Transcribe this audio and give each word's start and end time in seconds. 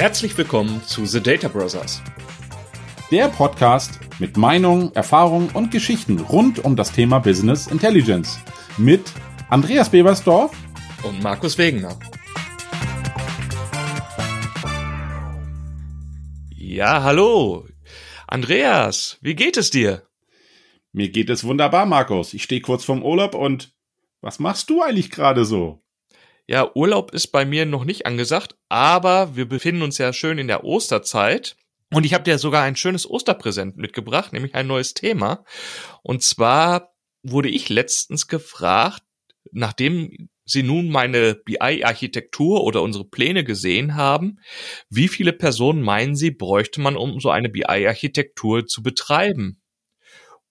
Herzlich 0.00 0.38
willkommen 0.38 0.82
zu 0.82 1.04
The 1.04 1.22
Data 1.22 1.48
Brothers. 1.48 2.02
Der 3.10 3.28
Podcast 3.28 4.00
mit 4.18 4.38
Meinungen, 4.38 4.94
Erfahrungen 4.94 5.50
und 5.50 5.70
Geschichten 5.70 6.20
rund 6.20 6.64
um 6.64 6.74
das 6.74 6.92
Thema 6.92 7.18
Business 7.18 7.66
Intelligence 7.66 8.40
mit 8.78 9.12
Andreas 9.50 9.90
Bebersdorf 9.90 10.56
und 11.02 11.22
Markus 11.22 11.58
Wegener. 11.58 11.98
Ja, 16.56 17.02
hallo. 17.02 17.68
Andreas, 18.26 19.18
wie 19.20 19.34
geht 19.34 19.58
es 19.58 19.68
dir? 19.68 20.04
Mir 20.92 21.10
geht 21.10 21.28
es 21.28 21.44
wunderbar, 21.44 21.84
Markus. 21.84 22.32
Ich 22.32 22.44
stehe 22.44 22.62
kurz 22.62 22.84
vorm 22.84 23.02
Urlaub 23.02 23.34
und 23.34 23.74
was 24.22 24.38
machst 24.38 24.70
du 24.70 24.80
eigentlich 24.80 25.10
gerade 25.10 25.44
so? 25.44 25.82
Ja, 26.50 26.68
Urlaub 26.74 27.12
ist 27.12 27.28
bei 27.28 27.44
mir 27.44 27.64
noch 27.64 27.84
nicht 27.84 28.06
angesagt, 28.06 28.56
aber 28.68 29.36
wir 29.36 29.48
befinden 29.48 29.82
uns 29.82 29.98
ja 29.98 30.12
schön 30.12 30.36
in 30.36 30.48
der 30.48 30.64
Osterzeit. 30.64 31.54
Und 31.92 32.04
ich 32.04 32.12
habe 32.12 32.24
dir 32.24 32.38
sogar 32.38 32.64
ein 32.64 32.74
schönes 32.74 33.08
Osterpräsent 33.08 33.76
mitgebracht, 33.76 34.32
nämlich 34.32 34.56
ein 34.56 34.66
neues 34.66 34.92
Thema. 34.92 35.44
Und 36.02 36.24
zwar 36.24 36.92
wurde 37.22 37.48
ich 37.48 37.68
letztens 37.68 38.26
gefragt, 38.26 39.04
nachdem 39.52 40.28
Sie 40.44 40.64
nun 40.64 40.88
meine 40.88 41.36
BI-Architektur 41.36 42.64
oder 42.64 42.82
unsere 42.82 43.04
Pläne 43.04 43.44
gesehen 43.44 43.94
haben, 43.94 44.40
wie 44.88 45.06
viele 45.06 45.32
Personen 45.32 45.82
meinen 45.82 46.16
Sie, 46.16 46.32
bräuchte 46.32 46.80
man, 46.80 46.96
um 46.96 47.20
so 47.20 47.30
eine 47.30 47.48
BI-Architektur 47.48 48.66
zu 48.66 48.82
betreiben? 48.82 49.62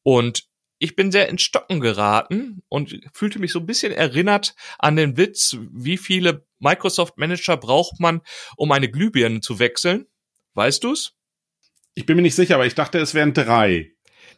Und 0.04 0.49
ich 0.80 0.96
bin 0.96 1.12
sehr 1.12 1.30
ins 1.30 1.42
Stocken 1.42 1.82
geraten 1.82 2.64
und 2.70 3.00
fühlte 3.14 3.40
mich 3.40 3.52
so 3.52 3.60
ein 3.60 3.66
bisschen 3.66 3.92
erinnert 3.92 4.56
an 4.80 4.96
den 4.96 5.18
Witz, 5.18 5.58
wie 5.72 5.98
viele 5.98 6.46
Microsoft 6.60 7.18
Manager 7.18 7.58
braucht 7.58 8.00
man, 8.00 8.22
um 8.56 8.72
eine 8.72 8.90
Glühbirne 8.90 9.42
zu 9.42 9.60
wechseln? 9.60 10.08
Weißt 10.54 10.84
du's? 10.84 11.16
Ich 11.96 12.06
bin 12.06 12.16
mir 12.16 12.22
nicht 12.22 12.36
sicher, 12.36 12.56
aber 12.56 12.66
ich 12.66 12.76
dachte, 12.76 12.98
es 13.00 13.14
wären 13.14 13.34
drei. 13.34 13.92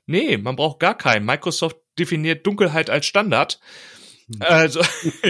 Nee, 0.08 0.38
man 0.38 0.56
braucht 0.56 0.80
gar 0.80 0.98
keinen. 0.98 1.26
Microsoft 1.26 1.78
definiert 1.98 2.46
Dunkelheit 2.46 2.90
als 2.90 3.06
Standard. 3.06 3.60
Hm. 4.28 4.42
Also, 4.42 4.82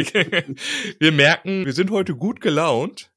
wir 0.99 1.11
merken, 1.11 1.65
wir 1.65 1.73
sind 1.73 1.91
heute 1.91 2.15
gut 2.15 2.39
gelaunt, 2.39 3.11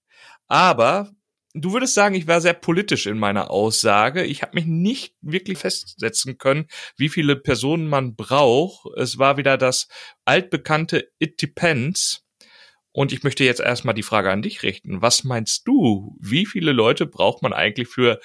aber 0.48 1.14
Du 1.56 1.72
würdest 1.72 1.94
sagen, 1.94 2.16
ich 2.16 2.26
war 2.26 2.40
sehr 2.40 2.52
politisch 2.52 3.06
in 3.06 3.16
meiner 3.16 3.48
Aussage. 3.48 4.24
Ich 4.24 4.42
habe 4.42 4.56
mich 4.56 4.66
nicht 4.66 5.14
wirklich 5.20 5.58
festsetzen 5.58 6.36
können, 6.36 6.66
wie 6.96 7.08
viele 7.08 7.36
Personen 7.36 7.86
man 7.86 8.16
braucht. 8.16 8.92
Es 8.96 9.18
war 9.18 9.36
wieder 9.36 9.56
das 9.56 9.86
altbekannte 10.24 11.12
It 11.20 11.40
depends. 11.40 12.24
Und 12.90 13.12
ich 13.12 13.22
möchte 13.22 13.44
jetzt 13.44 13.60
erstmal 13.60 13.94
die 13.94 14.02
Frage 14.02 14.32
an 14.32 14.42
dich 14.42 14.64
richten. 14.64 15.00
Was 15.00 15.22
meinst 15.22 15.66
du? 15.68 16.16
Wie 16.20 16.44
viele 16.44 16.72
Leute 16.72 17.06
braucht 17.06 17.40
man 17.42 17.52
eigentlich 17.52 17.86
für 17.86 18.20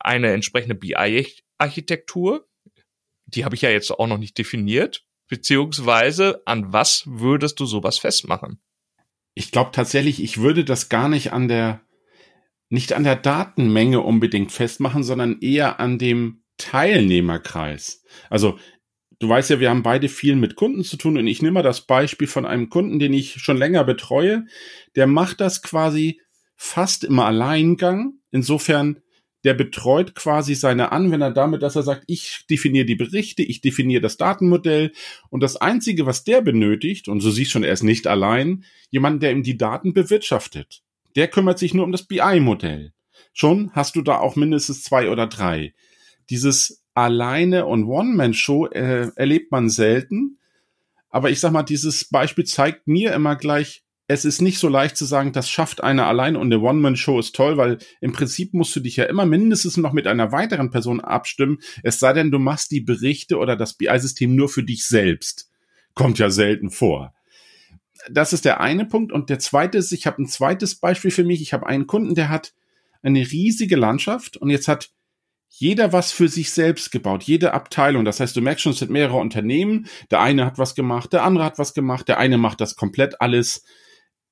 eine 0.00 0.32
entsprechende 0.32 0.74
BI-Architektur? 0.74 2.48
Die 3.26 3.44
habe 3.44 3.54
ich 3.54 3.62
ja 3.62 3.70
jetzt 3.70 3.92
auch 3.92 4.06
noch 4.08 4.18
nicht 4.18 4.36
definiert. 4.36 5.04
Beziehungsweise 5.28 6.42
an 6.44 6.72
was 6.72 7.04
würdest 7.06 7.60
du 7.60 7.66
sowas 7.66 7.98
festmachen? 7.98 8.60
Ich 9.34 9.52
glaube 9.52 9.70
tatsächlich, 9.72 10.22
ich 10.22 10.38
würde 10.38 10.64
das 10.64 10.88
gar 10.88 11.08
nicht 11.08 11.32
an 11.32 11.46
der 11.46 11.83
nicht 12.68 12.92
an 12.92 13.04
der 13.04 13.16
Datenmenge 13.16 14.00
unbedingt 14.00 14.52
festmachen, 14.52 15.02
sondern 15.02 15.40
eher 15.40 15.80
an 15.80 15.98
dem 15.98 16.42
Teilnehmerkreis. 16.56 18.02
Also 18.30 18.58
du 19.18 19.28
weißt 19.28 19.50
ja, 19.50 19.60
wir 19.60 19.70
haben 19.70 19.82
beide 19.82 20.08
viel 20.08 20.36
mit 20.36 20.54
Kunden 20.54 20.84
zu 20.84 20.96
tun 20.96 21.16
und 21.16 21.26
ich 21.26 21.42
nehme 21.42 21.54
mal 21.54 21.62
das 21.62 21.86
Beispiel 21.86 22.28
von 22.28 22.46
einem 22.46 22.68
Kunden, 22.68 22.98
den 22.98 23.12
ich 23.12 23.34
schon 23.34 23.56
länger 23.56 23.84
betreue. 23.84 24.46
Der 24.96 25.06
macht 25.06 25.40
das 25.40 25.62
quasi 25.62 26.20
fast 26.56 27.04
im 27.04 27.18
Alleingang. 27.18 28.14
Insofern, 28.30 29.00
der 29.44 29.54
betreut 29.54 30.14
quasi 30.14 30.54
seine 30.54 30.92
Anwender 30.92 31.30
damit, 31.30 31.62
dass 31.62 31.76
er 31.76 31.82
sagt, 31.82 32.04
ich 32.06 32.44
definiere 32.48 32.86
die 32.86 32.94
Berichte, 32.94 33.42
ich 33.42 33.60
definiere 33.60 34.00
das 34.00 34.16
Datenmodell 34.16 34.92
und 35.28 35.42
das 35.42 35.56
Einzige, 35.56 36.06
was 36.06 36.24
der 36.24 36.40
benötigt, 36.40 37.08
und 37.08 37.20
so 37.20 37.30
siehst 37.30 37.50
schon, 37.50 37.64
er 37.64 37.72
ist 37.72 37.82
nicht 37.82 38.06
allein, 38.06 38.64
jemand, 38.90 39.22
der 39.22 39.32
ihm 39.32 39.42
die 39.42 39.58
Daten 39.58 39.92
bewirtschaftet. 39.92 40.83
Der 41.16 41.28
kümmert 41.28 41.58
sich 41.58 41.74
nur 41.74 41.84
um 41.84 41.92
das 41.92 42.06
BI-Modell. 42.06 42.92
Schon 43.32 43.70
hast 43.72 43.96
du 43.96 44.02
da 44.02 44.18
auch 44.18 44.36
mindestens 44.36 44.82
zwei 44.82 45.10
oder 45.10 45.26
drei. 45.26 45.74
Dieses 46.30 46.84
alleine 46.94 47.66
und 47.66 47.84
One-Man-Show 47.84 48.66
äh, 48.68 49.10
erlebt 49.16 49.50
man 49.50 49.68
selten. 49.68 50.38
Aber 51.10 51.30
ich 51.30 51.40
sag 51.40 51.52
mal, 51.52 51.62
dieses 51.62 52.08
Beispiel 52.08 52.44
zeigt 52.44 52.86
mir 52.86 53.12
immer 53.12 53.36
gleich, 53.36 53.84
es 54.06 54.24
ist 54.24 54.42
nicht 54.42 54.58
so 54.58 54.68
leicht 54.68 54.96
zu 54.96 55.04
sagen, 55.04 55.32
das 55.32 55.48
schafft 55.48 55.82
einer 55.82 56.06
allein 56.06 56.36
und 56.36 56.52
eine 56.52 56.60
One-Man-Show 56.60 57.18
ist 57.18 57.34
toll, 57.34 57.56
weil 57.56 57.78
im 58.00 58.12
Prinzip 58.12 58.52
musst 58.52 58.76
du 58.76 58.80
dich 58.80 58.96
ja 58.96 59.04
immer 59.04 59.24
mindestens 59.24 59.76
noch 59.76 59.92
mit 59.92 60.06
einer 60.06 60.30
weiteren 60.30 60.70
Person 60.70 61.00
abstimmen, 61.00 61.58
es 61.82 61.98
sei 62.00 62.12
denn, 62.12 62.30
du 62.30 62.38
machst 62.38 62.70
die 62.70 62.82
Berichte 62.82 63.38
oder 63.38 63.56
das 63.56 63.74
BI-System 63.74 64.34
nur 64.34 64.48
für 64.48 64.62
dich 64.62 64.86
selbst. 64.86 65.50
Kommt 65.94 66.18
ja 66.18 66.28
selten 66.28 66.70
vor 66.70 67.14
das 68.10 68.32
ist 68.32 68.44
der 68.44 68.60
eine 68.60 68.84
Punkt. 68.84 69.12
Und 69.12 69.30
der 69.30 69.38
zweite 69.38 69.78
ist, 69.78 69.92
ich 69.92 70.06
habe 70.06 70.22
ein 70.22 70.26
zweites 70.26 70.76
Beispiel 70.76 71.10
für 71.10 71.24
mich. 71.24 71.40
Ich 71.42 71.52
habe 71.52 71.66
einen 71.66 71.86
Kunden, 71.86 72.14
der 72.14 72.28
hat 72.28 72.54
eine 73.02 73.20
riesige 73.20 73.76
Landschaft 73.76 74.36
und 74.36 74.50
jetzt 74.50 74.68
hat 74.68 74.90
jeder 75.56 75.92
was 75.92 76.10
für 76.10 76.28
sich 76.28 76.50
selbst 76.50 76.90
gebaut, 76.90 77.22
jede 77.22 77.54
Abteilung. 77.54 78.04
Das 78.04 78.18
heißt, 78.18 78.34
du 78.34 78.40
merkst 78.40 78.62
schon, 78.62 78.72
es 78.72 78.80
sind 78.80 78.90
mehrere 78.90 79.18
Unternehmen. 79.18 79.86
Der 80.10 80.20
eine 80.20 80.44
hat 80.46 80.58
was 80.58 80.74
gemacht, 80.74 81.12
der 81.12 81.22
andere 81.22 81.44
hat 81.44 81.58
was 81.58 81.74
gemacht, 81.74 82.08
der 82.08 82.18
eine 82.18 82.38
macht 82.38 82.60
das 82.60 82.74
komplett 82.74 83.20
alles 83.20 83.64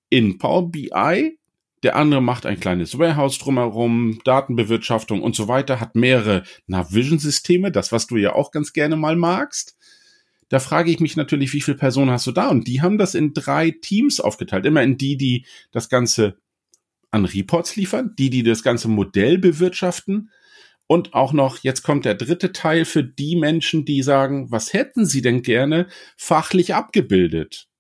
in 0.09 0.39
Power 0.39 0.69
BI, 0.71 1.39
der 1.83 1.97
andere 1.97 2.21
macht 2.21 2.45
ein 2.45 2.59
kleines 2.59 2.99
Warehouse 2.99 3.39
drumherum, 3.39 4.21
Datenbewirtschaftung 4.25 5.23
und 5.23 5.37
so 5.37 5.49
weiter, 5.49 5.81
hat 5.81 5.95
mehrere 5.95 6.43
Navision-Systeme, 6.67 7.71
das, 7.71 7.93
was 7.93 8.09
du 8.09 8.17
ja 8.17 8.35
auch 8.35 8.51
ganz 8.51 8.73
gerne 8.73 8.97
mal 8.97 9.17
magst. 9.17 9.77
Da 10.53 10.61
frage 10.61 10.91
ich 10.91 11.01
mich 11.01 11.17
natürlich, 11.17 11.55
wie 11.55 11.63
viele 11.63 11.79
Personen 11.79 12.11
hast 12.11 12.27
du 12.27 12.31
da? 12.31 12.49
Und 12.49 12.69
die 12.69 12.83
haben 12.83 12.99
das 12.99 13.15
in 13.15 13.33
drei 13.33 13.71
Teams 13.71 14.21
aufgeteilt. 14.21 14.67
Immer 14.67 14.83
in 14.83 14.99
die, 14.99 15.17
die 15.17 15.47
das 15.71 15.89
Ganze 15.89 16.37
an 17.11 17.25
Reports 17.25 17.75
liefern, 17.77 18.15
die, 18.19 18.29
die 18.29 18.43
das 18.43 18.63
ganze 18.63 18.89
Modell 18.89 19.39
bewirtschaften 19.39 20.29
und 20.87 21.15
auch 21.15 21.33
noch, 21.33 21.61
jetzt 21.63 21.81
kommt 21.81 22.05
der 22.05 22.17
dritte 22.17 22.53
Teil 22.53 22.85
für 22.85 23.03
die 23.03 23.35
Menschen, 23.35 23.87
die 23.87 24.03
sagen, 24.03 24.51
was 24.51 24.75
hätten 24.75 25.07
sie 25.07 25.23
denn 25.23 25.41
gerne 25.41 25.87
fachlich 26.19 26.75
abgebildet? 26.75 27.71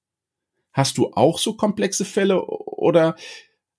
Hast 0.72 0.96
du 0.96 1.12
auch 1.12 1.38
so 1.38 1.58
komplexe 1.58 2.06
Fälle 2.06 2.42
oder 2.46 3.16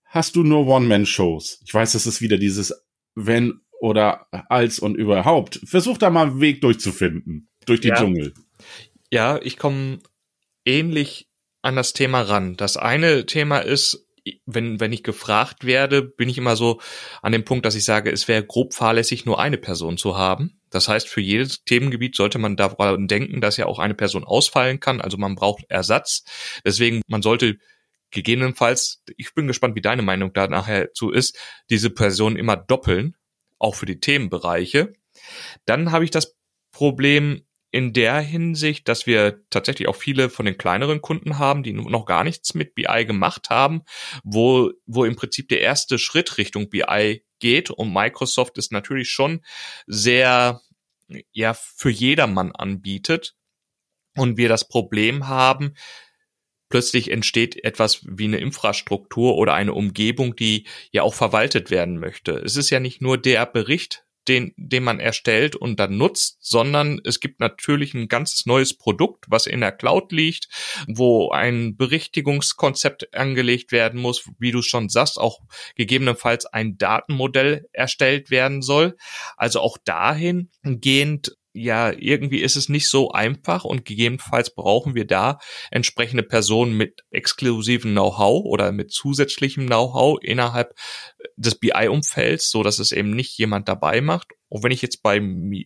hast 0.06 0.36
du 0.36 0.44
nur 0.44 0.68
One-Man-Shows? 0.68 1.64
Ich 1.66 1.74
weiß, 1.74 1.94
das 1.94 2.06
ist 2.06 2.22
wieder 2.22 2.38
dieses 2.38 2.86
wenn 3.16 3.60
oder 3.80 4.28
als 4.52 4.78
und 4.78 4.94
überhaupt. 4.94 5.62
Versuch 5.66 5.98
da 5.98 6.12
mal 6.12 6.28
einen 6.28 6.42
Weg 6.42 6.62
durchzufinden, 6.62 7.50
durch 7.66 7.82
die 7.82 7.88
ja. 7.88 7.96
Dschungel. 7.96 8.36
Ja, 9.12 9.40
ich 9.42 9.58
komme 9.58 10.00
ähnlich 10.66 11.30
an 11.62 11.76
das 11.76 11.94
Thema 11.94 12.22
ran. 12.22 12.56
Das 12.56 12.78
eine 12.78 13.26
Thema 13.26 13.60
ist, 13.60 14.08
wenn, 14.46 14.80
wenn 14.80 14.94
ich 14.94 15.04
gefragt 15.04 15.66
werde, 15.66 16.02
bin 16.02 16.30
ich 16.30 16.38
immer 16.38 16.56
so 16.56 16.80
an 17.22 17.32
dem 17.32 17.44
Punkt, 17.44 17.66
dass 17.66 17.76
ich 17.76 17.84
sage, 17.84 18.12
es 18.12 18.28
wäre 18.28 18.46
grob 18.46 18.74
fahrlässig, 18.74 19.26
nur 19.26 19.40
eine 19.40 19.58
Person 19.58 19.98
zu 19.98 20.18
haben. 20.18 20.62
Das 20.70 20.88
heißt, 20.88 21.08
für 21.08 21.22
jedes 21.22 21.64
Themengebiet 21.66 22.16
sollte 22.16 22.40
man 22.40 22.56
daran 22.56 23.08
denken, 23.08 23.42
dass 23.42 23.58
ja 23.58 23.66
auch 23.66 23.80
eine 23.80 23.94
Person 23.94 24.24
ausfallen 24.24 24.80
kann. 24.80 25.02
Also 25.02 25.18
man 25.18 25.36
braucht 25.36 25.66
Ersatz. 25.70 26.24
Deswegen, 26.66 27.02
man 27.08 27.22
sollte 27.22 27.58
gegebenenfalls, 28.12 29.04
ich 29.18 29.34
bin 29.34 29.48
gespannt, 29.48 29.76
wie 29.76 29.82
deine 29.82 30.02
Meinung 30.02 30.34
da 30.34 30.48
nachher 30.48 30.94
zu 30.94 31.12
ist, 31.12 31.38
diese 31.70 31.90
Person 31.90 32.38
immer 32.38 32.56
doppeln, 32.56 33.16
auch 33.60 33.76
für 33.76 33.86
die 33.86 34.00
Themenbereiche. 34.00 34.94
Dann 35.66 35.92
habe 35.92 36.06
ich 36.06 36.12
das 36.12 36.36
Problem, 36.72 37.46
in 37.74 37.92
der 37.92 38.20
Hinsicht, 38.20 38.88
dass 38.88 39.08
wir 39.08 39.42
tatsächlich 39.50 39.88
auch 39.88 39.96
viele 39.96 40.30
von 40.30 40.46
den 40.46 40.60
kleineren 40.60 41.02
Kunden 41.02 41.40
haben, 41.40 41.64
die 41.64 41.74
noch 41.74 42.06
gar 42.06 42.24
nichts 42.24 42.54
mit 42.54 42.76
BI 42.76 43.06
gemacht 43.06 43.50
haben, 43.50 43.82
wo, 44.24 44.72
wo 44.86 45.06
im 45.06 45.16
Prinzip 45.16 45.50
der 45.50 45.62
erste 45.62 45.98
Schritt 45.98 46.38
Richtung 46.38 46.70
BI 46.70 47.26
geht 47.40 47.72
und 47.72 47.92
Microsoft 47.92 48.60
es 48.60 48.70
natürlich 48.70 49.10
schon 49.10 49.42
sehr, 49.88 50.62
ja, 51.32 51.56
für 51.56 51.90
jedermann 51.90 52.52
anbietet 52.52 53.36
und 54.16 54.38
wir 54.38 54.50
das 54.50 54.68
Problem 54.68 55.28
haben, 55.28 55.74
plötzlich 56.70 57.10
entsteht 57.10 57.64
etwas 57.64 58.06
wie 58.08 58.26
eine 58.26 58.38
Infrastruktur 58.38 59.36
oder 59.36 59.56
eine 59.56 59.74
Umgebung, 59.74 60.36
die 60.36 60.68
ja 60.92 61.02
auch 61.02 61.16
verwaltet 61.16 61.72
werden 61.72 61.98
möchte. 62.00 62.34
Es 62.34 62.56
ist 62.56 62.70
ja 62.70 62.80
nicht 62.80 63.02
nur 63.02 63.18
der 63.18 63.48
Bericht, 63.48 64.06
den, 64.28 64.54
den 64.58 64.84
man 64.84 65.00
erstellt 65.00 65.56
und 65.56 65.80
dann 65.80 65.98
nutzt, 65.98 66.38
sondern 66.40 67.00
es 67.04 67.20
gibt 67.20 67.40
natürlich 67.40 67.94
ein 67.94 68.08
ganzes 68.08 68.46
neues 68.46 68.78
Produkt, 68.78 69.26
was 69.28 69.48
in 69.48 69.62
der 69.62 69.72
Cloud 69.72 70.12
liegt, 70.12 70.48
wo 70.88 71.32
ein 71.32 71.76
Berichtigungskonzept 71.76 73.14
angelegt 73.14 73.72
werden 73.72 74.00
muss, 74.00 74.30
wie 74.40 74.52
du 74.52 74.62
schon 74.62 74.90
sagst, 74.90 75.20
auch 75.20 75.40
gegebenenfalls 75.76 76.46
ein 76.46 76.78
Datenmodell 76.78 77.68
erstellt 77.72 78.30
werden 78.30 78.62
soll. 78.62 78.96
Also 79.38 79.60
auch 79.60 79.78
dahingehend 79.84 81.36
ja, 81.54 81.92
irgendwie 81.92 82.42
ist 82.42 82.56
es 82.56 82.68
nicht 82.68 82.90
so 82.90 83.12
einfach 83.12 83.64
und 83.64 83.86
gegebenenfalls 83.86 84.54
brauchen 84.54 84.96
wir 84.96 85.06
da 85.06 85.38
entsprechende 85.70 86.24
Personen 86.24 86.76
mit 86.76 87.02
exklusivem 87.12 87.92
Know-how 87.92 88.44
oder 88.46 88.72
mit 88.72 88.92
zusätzlichem 88.92 89.68
Know-how 89.68 90.18
innerhalb 90.22 90.74
des 91.38 91.56
BI-Umfelds, 91.56 92.50
so 92.50 92.64
dass 92.64 92.80
es 92.80 92.92
eben 92.92 93.12
nicht 93.12 93.38
jemand 93.38 93.70
dabei 93.70 94.02
macht. 94.02 94.30
Und 94.50 94.64
wenn 94.64 94.72
ich 94.72 94.82
jetzt 94.82 95.04
bei 95.04 95.22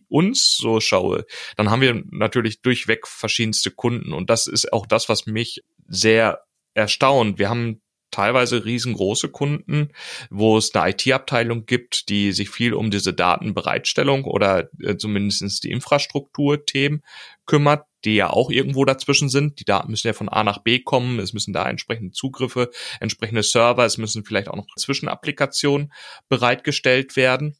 uns 0.08 0.56
so 0.56 0.80
schaue, 0.80 1.24
dann 1.56 1.70
haben 1.70 1.80
wir 1.80 2.02
natürlich 2.10 2.60
durchweg 2.60 3.06
verschiedenste 3.06 3.70
Kunden 3.70 4.12
und 4.12 4.28
das 4.30 4.46
ist 4.46 4.72
auch 4.72 4.86
das, 4.86 5.08
was 5.08 5.26
mich 5.26 5.62
sehr 5.86 6.42
erstaunt. 6.74 7.38
Wir 7.38 7.48
haben 7.48 7.80
teilweise 8.10 8.64
riesengroße 8.64 9.28
Kunden, 9.28 9.92
wo 10.30 10.56
es 10.58 10.74
eine 10.74 10.90
IT-Abteilung 10.90 11.66
gibt, 11.66 12.08
die 12.08 12.32
sich 12.32 12.50
viel 12.50 12.74
um 12.74 12.90
diese 12.90 13.12
Datenbereitstellung 13.12 14.24
oder 14.24 14.68
äh, 14.80 14.96
zumindest 14.96 15.64
die 15.64 15.70
Infrastrukturthemen 15.70 17.02
kümmert, 17.46 17.86
die 18.04 18.16
ja 18.16 18.30
auch 18.30 18.50
irgendwo 18.50 18.84
dazwischen 18.84 19.28
sind. 19.28 19.60
Die 19.60 19.64
Daten 19.64 19.90
müssen 19.90 20.06
ja 20.06 20.12
von 20.12 20.28
A 20.28 20.44
nach 20.44 20.58
B 20.58 20.80
kommen, 20.80 21.18
es 21.18 21.32
müssen 21.32 21.52
da 21.52 21.68
entsprechende 21.68 22.12
Zugriffe, 22.12 22.70
entsprechende 23.00 23.42
Server, 23.42 23.84
es 23.84 23.98
müssen 23.98 24.24
vielleicht 24.24 24.48
auch 24.48 24.56
noch 24.56 24.66
Zwischenapplikationen 24.76 25.92
bereitgestellt 26.28 27.16
werden. 27.16 27.56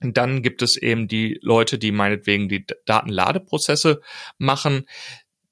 Dann 0.00 0.42
gibt 0.42 0.62
es 0.62 0.76
eben 0.76 1.08
die 1.08 1.38
Leute, 1.42 1.78
die 1.78 1.92
meinetwegen 1.92 2.48
die 2.48 2.64
Datenladeprozesse 2.86 4.00
machen. 4.38 4.86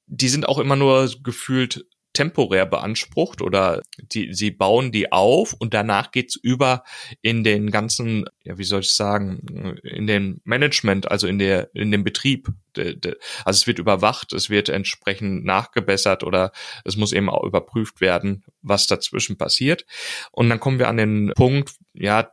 Die 0.06 0.28
sind 0.28 0.48
auch 0.48 0.58
immer 0.58 0.76
nur 0.76 1.10
gefühlt 1.22 1.84
temporär 2.18 2.66
beansprucht 2.66 3.42
oder 3.42 3.80
die, 3.96 4.34
sie 4.34 4.50
bauen 4.50 4.90
die 4.90 5.12
auf 5.12 5.52
und 5.52 5.72
danach 5.72 6.10
geht's 6.10 6.34
über 6.34 6.82
in 7.22 7.44
den 7.44 7.70
ganzen, 7.70 8.24
ja, 8.42 8.58
wie 8.58 8.64
soll 8.64 8.80
ich 8.80 8.92
sagen, 8.92 9.78
in 9.84 10.08
den 10.08 10.40
Management, 10.42 11.08
also 11.08 11.28
in 11.28 11.38
der, 11.38 11.72
in 11.76 11.92
den 11.92 12.02
Betrieb. 12.02 12.48
Also 12.76 12.96
es 13.44 13.66
wird 13.68 13.78
überwacht, 13.78 14.32
es 14.32 14.50
wird 14.50 14.68
entsprechend 14.68 15.44
nachgebessert 15.44 16.24
oder 16.24 16.50
es 16.84 16.96
muss 16.96 17.12
eben 17.12 17.30
auch 17.30 17.44
überprüft 17.44 18.00
werden, 18.00 18.44
was 18.62 18.88
dazwischen 18.88 19.38
passiert. 19.38 19.86
Und 20.32 20.48
dann 20.48 20.58
kommen 20.58 20.80
wir 20.80 20.88
an 20.88 20.96
den 20.96 21.32
Punkt, 21.36 21.76
ja, 21.94 22.32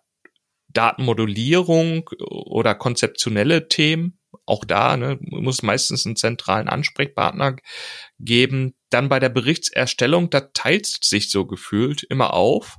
Datenmodellierung 0.69 2.09
oder 2.19 2.73
konzeptionelle 2.73 3.67
Themen 3.67 4.17
auch 4.45 4.65
da 4.65 4.97
ne, 4.97 5.17
muss 5.21 5.63
meistens 5.63 6.05
einen 6.05 6.15
zentralen 6.15 6.67
Ansprechpartner 6.67 7.55
geben. 8.19 8.75
Dann 8.89 9.09
bei 9.09 9.19
der 9.19 9.29
Berichtserstellung, 9.29 10.29
da 10.29 10.41
teilt 10.41 10.85
sich 10.85 11.29
so 11.29 11.45
gefühlt 11.45 12.03
immer 12.03 12.33
auf. 12.33 12.77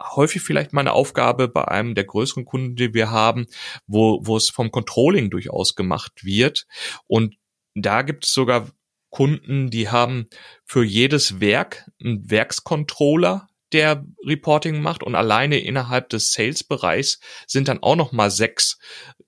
Häufig 0.00 0.42
vielleicht 0.42 0.72
mal 0.72 0.80
eine 0.80 0.92
Aufgabe 0.92 1.48
bei 1.48 1.66
einem 1.68 1.94
der 1.94 2.04
größeren 2.04 2.44
Kunden, 2.44 2.76
die 2.76 2.92
wir 2.94 3.10
haben, 3.10 3.46
wo, 3.86 4.20
wo 4.22 4.36
es 4.36 4.50
vom 4.50 4.70
Controlling 4.70 5.30
durchaus 5.30 5.74
gemacht 5.76 6.24
wird. 6.24 6.66
Und 7.06 7.36
da 7.74 8.02
gibt 8.02 8.24
es 8.24 8.32
sogar 8.32 8.70
Kunden, 9.10 9.70
die 9.70 9.90
haben 9.90 10.28
für 10.64 10.82
jedes 10.82 11.40
Werk 11.40 11.90
einen 12.02 12.30
Werkscontroller, 12.30 13.48
der 13.72 14.04
Reporting 14.24 14.80
macht 14.80 15.02
und 15.02 15.14
alleine 15.14 15.58
innerhalb 15.58 16.08
des 16.10 16.32
Sales-Bereichs 16.32 17.20
sind 17.46 17.68
dann 17.68 17.82
auch 17.82 17.96
noch 17.96 18.12
mal 18.12 18.30
sechs 18.30 18.78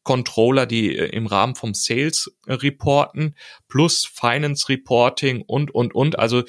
Controller, 0.05 0.67
die 0.67 0.97
äh, 0.97 1.07
im 1.07 1.27
Rahmen 1.27 1.55
vom 1.55 1.75
Sales 1.75 2.31
äh, 2.47 2.53
reporten, 2.53 3.35
plus 3.69 4.05
Finance 4.05 4.69
Reporting 4.69 5.43
und, 5.43 5.75
und, 5.75 5.95
und. 5.95 6.19
Also 6.19 6.45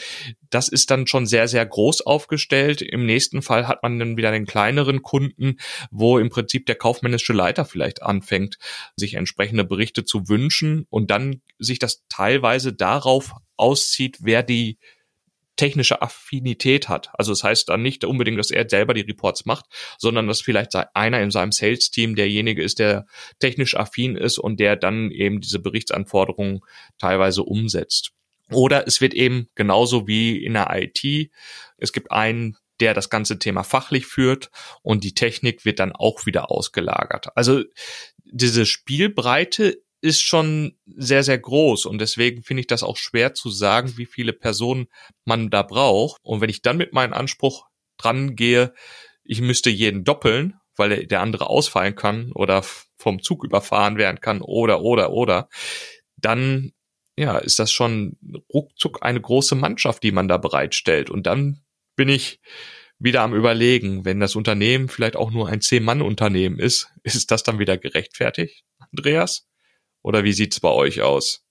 das 0.50 0.68
ist 0.68 0.92
dann 0.92 1.08
schon 1.08 1.26
sehr, 1.26 1.48
sehr 1.48 1.66
groß 1.66 2.02
aufgestellt. 2.02 2.82
Im 2.82 3.06
nächsten 3.06 3.42
Fall 3.42 3.68
hat 3.68 3.82
man 3.82 3.98
dann 3.98 4.18
wieder 4.18 4.32
den 4.32 4.46
kleineren 4.46 5.02
Kunden, 5.02 5.58
wo 5.90 6.20
im 6.20 6.30
Prinzip 6.30 6.66
der 6.66 6.76
kaufmännische 6.76 7.34
Leiter 7.34 7.66
vielleicht 7.66 8.04
anfängt, 8.04 8.58
sich 8.96 9.16
entsprechende 9.16 9.64
Berichte 9.64 10.04
zu 10.04 10.28
wünschen 10.28 10.86
und 10.90 11.10
dann 11.10 11.42
sich 11.58 11.80
das 11.80 12.04
teilweise 12.10 12.74
darauf 12.74 13.34
auszieht, 13.58 14.18
wer 14.22 14.44
die 14.44 14.78
technische 15.56 16.02
Affinität 16.02 16.90
hat. 16.90 17.10
Also 17.14 17.32
das 17.32 17.44
heißt 17.44 17.70
dann 17.70 17.82
nicht 17.82 18.04
unbedingt, 18.04 18.40
dass 18.40 18.52
er 18.52 18.70
selber 18.70 18.94
die 18.94 19.02
Reports 19.02 19.46
macht, 19.46 19.66
sondern 19.98 20.28
dass 20.28 20.42
vielleicht 20.42 20.76
einer 20.94 21.22
in 21.22 21.32
seinem 21.32 21.52
Sales-Team 21.52 22.16
derjenige 22.16 22.62
ist, 22.62 22.80
der 22.80 23.06
technisch 23.40 23.76
affin 23.76 24.16
ist 24.16 24.38
und 24.38 24.60
der 24.60 24.76
dann 24.76 25.12
eben 25.12 25.42
diese 25.42 25.60
Berichtsanforderungen 25.60 26.62
teilweise 27.00 27.44
umsetzt. 27.44 28.12
Oder 28.52 28.88
es 28.88 29.02
wird 29.02 29.14
eben 29.14 29.48
genauso 29.56 30.08
wie 30.08 30.44
in 30.44 30.54
der 30.54 30.70
IT, 30.72 31.32
es 31.78 31.94
gibt 31.94 32.12
einen, 32.12 32.58
der 32.80 32.94
das 32.94 33.10
ganze 33.10 33.40
Thema 33.40 33.64
fachlich 33.64 34.06
führt 34.06 34.52
und 34.82 35.04
die 35.04 35.14
Technik 35.14 35.66
wird 35.66 35.80
dann 35.80 35.94
auch 35.94 36.26
wieder 36.26 36.52
ausgelagert. 36.52 37.30
Also 37.36 37.64
diese 38.26 38.66
Spielbreite 38.66 39.82
ist 40.06 40.22
schon 40.22 40.78
sehr, 40.86 41.24
sehr 41.24 41.40
groß 41.40 41.88
und 41.88 42.00
deswegen 42.00 42.44
finde 42.44 42.62
ich 42.62 42.68
das 42.68 42.84
auch 42.84 42.96
schwer 42.96 43.34
zu 43.34 43.50
sagen, 43.50 43.98
wie 43.98 44.06
viele 44.06 44.34
Personen 44.34 44.86
man 45.26 45.50
da 45.50 45.64
braucht. 45.64 46.22
Und 46.22 46.42
wenn 46.42 46.50
ich 46.52 46.62
dann 46.62 46.78
mit 46.78 46.94
meinem 46.94 47.14
Anspruch 47.14 47.66
dran 47.98 48.36
gehe, 48.36 48.72
ich 49.24 49.42
müsste 49.42 49.72
jeden 49.72 50.04
doppeln, 50.04 50.60
weil 50.76 51.08
der 51.08 51.22
andere 51.22 51.50
ausfallen 51.50 51.96
kann 51.96 52.32
oder 52.34 52.64
vom 52.98 53.24
Zug 53.24 53.44
überfahren 53.44 53.98
werden 53.98 54.22
kann 54.22 54.42
oder, 54.42 54.82
oder, 54.82 55.12
oder, 55.12 55.50
dann 56.18 56.72
ja, 57.18 57.40
ist 57.40 57.58
das 57.58 57.72
schon 57.72 58.18
ruckzuck 58.54 59.00
eine 59.02 59.22
große 59.22 59.56
Mannschaft, 59.56 60.04
die 60.04 60.12
man 60.12 60.28
da 60.28 60.38
bereitstellt. 60.38 61.10
Und 61.10 61.26
dann 61.26 61.64
bin 61.96 62.10
ich 62.10 62.40
wieder 63.00 63.22
am 63.22 63.34
überlegen, 63.34 64.06
wenn 64.06 64.20
das 64.20 64.36
Unternehmen 64.36 64.88
vielleicht 64.88 65.16
auch 65.16 65.32
nur 65.32 65.50
ein 65.50 65.62
Zehn-Mann-Unternehmen 65.62 66.60
ist, 66.60 66.92
ist 67.04 67.32
das 67.32 67.42
dann 67.42 67.58
wieder 67.58 67.80
gerechtfertigt, 67.80 68.64
Andreas? 68.92 69.48
Oder 70.06 70.24
wie 70.24 70.34
sieht's 70.34 70.60
bei 70.60 70.70
euch 70.70 71.02
aus? 71.02 71.48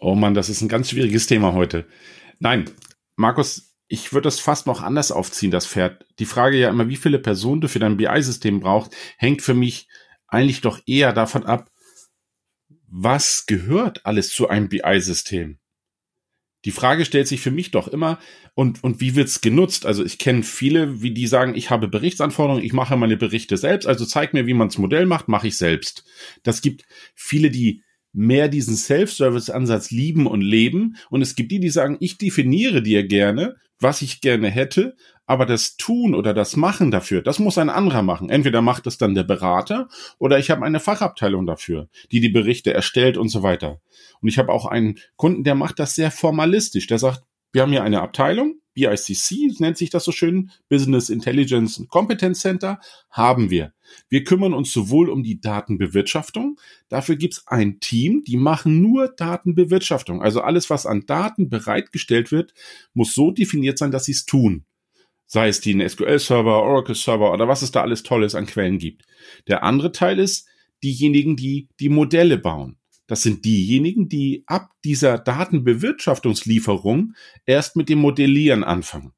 Oh 0.00 0.14
Mann, 0.14 0.32
das 0.32 0.48
ist 0.48 0.62
ein 0.62 0.68
ganz 0.68 0.88
schwieriges 0.88 1.26
Thema 1.26 1.52
heute. 1.52 1.86
Nein, 2.38 2.70
Markus, 3.14 3.76
ich 3.88 4.14
würde 4.14 4.24
das 4.24 4.40
fast 4.40 4.66
noch 4.66 4.80
anders 4.80 5.12
aufziehen, 5.12 5.50
das 5.50 5.66
Pferd. 5.66 6.06
Die 6.18 6.24
Frage 6.24 6.56
ja 6.56 6.70
immer, 6.70 6.88
wie 6.88 6.96
viele 6.96 7.18
Personen 7.18 7.60
du 7.60 7.68
für 7.68 7.78
dein 7.78 7.98
BI-System 7.98 8.60
brauchst, 8.60 8.96
hängt 9.18 9.42
für 9.42 9.52
mich 9.52 9.86
eigentlich 10.28 10.62
doch 10.62 10.80
eher 10.86 11.12
davon 11.12 11.44
ab, 11.44 11.70
was 12.86 13.44
gehört 13.44 14.06
alles 14.06 14.30
zu 14.30 14.48
einem 14.48 14.70
BI-System? 14.70 15.58
Die 16.64 16.70
Frage 16.70 17.04
stellt 17.04 17.28
sich 17.28 17.40
für 17.40 17.50
mich 17.50 17.70
doch 17.70 17.88
immer, 17.88 18.18
und, 18.54 18.84
und 18.84 19.00
wie 19.00 19.16
wird's 19.16 19.40
genutzt? 19.40 19.86
Also 19.86 20.04
ich 20.04 20.18
kenne 20.18 20.42
viele, 20.42 21.02
wie 21.02 21.12
die 21.12 21.26
sagen, 21.26 21.54
ich 21.54 21.70
habe 21.70 21.88
Berichtsanforderungen, 21.88 22.64
ich 22.64 22.72
mache 22.72 22.96
meine 22.96 23.16
Berichte 23.16 23.56
selbst, 23.56 23.86
also 23.86 24.04
zeig 24.04 24.34
mir, 24.34 24.46
wie 24.46 24.54
man's 24.54 24.78
Modell 24.78 25.06
macht, 25.06 25.28
mache 25.28 25.48
ich 25.48 25.56
selbst. 25.56 26.04
Das 26.42 26.62
gibt 26.62 26.84
viele, 27.14 27.50
die 27.50 27.82
mehr 28.12 28.48
diesen 28.48 28.76
Self-Service-Ansatz 28.76 29.90
lieben 29.90 30.26
und 30.26 30.42
leben. 30.42 30.96
Und 31.10 31.22
es 31.22 31.34
gibt 31.34 31.50
die, 31.50 31.60
die 31.60 31.70
sagen, 31.70 31.96
ich 32.00 32.18
definiere 32.18 32.82
dir 32.82 33.06
gerne, 33.06 33.56
was 33.82 34.02
ich 34.02 34.20
gerne 34.20 34.48
hätte, 34.48 34.96
aber 35.26 35.46
das 35.46 35.76
Tun 35.76 36.14
oder 36.14 36.34
das 36.34 36.56
Machen 36.56 36.90
dafür, 36.90 37.22
das 37.22 37.38
muss 37.38 37.58
ein 37.58 37.70
anderer 37.70 38.02
machen. 38.02 38.30
Entweder 38.30 38.62
macht 38.62 38.86
es 38.86 38.98
dann 38.98 39.14
der 39.14 39.22
Berater 39.22 39.88
oder 40.18 40.38
ich 40.38 40.50
habe 40.50 40.64
eine 40.64 40.80
Fachabteilung 40.80 41.46
dafür, 41.46 41.88
die 42.10 42.20
die 42.20 42.28
Berichte 42.28 42.72
erstellt 42.72 43.16
und 43.16 43.28
so 43.28 43.42
weiter. 43.42 43.80
Und 44.20 44.28
ich 44.28 44.38
habe 44.38 44.52
auch 44.52 44.66
einen 44.66 44.98
Kunden, 45.16 45.44
der 45.44 45.54
macht 45.54 45.78
das 45.78 45.94
sehr 45.94 46.10
formalistisch. 46.10 46.86
Der 46.86 46.98
sagt, 46.98 47.22
wir 47.52 47.62
haben 47.62 47.72
hier 47.72 47.82
eine 47.82 48.02
Abteilung, 48.02 48.61
BICC 48.74 49.60
nennt 49.60 49.76
sich 49.76 49.90
das 49.90 50.04
so 50.04 50.12
schön, 50.12 50.50
Business 50.68 51.10
Intelligence 51.10 51.84
Competence 51.88 52.40
Center, 52.40 52.80
haben 53.10 53.50
wir. 53.50 53.72
Wir 54.08 54.24
kümmern 54.24 54.54
uns 54.54 54.72
sowohl 54.72 55.10
um 55.10 55.22
die 55.22 55.40
Datenbewirtschaftung, 55.40 56.58
dafür 56.88 57.16
gibt's 57.16 57.46
ein 57.46 57.80
Team, 57.80 58.24
die 58.26 58.36
machen 58.36 58.80
nur 58.80 59.08
Datenbewirtschaftung. 59.08 60.22
Also 60.22 60.40
alles, 60.40 60.70
was 60.70 60.86
an 60.86 61.04
Daten 61.06 61.48
bereitgestellt 61.50 62.32
wird, 62.32 62.54
muss 62.94 63.14
so 63.14 63.30
definiert 63.30 63.78
sein, 63.78 63.90
dass 63.90 64.06
sie 64.06 64.12
es 64.12 64.24
tun. 64.24 64.64
Sei 65.26 65.48
es 65.48 65.60
die 65.60 65.72
SQL-Server, 65.88 66.62
Oracle-Server 66.62 67.32
oder 67.32 67.48
was 67.48 67.62
es 67.62 67.70
da 67.70 67.80
alles 67.80 68.02
Tolles 68.02 68.34
an 68.34 68.46
Quellen 68.46 68.78
gibt. 68.78 69.04
Der 69.48 69.62
andere 69.62 69.92
Teil 69.92 70.18
ist 70.18 70.46
diejenigen, 70.82 71.36
die 71.36 71.68
die 71.80 71.88
Modelle 71.88 72.36
bauen. 72.38 72.76
Das 73.12 73.22
sind 73.22 73.44
diejenigen, 73.44 74.08
die 74.08 74.42
ab 74.46 74.70
dieser 74.86 75.18
Datenbewirtschaftungslieferung 75.18 77.12
erst 77.44 77.76
mit 77.76 77.90
dem 77.90 77.98
Modellieren 77.98 78.64
anfangen. 78.64 79.12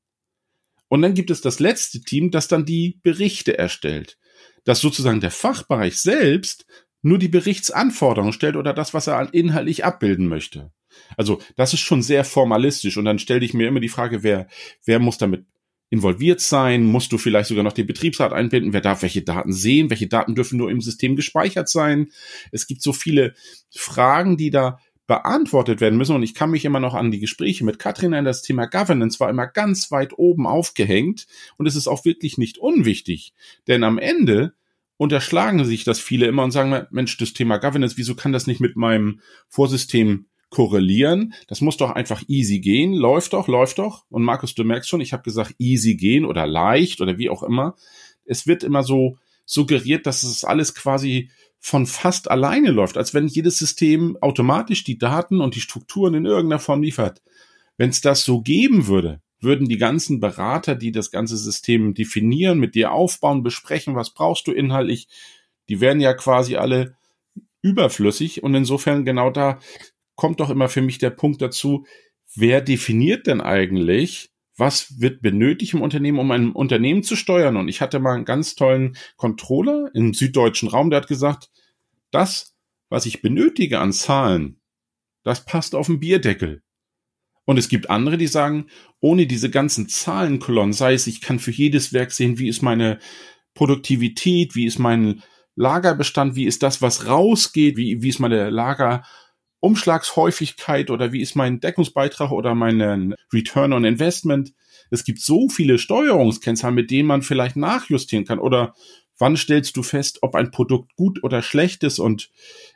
Und 0.88 1.02
dann 1.02 1.14
gibt 1.14 1.30
es 1.30 1.42
das 1.42 1.60
letzte 1.60 2.00
Team, 2.00 2.32
das 2.32 2.48
dann 2.48 2.64
die 2.64 2.98
Berichte 3.04 3.56
erstellt. 3.56 4.18
Dass 4.64 4.80
sozusagen 4.80 5.20
der 5.20 5.30
Fachbereich 5.30 5.96
selbst 6.00 6.66
nur 7.02 7.20
die 7.20 7.28
Berichtsanforderungen 7.28 8.32
stellt 8.32 8.56
oder 8.56 8.74
das, 8.74 8.94
was 8.94 9.06
er 9.06 9.32
inhaltlich 9.32 9.84
abbilden 9.84 10.26
möchte. 10.26 10.72
Also 11.16 11.40
das 11.54 11.72
ist 11.72 11.78
schon 11.82 12.02
sehr 12.02 12.24
formalistisch 12.24 12.96
und 12.96 13.04
dann 13.04 13.20
stelle 13.20 13.44
ich 13.44 13.54
mir 13.54 13.68
immer 13.68 13.78
die 13.78 13.88
Frage, 13.88 14.24
wer, 14.24 14.48
wer 14.84 14.98
muss 14.98 15.18
damit 15.18 15.46
involviert 15.94 16.40
sein? 16.40 16.84
Musst 16.84 17.12
du 17.12 17.18
vielleicht 17.18 17.48
sogar 17.48 17.64
noch 17.64 17.72
den 17.72 17.86
Betriebsrat 17.86 18.32
einbinden? 18.32 18.72
Wer 18.72 18.80
darf 18.80 19.02
welche 19.02 19.22
Daten 19.22 19.52
sehen? 19.52 19.90
Welche 19.90 20.08
Daten 20.08 20.34
dürfen 20.34 20.58
nur 20.58 20.70
im 20.70 20.80
System 20.80 21.14
gespeichert 21.16 21.68
sein? 21.68 22.08
Es 22.50 22.66
gibt 22.66 22.82
so 22.82 22.92
viele 22.92 23.34
Fragen, 23.70 24.36
die 24.36 24.50
da 24.50 24.78
beantwortet 25.06 25.80
werden 25.80 25.96
müssen. 25.96 26.16
Und 26.16 26.22
ich 26.22 26.34
kann 26.34 26.50
mich 26.50 26.64
immer 26.64 26.80
noch 26.80 26.94
an 26.94 27.10
die 27.10 27.20
Gespräche 27.20 27.64
mit 27.64 27.78
Katrin 27.78 28.14
an 28.14 28.24
das 28.24 28.42
Thema 28.42 28.66
Governance 28.66 29.20
war 29.20 29.30
immer 29.30 29.46
ganz 29.46 29.90
weit 29.90 30.18
oben 30.18 30.46
aufgehängt. 30.46 31.26
Und 31.56 31.66
es 31.66 31.76
ist 31.76 31.86
auch 31.86 32.04
wirklich 32.04 32.38
nicht 32.38 32.58
unwichtig. 32.58 33.32
Denn 33.68 33.84
am 33.84 33.98
Ende 33.98 34.54
unterschlagen 34.96 35.64
sich 35.64 35.84
das 35.84 36.00
viele 36.00 36.26
immer 36.26 36.44
und 36.44 36.50
sagen, 36.50 36.86
Mensch, 36.90 37.16
das 37.18 37.32
Thema 37.34 37.58
Governance, 37.58 37.96
wieso 37.96 38.14
kann 38.14 38.32
das 38.32 38.46
nicht 38.46 38.60
mit 38.60 38.76
meinem 38.76 39.20
Vorsystem 39.48 40.26
korrelieren? 40.54 41.34
Das 41.48 41.60
muss 41.60 41.76
doch 41.76 41.90
einfach 41.90 42.22
easy 42.28 42.60
gehen. 42.60 42.94
Läuft 42.94 43.32
doch, 43.34 43.48
läuft 43.48 43.78
doch. 43.78 44.04
Und 44.08 44.22
Markus, 44.22 44.54
du 44.54 44.64
merkst 44.64 44.88
schon, 44.88 45.00
ich 45.00 45.12
habe 45.12 45.22
gesagt, 45.22 45.54
easy 45.58 45.96
gehen 45.96 46.24
oder 46.24 46.46
leicht 46.46 47.00
oder 47.00 47.18
wie 47.18 47.28
auch 47.28 47.42
immer. 47.42 47.74
Es 48.24 48.46
wird 48.46 48.62
immer 48.62 48.82
so 48.82 49.18
suggeriert, 49.44 50.06
dass 50.06 50.22
es 50.22 50.44
alles 50.44 50.74
quasi 50.74 51.30
von 51.58 51.86
fast 51.86 52.30
alleine 52.30 52.70
läuft, 52.70 52.96
als 52.96 53.14
wenn 53.14 53.26
jedes 53.26 53.58
System 53.58 54.16
automatisch 54.20 54.84
die 54.84 54.98
Daten 54.98 55.40
und 55.40 55.54
die 55.54 55.60
Strukturen 55.60 56.14
in 56.14 56.26
irgendeiner 56.26 56.60
Form 56.60 56.82
liefert. 56.82 57.22
Wenn 57.76 57.90
es 57.90 58.00
das 58.00 58.24
so 58.24 58.40
geben 58.40 58.86
würde, 58.86 59.20
würden 59.40 59.68
die 59.68 59.78
ganzen 59.78 60.20
Berater, 60.20 60.74
die 60.74 60.92
das 60.92 61.10
ganze 61.10 61.36
System 61.36 61.94
definieren, 61.94 62.58
mit 62.58 62.74
dir 62.74 62.92
aufbauen, 62.92 63.42
besprechen, 63.42 63.94
was 63.94 64.10
brauchst 64.10 64.46
du 64.46 64.52
inhaltlich, 64.52 65.08
die 65.68 65.80
werden 65.80 66.00
ja 66.00 66.14
quasi 66.14 66.56
alle 66.56 66.96
überflüssig. 67.62 68.42
Und 68.42 68.54
insofern 68.54 69.04
genau 69.04 69.30
da 69.30 69.58
kommt 70.14 70.40
doch 70.40 70.50
immer 70.50 70.68
für 70.68 70.82
mich 70.82 70.98
der 70.98 71.10
Punkt 71.10 71.42
dazu, 71.42 71.86
wer 72.34 72.60
definiert 72.60 73.26
denn 73.26 73.40
eigentlich, 73.40 74.30
was 74.56 75.00
wird 75.00 75.20
benötigt 75.20 75.74
im 75.74 75.82
Unternehmen, 75.82 76.18
um 76.18 76.30
ein 76.30 76.52
Unternehmen 76.52 77.02
zu 77.02 77.16
steuern? 77.16 77.56
Und 77.56 77.68
ich 77.68 77.80
hatte 77.80 77.98
mal 77.98 78.14
einen 78.14 78.24
ganz 78.24 78.54
tollen 78.54 78.96
Controller 79.16 79.90
im 79.94 80.14
süddeutschen 80.14 80.68
Raum, 80.68 80.90
der 80.90 81.00
hat 81.00 81.08
gesagt, 81.08 81.50
das, 82.10 82.54
was 82.88 83.06
ich 83.06 83.22
benötige 83.22 83.80
an 83.80 83.92
Zahlen, 83.92 84.60
das 85.24 85.44
passt 85.44 85.74
auf 85.74 85.86
den 85.86 86.00
Bierdeckel. 86.00 86.62
Und 87.46 87.58
es 87.58 87.68
gibt 87.68 87.90
andere, 87.90 88.16
die 88.16 88.26
sagen, 88.26 88.66
ohne 89.00 89.26
diese 89.26 89.50
ganzen 89.50 89.88
Zahlenkolonnen, 89.88 90.72
sei 90.72 90.94
es, 90.94 91.06
ich 91.06 91.20
kann 91.20 91.38
für 91.38 91.50
jedes 91.50 91.92
Werk 91.92 92.12
sehen, 92.12 92.38
wie 92.38 92.48
ist 92.48 92.62
meine 92.62 92.98
Produktivität, 93.54 94.54
wie 94.54 94.66
ist 94.66 94.78
mein 94.78 95.22
Lagerbestand, 95.56 96.36
wie 96.36 96.46
ist 96.46 96.62
das, 96.62 96.80
was 96.80 97.06
rausgeht, 97.06 97.76
wie, 97.76 98.02
wie 98.02 98.08
ist 98.08 98.18
meine 98.18 98.50
Lagerumschlagshäufigkeit 99.64 100.90
oder 100.90 101.12
wie 101.12 101.22
ist 101.22 101.36
mein 101.36 101.60
Deckungsbeitrag 101.60 102.30
oder 102.30 102.54
mein 102.54 103.14
Return 103.32 103.72
on 103.72 103.84
Investment. 103.84 104.52
Es 104.90 105.04
gibt 105.04 105.20
so 105.20 105.48
viele 105.48 105.78
Steuerungskennzahlen, 105.78 106.74
mit 106.74 106.90
denen 106.90 107.08
man 107.08 107.22
vielleicht 107.22 107.56
nachjustieren 107.56 108.26
kann 108.26 108.38
oder 108.38 108.74
wann 109.18 109.36
stellst 109.36 109.76
du 109.76 109.82
fest, 109.82 110.18
ob 110.22 110.34
ein 110.34 110.50
Produkt 110.50 110.94
gut 110.96 111.22
oder 111.22 111.40
schlecht 111.40 111.82
ist 111.82 111.98
und 111.98 112.30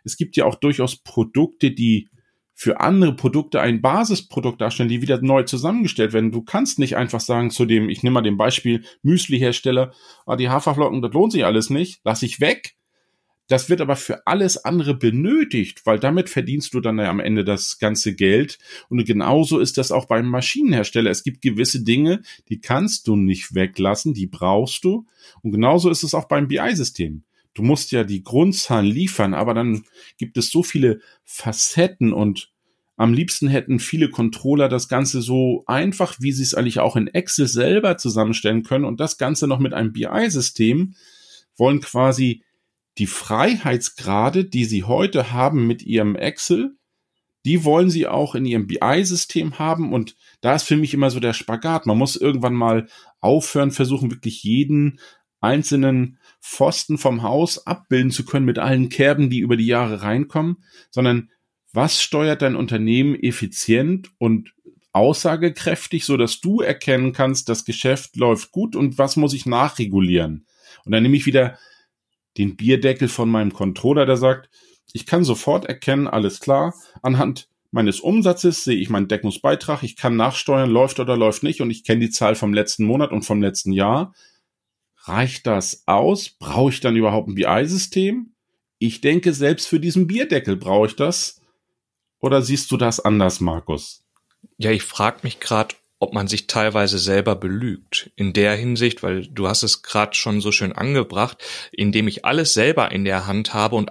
es 0.04 0.16
gibt 0.16 0.36
ja 0.36 0.46
auch 0.46 0.54
durchaus 0.54 0.96
Produkte, 0.96 1.72
die 1.72 2.08
für 2.54 2.80
andere 2.80 3.14
Produkte 3.14 3.60
ein 3.60 3.82
Basisprodukt 3.82 4.60
darstellen, 4.60 4.88
die 4.88 5.02
wieder 5.02 5.20
neu 5.20 5.44
zusammengestellt 5.44 6.12
werden. 6.12 6.32
Du 6.32 6.42
kannst 6.42 6.80
nicht 6.80 6.96
einfach 6.96 7.20
sagen 7.20 7.50
zu 7.50 7.66
dem, 7.66 7.88
ich 7.88 8.02
nehme 8.02 8.14
mal 8.14 8.22
den 8.22 8.36
Beispiel 8.36 8.84
Müsli-Hersteller, 9.02 9.92
ah, 10.26 10.36
die 10.36 10.48
Haferflocken, 10.48 11.02
das 11.02 11.12
lohnt 11.12 11.32
sich 11.32 11.44
alles 11.44 11.70
nicht, 11.70 12.00
lass 12.02 12.22
ich 12.22 12.40
weg. 12.40 12.74
Das 13.48 13.70
wird 13.70 13.80
aber 13.80 13.96
für 13.96 14.26
alles 14.26 14.64
andere 14.64 14.94
benötigt, 14.94 15.86
weil 15.86 15.98
damit 15.98 16.28
verdienst 16.28 16.74
du 16.74 16.80
dann 16.80 16.98
ja 16.98 17.08
am 17.08 17.18
Ende 17.18 17.44
das 17.44 17.78
ganze 17.78 18.14
Geld. 18.14 18.58
Und 18.88 19.04
genauso 19.04 19.58
ist 19.58 19.78
das 19.78 19.90
auch 19.90 20.04
beim 20.04 20.28
Maschinenhersteller. 20.28 21.10
Es 21.10 21.24
gibt 21.24 21.42
gewisse 21.42 21.82
Dinge, 21.82 22.22
die 22.50 22.60
kannst 22.60 23.08
du 23.08 23.16
nicht 23.16 23.54
weglassen, 23.54 24.14
die 24.14 24.26
brauchst 24.26 24.84
du. 24.84 25.06
Und 25.42 25.52
genauso 25.52 25.90
ist 25.90 26.02
es 26.02 26.14
auch 26.14 26.26
beim 26.26 26.48
BI-System 26.48 27.24
du 27.58 27.64
musst 27.64 27.90
ja 27.90 28.04
die 28.04 28.22
Grundzahlen 28.22 28.86
liefern, 28.86 29.34
aber 29.34 29.52
dann 29.52 29.82
gibt 30.16 30.36
es 30.38 30.50
so 30.50 30.62
viele 30.62 31.00
Facetten 31.24 32.12
und 32.12 32.52
am 32.96 33.12
liebsten 33.12 33.48
hätten 33.48 33.80
viele 33.80 34.10
Controller 34.10 34.68
das 34.68 34.88
Ganze 34.88 35.22
so 35.22 35.64
einfach, 35.66 36.16
wie 36.20 36.32
sie 36.32 36.42
es 36.42 36.54
eigentlich 36.54 36.78
auch 36.78 36.96
in 36.96 37.08
Excel 37.08 37.48
selber 37.48 37.96
zusammenstellen 37.96 38.62
können 38.62 38.84
und 38.84 39.00
das 39.00 39.18
Ganze 39.18 39.46
noch 39.46 39.58
mit 39.58 39.74
einem 39.74 39.92
BI-System 39.92 40.94
wollen 41.56 41.80
quasi 41.80 42.42
die 42.98 43.06
Freiheitsgrade, 43.06 44.44
die 44.44 44.64
sie 44.64 44.84
heute 44.84 45.32
haben 45.32 45.66
mit 45.66 45.82
ihrem 45.82 46.16
Excel, 46.16 46.76
die 47.44 47.64
wollen 47.64 47.88
sie 47.88 48.06
auch 48.06 48.34
in 48.34 48.44
ihrem 48.44 48.66
BI-System 48.66 49.58
haben 49.58 49.92
und 49.92 50.16
da 50.40 50.54
ist 50.54 50.64
für 50.64 50.76
mich 50.76 50.92
immer 50.92 51.10
so 51.10 51.20
der 51.20 51.32
Spagat. 51.32 51.86
Man 51.86 51.96
muss 51.96 52.16
irgendwann 52.16 52.54
mal 52.54 52.88
aufhören, 53.20 53.70
versuchen 53.70 54.10
wirklich 54.10 54.42
jeden 54.42 55.00
einzelnen 55.40 56.18
Pfosten 56.42 56.98
vom 56.98 57.22
Haus 57.22 57.66
abbilden 57.66 58.10
zu 58.10 58.24
können 58.24 58.44
mit 58.44 58.58
allen 58.58 58.88
Kerben, 58.88 59.30
die 59.30 59.38
über 59.38 59.56
die 59.56 59.66
Jahre 59.66 60.02
reinkommen, 60.02 60.64
sondern 60.90 61.30
was 61.72 62.02
steuert 62.02 62.42
dein 62.42 62.56
Unternehmen 62.56 63.14
effizient 63.14 64.10
und 64.18 64.52
aussagekräftig, 64.92 66.04
so 66.04 66.16
dass 66.16 66.40
du 66.40 66.60
erkennen 66.60 67.12
kannst, 67.12 67.48
das 67.48 67.64
Geschäft 67.64 68.16
läuft 68.16 68.50
gut 68.50 68.74
und 68.74 68.98
was 68.98 69.16
muss 69.16 69.32
ich 69.32 69.46
nachregulieren? 69.46 70.46
Und 70.84 70.92
dann 70.92 71.02
nehme 71.02 71.16
ich 71.16 71.26
wieder 71.26 71.58
den 72.36 72.56
Bierdeckel 72.56 73.08
von 73.08 73.28
meinem 73.30 73.52
Controller, 73.52 74.06
der 74.06 74.16
sagt, 74.16 74.50
ich 74.92 75.06
kann 75.06 75.24
sofort 75.24 75.66
erkennen, 75.66 76.08
alles 76.08 76.40
klar, 76.40 76.74
anhand 77.02 77.48
meines 77.70 78.00
Umsatzes 78.00 78.64
sehe 78.64 78.78
ich 78.78 78.90
meinen 78.90 79.08
Deckungsbeitrag, 79.08 79.82
ich 79.82 79.96
kann 79.96 80.16
nachsteuern, 80.16 80.70
läuft 80.70 81.00
oder 81.00 81.16
läuft 81.16 81.42
nicht 81.42 81.60
und 81.60 81.70
ich 81.70 81.84
kenne 81.84 82.00
die 82.00 82.10
Zahl 82.10 82.34
vom 82.34 82.54
letzten 82.54 82.84
Monat 82.84 83.12
und 83.12 83.22
vom 83.22 83.42
letzten 83.42 83.72
Jahr. 83.72 84.14
Reicht 85.02 85.46
das 85.46 85.84
aus? 85.86 86.30
Brauche 86.30 86.70
ich 86.70 86.80
dann 86.80 86.96
überhaupt 86.96 87.28
ein 87.28 87.34
BI-System? 87.34 88.32
Ich 88.78 89.00
denke, 89.00 89.32
selbst 89.32 89.66
für 89.66 89.80
diesen 89.80 90.06
Bierdeckel 90.06 90.56
brauche 90.56 90.86
ich 90.86 90.96
das. 90.96 91.40
Oder 92.20 92.42
siehst 92.42 92.70
du 92.70 92.76
das 92.76 93.00
anders, 93.00 93.40
Markus? 93.40 94.04
Ja, 94.56 94.70
ich 94.70 94.82
frage 94.82 95.20
mich 95.22 95.40
gerade, 95.40 95.74
ob 95.98 96.14
man 96.14 96.28
sich 96.28 96.46
teilweise 96.46 96.98
selber 96.98 97.34
belügt. 97.34 98.10
In 98.16 98.32
der 98.32 98.54
Hinsicht, 98.54 99.02
weil 99.02 99.26
du 99.26 99.48
hast 99.48 99.62
es 99.62 99.82
gerade 99.82 100.14
schon 100.14 100.40
so 100.40 100.52
schön 100.52 100.72
angebracht, 100.72 101.42
indem 101.72 102.08
ich 102.08 102.24
alles 102.24 102.54
selber 102.54 102.92
in 102.92 103.04
der 103.04 103.26
Hand 103.26 103.54
habe 103.54 103.76
und 103.76 103.90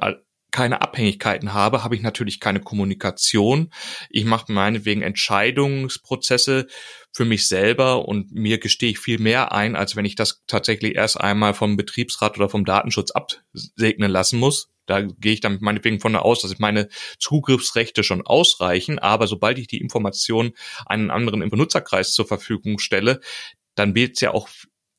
keine 0.51 0.81
Abhängigkeiten 0.81 1.53
habe, 1.53 1.83
habe 1.83 1.95
ich 1.95 2.01
natürlich 2.01 2.39
keine 2.39 2.61
Kommunikation. 2.61 3.71
Ich 4.09 4.23
mache 4.23 4.51
meinetwegen 4.51 5.01
Entscheidungsprozesse 5.01 6.67
für 7.17 7.25
mich 7.25 7.47
selber 7.47 8.07
und 8.07 8.31
mir 8.31 8.59
gestehe 8.59 8.91
ich 8.91 8.99
viel 8.99 9.17
mehr 9.17 9.51
ein, 9.51 9.75
als 9.75 9.95
wenn 9.95 10.05
ich 10.05 10.13
das 10.13 10.43
tatsächlich 10.45 10.93
erst 10.95 11.19
einmal 11.19 11.55
vom 11.55 11.75
Betriebsrat 11.75 12.37
oder 12.37 12.47
vom 12.47 12.63
Datenschutz 12.63 13.09
absegnen 13.09 14.11
lassen 14.11 14.37
muss. 14.37 14.69
Da 14.85 15.01
gehe 15.01 15.33
ich 15.33 15.41
dann 15.41 15.57
meinetwegen 15.59 15.99
von 15.99 16.15
aus, 16.15 16.43
dass 16.43 16.59
meine 16.59 16.89
Zugriffsrechte 17.17 18.03
schon 18.03 18.21
ausreichen, 18.21 18.99
aber 18.99 19.25
sobald 19.25 19.57
ich 19.57 19.65
die 19.65 19.81
Information 19.81 20.53
einen 20.85 21.09
anderen 21.09 21.41
im 21.41 21.49
Benutzerkreis 21.49 22.13
zur 22.13 22.27
Verfügung 22.27 22.77
stelle, 22.77 23.19
dann 23.73 23.95
wird 23.95 24.13
es 24.13 24.21
ja 24.21 24.31
auch 24.35 24.47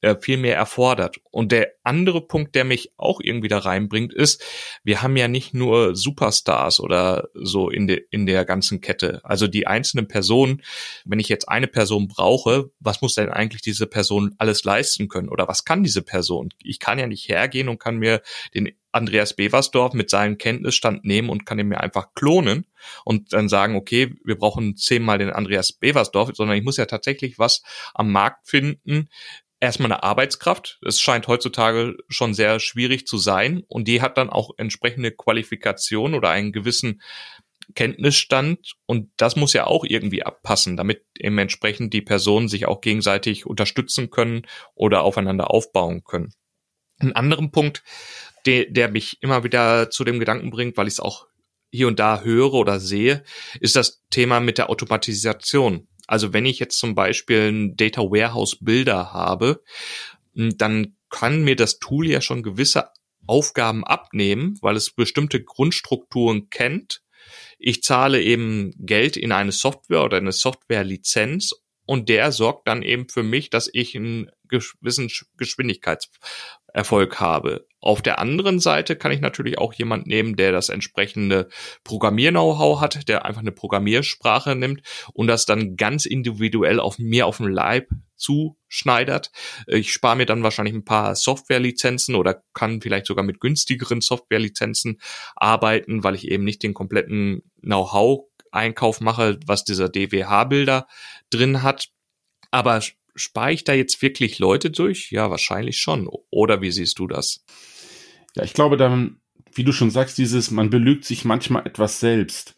äh, 0.00 0.16
viel 0.20 0.36
mehr 0.36 0.56
erfordert. 0.56 1.20
Und 1.30 1.52
der 1.52 1.72
andere 1.82 2.20
Punkt, 2.20 2.54
der 2.54 2.64
mich 2.64 2.92
auch 2.96 3.20
irgendwie 3.20 3.48
da 3.48 3.58
reinbringt, 3.58 4.14
ist, 4.14 4.42
wir 4.84 5.02
haben 5.02 5.16
ja 5.16 5.28
nicht 5.28 5.54
nur 5.54 5.96
Superstars 5.96 6.80
oder 6.80 7.28
so 7.34 7.68
in, 7.70 7.86
de, 7.86 8.04
in 8.10 8.26
der 8.26 8.44
ganzen 8.44 8.80
Kette. 8.80 9.20
Also 9.24 9.46
die 9.48 9.66
einzelnen 9.66 10.06
Personen, 10.06 10.62
wenn 11.04 11.20
ich 11.20 11.28
jetzt 11.28 11.48
eine 11.48 11.66
Person 11.66 12.08
brauche, 12.08 12.70
was 12.80 13.02
muss 13.02 13.14
denn 13.14 13.28
eigentlich 13.28 13.62
diese 13.62 13.86
Person 13.86 14.34
alles 14.38 14.64
leisten 14.64 15.08
können? 15.08 15.28
Oder 15.28 15.48
was 15.48 15.64
kann 15.64 15.82
diese 15.82 16.02
Person? 16.02 16.50
Ich 16.62 16.78
kann 16.78 16.98
ja 16.98 17.06
nicht 17.06 17.28
hergehen 17.28 17.68
und 17.68 17.80
kann 17.80 17.96
mir 17.96 18.22
den 18.54 18.72
Andreas 18.90 19.34
Beversdorf 19.34 19.92
mit 19.92 20.10
seinem 20.10 20.38
Kenntnisstand 20.38 21.04
nehmen 21.04 21.28
und 21.28 21.44
kann 21.44 21.58
ihn 21.58 21.68
mir 21.68 21.80
einfach 21.80 22.14
klonen 22.14 22.66
und 23.04 23.32
dann 23.32 23.48
sagen, 23.48 23.76
okay, 23.76 24.14
wir 24.24 24.36
brauchen 24.36 24.76
zehnmal 24.76 25.18
den 25.18 25.30
Andreas 25.30 25.72
Beversdorf, 25.72 26.30
sondern 26.34 26.56
ich 26.56 26.64
muss 26.64 26.78
ja 26.78 26.86
tatsächlich 26.86 27.38
was 27.38 27.62
am 27.94 28.10
Markt 28.10 28.48
finden, 28.48 29.08
erstmal 29.60 29.92
eine 29.92 30.02
Arbeitskraft. 30.02 30.78
Es 30.86 31.00
scheint 31.00 31.28
heutzutage 31.28 31.96
schon 32.08 32.34
sehr 32.34 32.60
schwierig 32.60 33.06
zu 33.06 33.18
sein 33.18 33.62
und 33.68 33.88
die 33.88 34.02
hat 34.02 34.18
dann 34.18 34.30
auch 34.30 34.50
entsprechende 34.56 35.12
Qualifikation 35.12 36.14
oder 36.14 36.30
einen 36.30 36.52
gewissen 36.52 37.02
Kenntnisstand 37.74 38.74
und 38.86 39.10
das 39.16 39.36
muss 39.36 39.52
ja 39.52 39.66
auch 39.66 39.84
irgendwie 39.84 40.22
abpassen, 40.22 40.76
damit 40.76 41.04
eben 41.18 41.36
entsprechend 41.38 41.92
die 41.92 42.00
Personen 42.00 42.48
sich 42.48 42.66
auch 42.66 42.80
gegenseitig 42.80 43.46
unterstützen 43.46 44.10
können 44.10 44.46
oder 44.74 45.02
aufeinander 45.02 45.50
aufbauen 45.50 46.02
können. 46.04 46.32
Ein 46.98 47.12
anderen 47.12 47.50
Punkt, 47.50 47.82
der, 48.46 48.66
der 48.70 48.88
mich 48.88 49.18
immer 49.20 49.44
wieder 49.44 49.90
zu 49.90 50.04
dem 50.04 50.18
Gedanken 50.18 50.50
bringt, 50.50 50.76
weil 50.76 50.86
ich 50.86 50.94
es 50.94 51.00
auch 51.00 51.26
hier 51.70 51.88
und 51.88 51.98
da 51.98 52.22
höre 52.22 52.54
oder 52.54 52.80
sehe, 52.80 53.22
ist 53.60 53.76
das 53.76 54.02
Thema 54.10 54.40
mit 54.40 54.56
der 54.56 54.70
Automatisation. 54.70 55.88
Also 56.08 56.32
wenn 56.32 56.46
ich 56.46 56.58
jetzt 56.58 56.78
zum 56.78 56.96
Beispiel 56.96 57.42
einen 57.42 57.76
Data 57.76 58.00
Warehouse 58.02 58.56
Builder 58.60 59.12
habe, 59.12 59.62
hm, 60.34 60.56
dann 60.58 60.96
kann 61.10 61.42
mir 61.44 61.54
das 61.54 61.78
Tool 61.78 62.08
ja 62.08 62.20
schon 62.20 62.42
gewisse 62.42 62.90
Aufgaben 63.26 63.84
abnehmen, 63.84 64.58
weil 64.62 64.74
es 64.74 64.90
bestimmte 64.90 65.42
Grundstrukturen 65.42 66.50
kennt. 66.50 67.02
Ich 67.58 67.82
zahle 67.82 68.22
eben 68.22 68.72
Geld 68.78 69.16
in 69.16 69.32
eine 69.32 69.52
Software 69.52 70.02
oder 70.02 70.16
eine 70.16 70.32
Softwarelizenz 70.32 71.52
und 71.88 72.10
der 72.10 72.32
sorgt 72.32 72.68
dann 72.68 72.82
eben 72.82 73.08
für 73.08 73.22
mich, 73.22 73.48
dass 73.48 73.70
ich 73.72 73.96
einen 73.96 74.30
gewissen 74.46 75.10
Geschwindigkeitserfolg 75.38 77.18
habe. 77.18 77.66
Auf 77.80 78.02
der 78.02 78.18
anderen 78.18 78.60
Seite 78.60 78.94
kann 78.94 79.10
ich 79.10 79.22
natürlich 79.22 79.56
auch 79.56 79.72
jemand 79.72 80.06
nehmen, 80.06 80.36
der 80.36 80.52
das 80.52 80.68
entsprechende 80.68 81.48
Programmier-Know-how 81.84 82.82
hat, 82.82 83.08
der 83.08 83.24
einfach 83.24 83.40
eine 83.40 83.52
Programmiersprache 83.52 84.54
nimmt 84.54 84.82
und 85.14 85.28
das 85.28 85.46
dann 85.46 85.76
ganz 85.76 86.04
individuell 86.04 86.78
auf 86.78 86.98
mir 86.98 87.26
auf 87.26 87.38
dem 87.38 87.48
Leib 87.48 87.88
zuschneidert. 88.16 89.30
Ich 89.66 89.90
spare 89.90 90.16
mir 90.16 90.26
dann 90.26 90.42
wahrscheinlich 90.42 90.74
ein 90.74 90.84
paar 90.84 91.16
Softwarelizenzen 91.16 92.16
oder 92.16 92.42
kann 92.52 92.82
vielleicht 92.82 93.06
sogar 93.06 93.24
mit 93.24 93.40
günstigeren 93.40 94.02
Softwarelizenzen 94.02 95.00
arbeiten, 95.36 96.04
weil 96.04 96.16
ich 96.16 96.28
eben 96.28 96.44
nicht 96.44 96.62
den 96.62 96.74
kompletten 96.74 97.50
Know-how 97.62 98.26
Einkauf 98.52 99.00
mache, 99.00 99.38
was 99.46 99.64
dieser 99.64 99.88
DWH-Bilder 99.88 100.86
drin 101.30 101.62
hat. 101.62 101.88
Aber 102.50 102.80
spare 103.14 103.52
ich 103.52 103.64
da 103.64 103.72
jetzt 103.74 104.00
wirklich 104.02 104.38
Leute 104.38 104.70
durch? 104.70 105.10
Ja, 105.10 105.30
wahrscheinlich 105.30 105.78
schon. 105.78 106.08
Oder 106.30 106.60
wie 106.60 106.70
siehst 106.70 106.98
du 106.98 107.06
das? 107.06 107.44
Ja, 108.34 108.44
ich 108.44 108.54
glaube 108.54 108.76
dann, 108.76 109.20
wie 109.52 109.64
du 109.64 109.72
schon 109.72 109.90
sagst, 109.90 110.18
dieses, 110.18 110.50
man 110.50 110.70
belügt 110.70 111.04
sich 111.04 111.24
manchmal 111.24 111.66
etwas 111.66 112.00
selbst. 112.00 112.56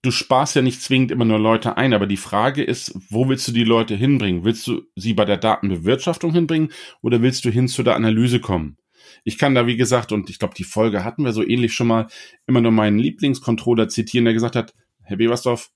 Du 0.00 0.10
sparst 0.10 0.56
ja 0.56 0.62
nicht 0.62 0.82
zwingend 0.82 1.12
immer 1.12 1.24
nur 1.24 1.38
Leute 1.38 1.76
ein, 1.76 1.94
aber 1.94 2.06
die 2.06 2.16
Frage 2.16 2.64
ist, 2.64 2.92
wo 3.08 3.28
willst 3.28 3.46
du 3.46 3.52
die 3.52 3.62
Leute 3.62 3.94
hinbringen? 3.94 4.44
Willst 4.44 4.66
du 4.66 4.82
sie 4.96 5.14
bei 5.14 5.24
der 5.24 5.36
Datenbewirtschaftung 5.36 6.32
hinbringen 6.32 6.72
oder 7.02 7.22
willst 7.22 7.44
du 7.44 7.50
hin 7.50 7.68
zu 7.68 7.84
der 7.84 7.94
Analyse 7.94 8.40
kommen? 8.40 8.78
Ich 9.24 9.38
kann 9.38 9.54
da, 9.54 9.66
wie 9.68 9.76
gesagt, 9.76 10.10
und 10.10 10.28
ich 10.30 10.40
glaube, 10.40 10.54
die 10.54 10.64
Folge 10.64 11.04
hatten 11.04 11.24
wir 11.24 11.32
so 11.32 11.46
ähnlich 11.46 11.74
schon 11.74 11.86
mal, 11.86 12.08
immer 12.46 12.60
nur 12.60 12.72
meinen 12.72 12.98
Lieblingscontroller 12.98 13.88
zitieren, 13.88 14.24
der 14.24 14.34
gesagt 14.34 14.56
hat, 14.56 14.74
Herr 15.04 15.16
Beversdorf, 15.16 15.70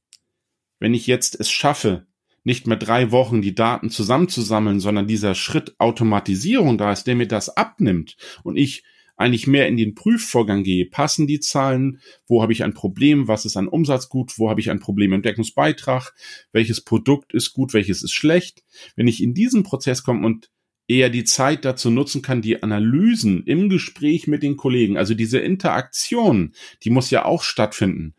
wenn 0.78 0.94
ich 0.94 1.06
jetzt 1.06 1.38
es 1.38 1.50
schaffe, 1.50 2.06
nicht 2.44 2.66
mehr 2.66 2.76
drei 2.76 3.10
Wochen 3.10 3.42
die 3.42 3.54
Daten 3.54 3.90
zusammenzusammeln, 3.90 4.78
sondern 4.78 5.08
dieser 5.08 5.34
Schritt 5.34 5.74
Automatisierung 5.78 6.78
da 6.78 6.92
ist, 6.92 7.04
der 7.04 7.16
mir 7.16 7.26
das 7.26 7.48
abnimmt 7.48 8.16
und 8.44 8.56
ich 8.56 8.84
eigentlich 9.16 9.46
mehr 9.46 9.66
in 9.66 9.76
den 9.76 9.94
Prüfvorgang 9.94 10.62
gehe, 10.62 10.86
passen 10.86 11.26
die 11.26 11.40
Zahlen, 11.40 12.00
wo 12.28 12.42
habe 12.42 12.52
ich 12.52 12.62
ein 12.62 12.74
Problem, 12.74 13.28
was 13.28 13.46
ist 13.46 13.56
an 13.56 13.66
Umsatz 13.66 14.08
gut, 14.08 14.38
wo 14.38 14.50
habe 14.50 14.60
ich 14.60 14.70
ein 14.70 14.78
Problem 14.78 15.12
im 15.12 15.22
Deckungsbeitrag, 15.22 16.12
welches 16.52 16.82
Produkt 16.82 17.32
ist 17.32 17.52
gut, 17.52 17.72
welches 17.72 18.02
ist 18.02 18.12
schlecht. 18.12 18.62
Wenn 18.94 19.08
ich 19.08 19.22
in 19.22 19.34
diesen 19.34 19.62
Prozess 19.62 20.04
komme 20.04 20.24
und 20.24 20.50
eher 20.86 21.10
die 21.10 21.24
Zeit 21.24 21.64
dazu 21.64 21.90
nutzen 21.90 22.22
kann, 22.22 22.42
die 22.42 22.62
Analysen 22.62 23.42
im 23.44 23.68
Gespräch 23.68 24.26
mit 24.26 24.42
den 24.42 24.56
Kollegen, 24.56 24.96
also 24.96 25.14
diese 25.14 25.38
Interaktion, 25.38 26.54
die 26.84 26.90
muss 26.90 27.10
ja 27.10 27.24
auch 27.24 27.42
stattfinden. 27.42 28.14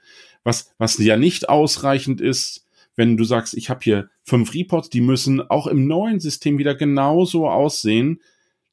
Was, 0.48 0.74
was 0.78 0.98
ja 0.98 1.18
nicht 1.18 1.50
ausreichend 1.50 2.22
ist, 2.22 2.66
wenn 2.96 3.18
du 3.18 3.26
sagst, 3.26 3.54
ich 3.54 3.70
habe 3.70 3.82
hier 3.84 4.10
fünf 4.24 4.54
Reports, 4.54 4.90
die 4.90 5.02
müssen 5.02 5.42
auch 5.42 5.68
im 5.68 5.88
neuen 5.88 6.22
System 6.22 6.58
wieder 6.58 6.74
genauso 6.74 7.50
aussehen, 7.50 8.22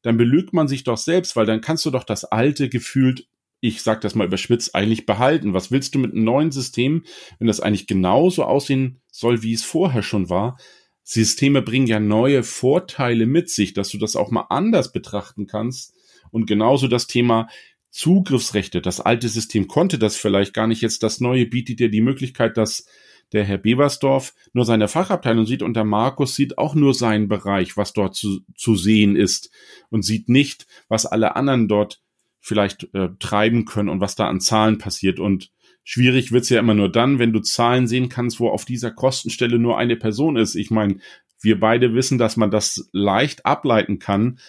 dann 0.03 0.17
belügt 0.17 0.53
man 0.53 0.69
sich 0.69 0.85
doch 0.85 0.99
selbst, 0.99 1.35
weil 1.35 1.47
dann 1.47 1.61
kannst 1.61 1.85
du 1.85 1.91
doch 1.91 2.05
das 2.05 2.25
alte 2.27 2.69
gefühlt, 2.69 3.27
ich 3.59 3.83
sag 3.83 4.03
das 4.03 4.15
mal 4.15 4.29
überspitzt, 4.29 4.77
eigentlich 4.77 5.05
behalten. 5.05 5.53
Was 5.53 5.73
willst 5.73 5.97
du 5.97 5.99
mit 5.99 6.13
einem 6.13 6.23
neuen 6.23 6.53
System, 6.53 7.03
wenn 7.41 7.49
das 7.49 7.59
eigentlich 7.59 7.89
genauso 7.89 8.45
aussehen 8.45 9.01
soll, 9.11 9.43
wie 9.43 9.55
es 9.55 9.65
vorher 9.65 10.05
schon 10.05 10.31
war? 10.31 10.57
Systeme 11.03 11.61
bringen 11.61 11.89
ja 11.89 11.99
neue 11.99 12.45
Vorteile 12.45 13.27
mit 13.27 13.51
sich, 13.51 13.75
dass 13.75 13.89
du 13.89 13.99
das 13.99 14.15
auch 14.15 14.31
mal 14.31 14.47
anders 14.49 14.93
betrachten 14.93 15.49
kannst. 15.49 15.93
Und 16.31 16.47
genauso 16.47 16.87
das 16.87 17.09
Thema 17.09 17.49
Zugriffsrechte. 17.95 18.83
Das 18.83 18.99
alte 18.99 19.29
System 19.29 19.69
konnte 19.69 20.01
das 20.01 20.17
vielleicht 20.17 20.53
gar 20.53 20.67
nicht. 20.67 20.81
Jetzt 20.81 21.05
das 21.05 21.21
neue 21.21 21.47
bietet 21.47 21.79
dir 21.79 21.91
die 21.91 22.01
Möglichkeit, 22.01 22.57
dass 22.57 22.87
der 23.33 23.45
Herr 23.45 23.57
Beversdorf 23.57 24.35
nur 24.53 24.65
seine 24.65 24.89
Fachabteilung 24.89 25.47
sieht 25.47 25.63
und 25.63 25.75
der 25.75 25.85
Markus 25.85 26.35
sieht 26.35 26.59
auch 26.59 26.75
nur 26.75 26.93
seinen 26.93 27.29
Bereich, 27.29 27.77
was 27.77 27.93
dort 27.93 28.17
zu, 28.17 28.41
zu 28.57 28.75
sehen 28.75 29.15
ist 29.15 29.53
und 29.91 30.05
sieht 30.05 30.29
nicht, 30.29 30.67
was 30.89 31.07
alle 31.07 31.37
anderen 31.37 31.69
dort 31.69 32.03
vielleicht 32.41 32.93
äh, 32.95 33.11
treiben 33.21 33.65
können 33.65 33.89
und 33.89 34.01
was 34.01 34.17
da 34.17 34.27
an 34.27 34.41
Zahlen 34.41 34.79
passiert. 34.79 35.21
Und 35.21 35.53
schwierig 35.85 36.33
wird's 36.33 36.49
ja 36.49 36.59
immer 36.59 36.75
nur 36.75 36.91
dann, 36.91 37.21
wenn 37.21 37.33
du 37.33 37.39
Zahlen 37.39 37.87
sehen 37.87 38.09
kannst, 38.09 38.41
wo 38.41 38.49
auf 38.49 38.65
dieser 38.65 38.91
Kostenstelle 38.91 39.61
nur 39.61 39.79
eine 39.79 39.95
Person 39.95 40.37
ist. 40.37 40.57
Ich 40.57 40.73
meine, 40.73 40.99
wir 41.41 41.61
beide 41.61 41.95
wissen, 41.95 42.19
dass 42.19 42.37
man 42.37 42.51
das 42.51 42.89
leicht 42.91 43.47
ableiten 43.47 44.01
kann, 44.01 44.41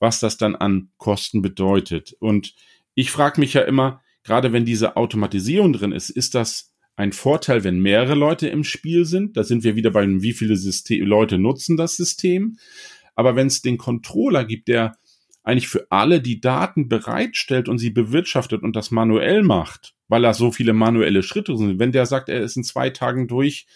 was 0.00 0.18
das 0.18 0.36
dann 0.36 0.56
an 0.56 0.90
Kosten 0.96 1.42
bedeutet. 1.42 2.16
Und 2.18 2.54
ich 2.98 3.12
frage 3.12 3.38
mich 3.38 3.54
ja 3.54 3.62
immer, 3.62 4.02
gerade 4.24 4.52
wenn 4.52 4.64
diese 4.64 4.96
Automatisierung 4.96 5.72
drin 5.72 5.92
ist, 5.92 6.10
ist 6.10 6.34
das 6.34 6.74
ein 6.96 7.12
Vorteil, 7.12 7.62
wenn 7.62 7.78
mehrere 7.78 8.16
Leute 8.16 8.48
im 8.48 8.64
Spiel 8.64 9.04
sind? 9.04 9.36
Da 9.36 9.44
sind 9.44 9.62
wir 9.62 9.76
wieder 9.76 9.92
bei 9.92 10.04
wie 10.04 10.32
viele 10.32 10.56
System 10.56 11.06
Leute 11.06 11.38
nutzen 11.38 11.76
das 11.76 11.96
System. 11.96 12.56
Aber 13.14 13.36
wenn 13.36 13.46
es 13.46 13.62
den 13.62 13.78
Controller 13.78 14.44
gibt, 14.44 14.66
der 14.66 14.96
eigentlich 15.44 15.68
für 15.68 15.86
alle 15.90 16.20
die 16.20 16.40
Daten 16.40 16.88
bereitstellt 16.88 17.68
und 17.68 17.78
sie 17.78 17.90
bewirtschaftet 17.90 18.64
und 18.64 18.74
das 18.74 18.90
manuell 18.90 19.44
macht, 19.44 19.94
weil 20.08 20.24
er 20.24 20.34
so 20.34 20.50
viele 20.50 20.72
manuelle 20.72 21.22
Schritte 21.22 21.56
sind, 21.56 21.78
wenn 21.78 21.92
der 21.92 22.04
sagt, 22.04 22.28
er 22.28 22.40
ist 22.40 22.56
in 22.56 22.64
zwei 22.64 22.90
Tagen 22.90 23.28
durch 23.28 23.68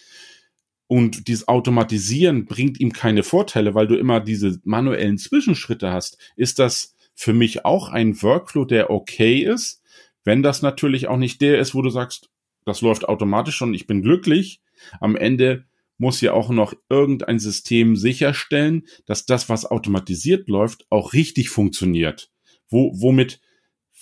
und 0.88 1.28
dieses 1.28 1.46
Automatisieren 1.46 2.46
bringt 2.46 2.80
ihm 2.80 2.92
keine 2.92 3.22
Vorteile, 3.22 3.76
weil 3.76 3.86
du 3.86 3.94
immer 3.94 4.18
diese 4.18 4.58
manuellen 4.64 5.16
Zwischenschritte 5.16 5.92
hast, 5.92 6.18
ist 6.34 6.58
das 6.58 6.96
für 7.14 7.32
mich 7.32 7.64
auch 7.64 7.88
ein 7.88 8.20
Workflow, 8.22 8.64
der 8.64 8.90
okay 8.90 9.40
ist, 9.40 9.82
wenn 10.24 10.42
das 10.42 10.62
natürlich 10.62 11.08
auch 11.08 11.16
nicht 11.16 11.40
der 11.40 11.58
ist, 11.58 11.74
wo 11.74 11.82
du 11.82 11.90
sagst, 11.90 12.30
das 12.64 12.80
läuft 12.80 13.08
automatisch 13.08 13.60
und 13.62 13.74
ich 13.74 13.86
bin 13.86 14.02
glücklich. 14.02 14.60
Am 15.00 15.16
Ende 15.16 15.64
muss 15.98 16.20
ja 16.20 16.32
auch 16.32 16.50
noch 16.50 16.74
irgendein 16.88 17.38
System 17.38 17.96
sicherstellen, 17.96 18.86
dass 19.06 19.26
das, 19.26 19.48
was 19.48 19.66
automatisiert 19.66 20.48
läuft, 20.48 20.86
auch 20.90 21.12
richtig 21.12 21.50
funktioniert. 21.50 22.30
Wo, 22.68 22.92
womit 23.00 23.40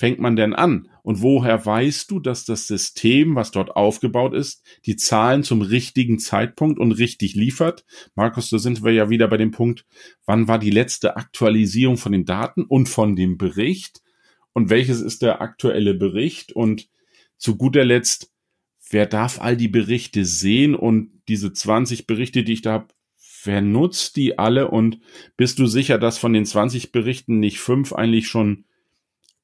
fängt 0.01 0.19
man 0.19 0.35
denn 0.35 0.55
an? 0.55 0.89
Und 1.03 1.21
woher 1.21 1.67
weißt 1.67 2.11
du, 2.11 2.21
dass 2.21 2.47
das 2.47 2.67
System, 2.67 3.35
was 3.35 3.51
dort 3.51 3.77
aufgebaut 3.77 4.33
ist, 4.33 4.65
die 4.87 4.97
Zahlen 4.97 5.43
zum 5.43 5.61
richtigen 5.61 6.19
Zeitpunkt 6.19 6.79
und 6.79 6.93
richtig 6.93 7.35
liefert? 7.35 7.85
Markus, 8.15 8.49
da 8.49 8.59
sind 8.59 8.83
wir 8.83 8.93
ja 8.93 9.11
wieder 9.11 9.29
bei 9.29 9.37
dem 9.37 9.51
Punkt, 9.51 9.85
wann 10.25 10.49
war 10.49 10.59
die 10.59 10.71
letzte 10.71 11.19
Aktualisierung 11.19 11.99
von 11.99 12.13
den 12.13 12.25
Daten 12.25 12.63
und 12.63 12.89
von 12.89 13.15
dem 13.15 13.37
Bericht? 13.37 14.01
Und 14.55 14.71
welches 14.71 15.03
ist 15.03 15.21
der 15.21 15.43
aktuelle 15.43 15.93
Bericht? 15.93 16.53
Und 16.53 16.89
zu 17.37 17.59
guter 17.59 17.85
Letzt, 17.85 18.33
wer 18.89 19.05
darf 19.05 19.39
all 19.39 19.55
die 19.55 19.69
Berichte 19.69 20.25
sehen 20.25 20.75
und 20.75 21.11
diese 21.29 21.53
20 21.53 22.07
Berichte, 22.07 22.43
die 22.43 22.55
ich 22.55 22.63
da 22.63 22.73
habe, 22.73 22.89
wer 23.45 23.61
nutzt 23.61 24.17
die 24.17 24.39
alle 24.39 24.71
und 24.71 24.99
bist 25.37 25.59
du 25.59 25.67
sicher, 25.67 25.99
dass 25.99 26.17
von 26.17 26.33
den 26.33 26.47
20 26.47 26.91
Berichten 26.91 27.39
nicht 27.39 27.61
fünf 27.61 27.93
eigentlich 27.93 28.29
schon 28.29 28.65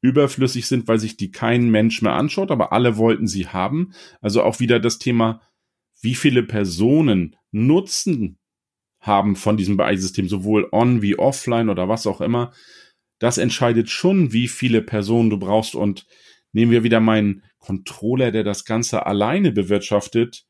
überflüssig 0.06 0.66
sind, 0.66 0.88
weil 0.88 0.98
sich 0.98 1.16
die 1.16 1.30
kein 1.30 1.70
Mensch 1.70 2.02
mehr 2.02 2.14
anschaut, 2.14 2.50
aber 2.50 2.72
alle 2.72 2.96
wollten 2.96 3.26
sie 3.26 3.48
haben. 3.48 3.92
Also 4.20 4.42
auch 4.42 4.60
wieder 4.60 4.80
das 4.80 4.98
Thema, 4.98 5.40
wie 6.00 6.14
viele 6.14 6.42
Personen 6.42 7.36
Nutzen 7.50 8.38
haben 9.00 9.36
von 9.36 9.56
diesem 9.56 9.76
BI-System, 9.76 10.28
sowohl 10.28 10.68
on 10.72 11.02
wie 11.02 11.18
offline 11.18 11.68
oder 11.68 11.88
was 11.88 12.06
auch 12.06 12.20
immer. 12.20 12.52
Das 13.18 13.38
entscheidet 13.38 13.88
schon, 13.88 14.32
wie 14.32 14.48
viele 14.48 14.82
Personen 14.82 15.30
du 15.30 15.38
brauchst. 15.38 15.74
Und 15.74 16.06
nehmen 16.52 16.72
wir 16.72 16.84
wieder 16.84 17.00
meinen 17.00 17.42
Controller, 17.58 18.30
der 18.30 18.44
das 18.44 18.64
Ganze 18.64 19.06
alleine 19.06 19.52
bewirtschaftet. 19.52 20.44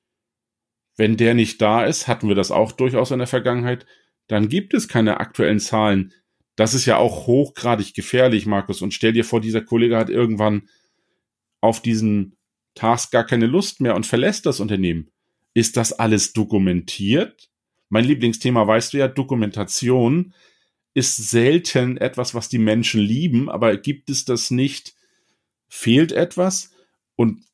Wenn 0.97 1.17
der 1.17 1.35
nicht 1.35 1.61
da 1.61 1.85
ist, 1.85 2.09
hatten 2.09 2.29
wir 2.29 2.35
das 2.35 2.51
auch 2.51 2.73
durchaus 2.73 3.11
in 3.11 3.19
der 3.19 3.27
Vergangenheit, 3.27 3.87
dann 4.29 4.49
gibt 4.49 4.75
es 4.75 4.89
keine 4.89 5.21
aktuellen 5.21 5.61
Zahlen, 5.61 6.13
das 6.57 6.75
ist 6.75 6.87
ja 6.87 6.97
auch 6.97 7.27
hochgradig 7.27 7.95
gefährlich, 7.95 8.47
Markus. 8.47 8.83
Und 8.83 8.95
stell 8.95 9.13
dir 9.13 9.25
vor, 9.25 9.41
dieser 9.41 9.61
Kollege 9.61 9.97
hat 9.97 10.11
irgendwann 10.11 10.69
auf 11.61 11.81
diesen 11.81 12.37
Task 12.75 13.13
gar 13.13 13.25
keine 13.25 13.47
Lust 13.47 13.81
mehr 13.81 13.95
und 13.95 14.07
verlässt 14.07 14.47
das 14.47 14.61
Unternehmen. 14.61 15.11
Ist 15.55 15.77
das 15.77 15.93
alles 15.93 16.33
dokumentiert? 16.33 17.51
Mein 17.89 18.05
Lieblingsthema, 18.05 18.67
weißt 18.67 18.93
du 18.93 18.99
ja, 18.99 19.09
Dokumentation 19.09 20.35
ist 20.95 21.29
selten 21.29 21.99
etwas, 21.99 22.35
was 22.35 22.49
die 22.49 22.59
Menschen 22.59 23.01
lieben, 23.01 23.51
aber 23.51 23.77
gibt 23.77 24.09
es 24.09 24.25
das 24.25 24.51
nicht? 24.51 24.95
Fehlt 25.69 26.11
etwas? 26.13 26.71
Und 27.17 27.45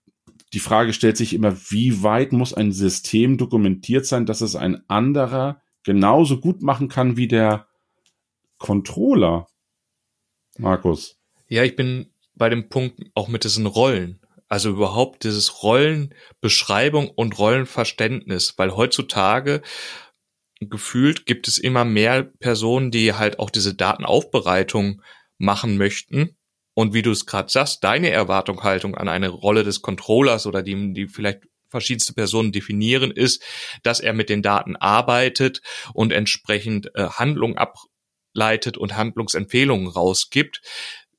die 0.53 0.61
Frage 0.61 0.93
stellt 0.93 1.17
sich 1.17 1.35
immer, 1.35 1.57
wie 1.71 2.03
weit 2.05 2.33
muss 2.33 2.55
ein 2.55 2.73
System 2.73 3.39
dokumentiert 3.39 4.07
sein, 4.07 4.27
dass 4.27 4.43
es 4.43 4.55
ein 4.55 4.89
anderer 4.89 5.61
genauso 5.83 6.39
gut 6.39 6.63
machen 6.63 6.89
kann 6.89 7.17
wie 7.17 7.27
der 7.27 7.67
Controller. 8.63 9.49
Markus. 10.57 11.17
Ja, 11.49 11.65
ich 11.65 11.75
bin 11.77 12.15
bei 12.35 12.49
dem 12.49 12.69
Punkt 12.69 13.01
auch 13.15 13.29
mit 13.29 13.45
diesen 13.45 13.67
Rollen. 13.67 14.21
Also 14.49 14.71
überhaupt 14.71 15.25
dieses 15.25 15.63
Rollenbeschreibung 15.63 17.11
und 17.11 17.39
Rollenverständnis, 17.39 18.55
weil 18.59 18.77
heutzutage 18.77 19.63
gefühlt 20.61 21.27
gibt 21.27 21.49
es 21.49 21.59
immer 21.59 21.85
mehr 21.85 22.23
Personen, 22.23 22.91
die 22.93 23.15
halt 23.15 23.41
auch 23.41 23.51
diese 23.51 23.75
Datenaufbereitung 23.75 25.03
machen 25.39 25.77
möchten. 25.77 26.37
Und 26.75 26.95
wie 26.95 27.03
du 27.03 27.11
es 27.11 27.27
gerade 27.27 27.51
sagst, 27.51 27.83
deine 27.83 28.11
Erwartungshaltung 28.11 28.95
an 28.95 29.09
eine 29.09 29.29
Rolle 29.29 29.65
des 29.65 29.83
Controllers 29.83 30.47
oder 30.47 30.63
die, 30.63 30.93
die 30.93 31.09
vielleicht 31.09 31.41
verschiedenste 31.69 32.13
Personen 32.13 32.53
definieren, 32.53 33.11
ist, 33.11 33.43
dass 33.83 33.99
er 33.99 34.13
mit 34.13 34.29
den 34.29 34.43
Daten 34.43 34.77
arbeitet 34.77 35.63
und 35.95 36.13
entsprechend 36.13 36.95
äh, 36.95 37.09
Handlungen 37.09 37.59
ableitet 38.33 38.77
und 38.77 38.97
Handlungsempfehlungen 38.97 39.89
rausgibt. 39.89 40.61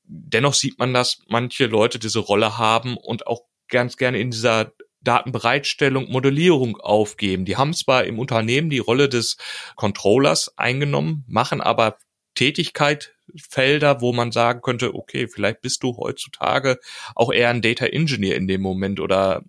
Dennoch 0.06 0.54
sieht 0.54 0.78
man, 0.78 0.92
dass 0.92 1.22
manche 1.28 1.66
Leute 1.66 1.98
diese 1.98 2.18
Rolle 2.18 2.58
haben 2.58 2.96
und 2.96 3.26
auch 3.26 3.42
ganz 3.68 3.96
gerne 3.96 4.18
in 4.18 4.30
dieser 4.30 4.72
Datenbereitstellung, 5.00 6.10
Modellierung 6.10 6.78
aufgeben. 6.78 7.44
Die 7.44 7.56
haben 7.56 7.74
zwar 7.74 8.04
im 8.04 8.18
Unternehmen 8.18 8.70
die 8.70 8.78
Rolle 8.78 9.08
des 9.08 9.36
Controllers 9.76 10.56
eingenommen, 10.56 11.24
machen 11.26 11.60
aber 11.60 11.98
Tätigkeit 12.34 13.12
Felder, 13.36 14.00
wo 14.00 14.12
man 14.12 14.32
sagen 14.32 14.60
könnte, 14.60 14.94
okay, 14.94 15.28
vielleicht 15.28 15.62
bist 15.62 15.82
du 15.82 15.96
heutzutage 15.96 16.78
auch 17.14 17.32
eher 17.32 17.50
ein 17.50 17.62
Data 17.62 17.86
Engineer 17.86 18.36
in 18.36 18.46
dem 18.48 18.60
Moment 18.60 19.00
oder 19.00 19.42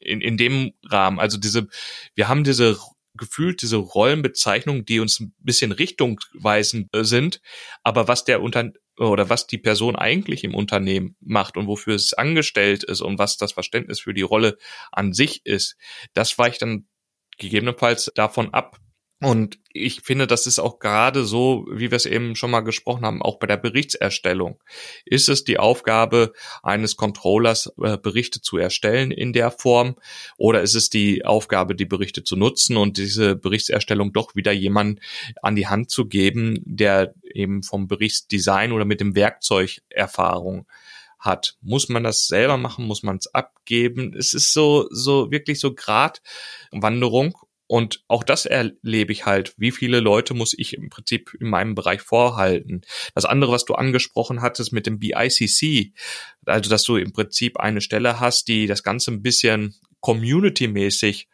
in, 0.00 0.20
in 0.20 0.36
dem 0.36 0.72
Rahmen. 0.84 1.18
Also 1.18 1.38
diese, 1.38 1.68
wir 2.14 2.28
haben 2.28 2.44
diese 2.44 2.78
gefühlt 3.18 3.60
diese 3.60 3.76
Rollenbezeichnungen, 3.76 4.84
die 4.84 5.00
uns 5.00 5.20
ein 5.20 5.34
bisschen 5.38 5.72
richtungweisend 5.72 6.88
äh, 6.94 7.04
sind, 7.04 7.40
aber 7.82 8.08
was 8.08 8.24
der 8.24 8.42
Unter 8.42 8.70
oder 8.96 9.28
was 9.28 9.46
die 9.46 9.58
Person 9.58 9.94
eigentlich 9.96 10.42
im 10.42 10.54
Unternehmen 10.54 11.16
macht 11.20 11.56
und 11.56 11.66
wofür 11.66 11.94
es 11.94 12.14
angestellt 12.14 12.82
ist 12.82 13.00
und 13.00 13.18
was 13.18 13.36
das 13.36 13.52
Verständnis 13.52 14.00
für 14.00 14.14
die 14.14 14.22
Rolle 14.22 14.58
an 14.90 15.12
sich 15.12 15.44
ist, 15.44 15.76
das 16.14 16.36
weicht 16.38 16.62
dann 16.62 16.88
gegebenenfalls 17.38 18.10
davon 18.14 18.52
ab, 18.52 18.78
und 19.20 19.58
ich 19.72 20.02
finde, 20.02 20.28
das 20.28 20.46
ist 20.46 20.60
auch 20.60 20.78
gerade 20.78 21.24
so, 21.24 21.66
wie 21.72 21.90
wir 21.90 21.96
es 21.96 22.06
eben 22.06 22.36
schon 22.36 22.52
mal 22.52 22.60
gesprochen 22.60 23.04
haben, 23.04 23.20
auch 23.20 23.40
bei 23.40 23.48
der 23.48 23.56
Berichtserstellung. 23.56 24.60
Ist 25.04 25.28
es 25.28 25.42
die 25.42 25.58
Aufgabe 25.58 26.32
eines 26.62 26.96
Controllers, 26.96 27.72
äh, 27.82 27.96
Berichte 27.96 28.40
zu 28.40 28.58
erstellen 28.58 29.10
in 29.10 29.32
der 29.32 29.50
Form? 29.50 29.96
Oder 30.36 30.62
ist 30.62 30.76
es 30.76 30.88
die 30.88 31.24
Aufgabe, 31.24 31.74
die 31.74 31.84
Berichte 31.84 32.22
zu 32.22 32.36
nutzen 32.36 32.76
und 32.76 32.96
diese 32.96 33.34
Berichtserstellung 33.34 34.12
doch 34.12 34.36
wieder 34.36 34.52
jemand 34.52 35.00
an 35.42 35.56
die 35.56 35.66
Hand 35.66 35.90
zu 35.90 36.06
geben, 36.06 36.60
der 36.64 37.12
eben 37.24 37.64
vom 37.64 37.88
Berichtsdesign 37.88 38.70
oder 38.70 38.84
mit 38.84 39.00
dem 39.00 39.16
Werkzeug 39.16 39.80
Erfahrung 39.88 40.66
hat. 41.18 41.56
Muss 41.60 41.88
man 41.88 42.04
das 42.04 42.28
selber 42.28 42.56
machen? 42.56 42.86
Muss 42.86 43.02
man 43.02 43.16
es 43.16 43.34
abgeben? 43.34 44.14
Es 44.16 44.32
ist 44.32 44.52
so, 44.52 44.86
so 44.90 45.32
wirklich 45.32 45.58
so 45.58 45.74
Gratwanderung 45.74 47.36
und 47.68 48.02
auch 48.08 48.24
das 48.24 48.46
erlebe 48.46 49.12
ich 49.12 49.26
halt. 49.26 49.54
Wie 49.58 49.70
viele 49.70 50.00
Leute 50.00 50.34
muss 50.34 50.54
ich 50.56 50.74
im 50.74 50.88
Prinzip 50.88 51.36
in 51.38 51.48
meinem 51.48 51.74
Bereich 51.74 52.00
vorhalten? 52.00 52.80
Das 53.14 53.26
andere, 53.26 53.52
was 53.52 53.66
du 53.66 53.74
angesprochen 53.74 54.40
hattest 54.40 54.72
mit 54.72 54.86
dem 54.86 54.98
BICC, 54.98 55.92
also 56.46 56.70
dass 56.70 56.82
du 56.82 56.96
im 56.96 57.12
Prinzip 57.12 57.58
eine 57.58 57.82
Stelle 57.82 58.20
hast, 58.20 58.48
die 58.48 58.66
das 58.66 58.82
Ganze 58.82 59.12
ein 59.12 59.22
bisschen 59.22 59.74
community-mäßig 60.00 61.28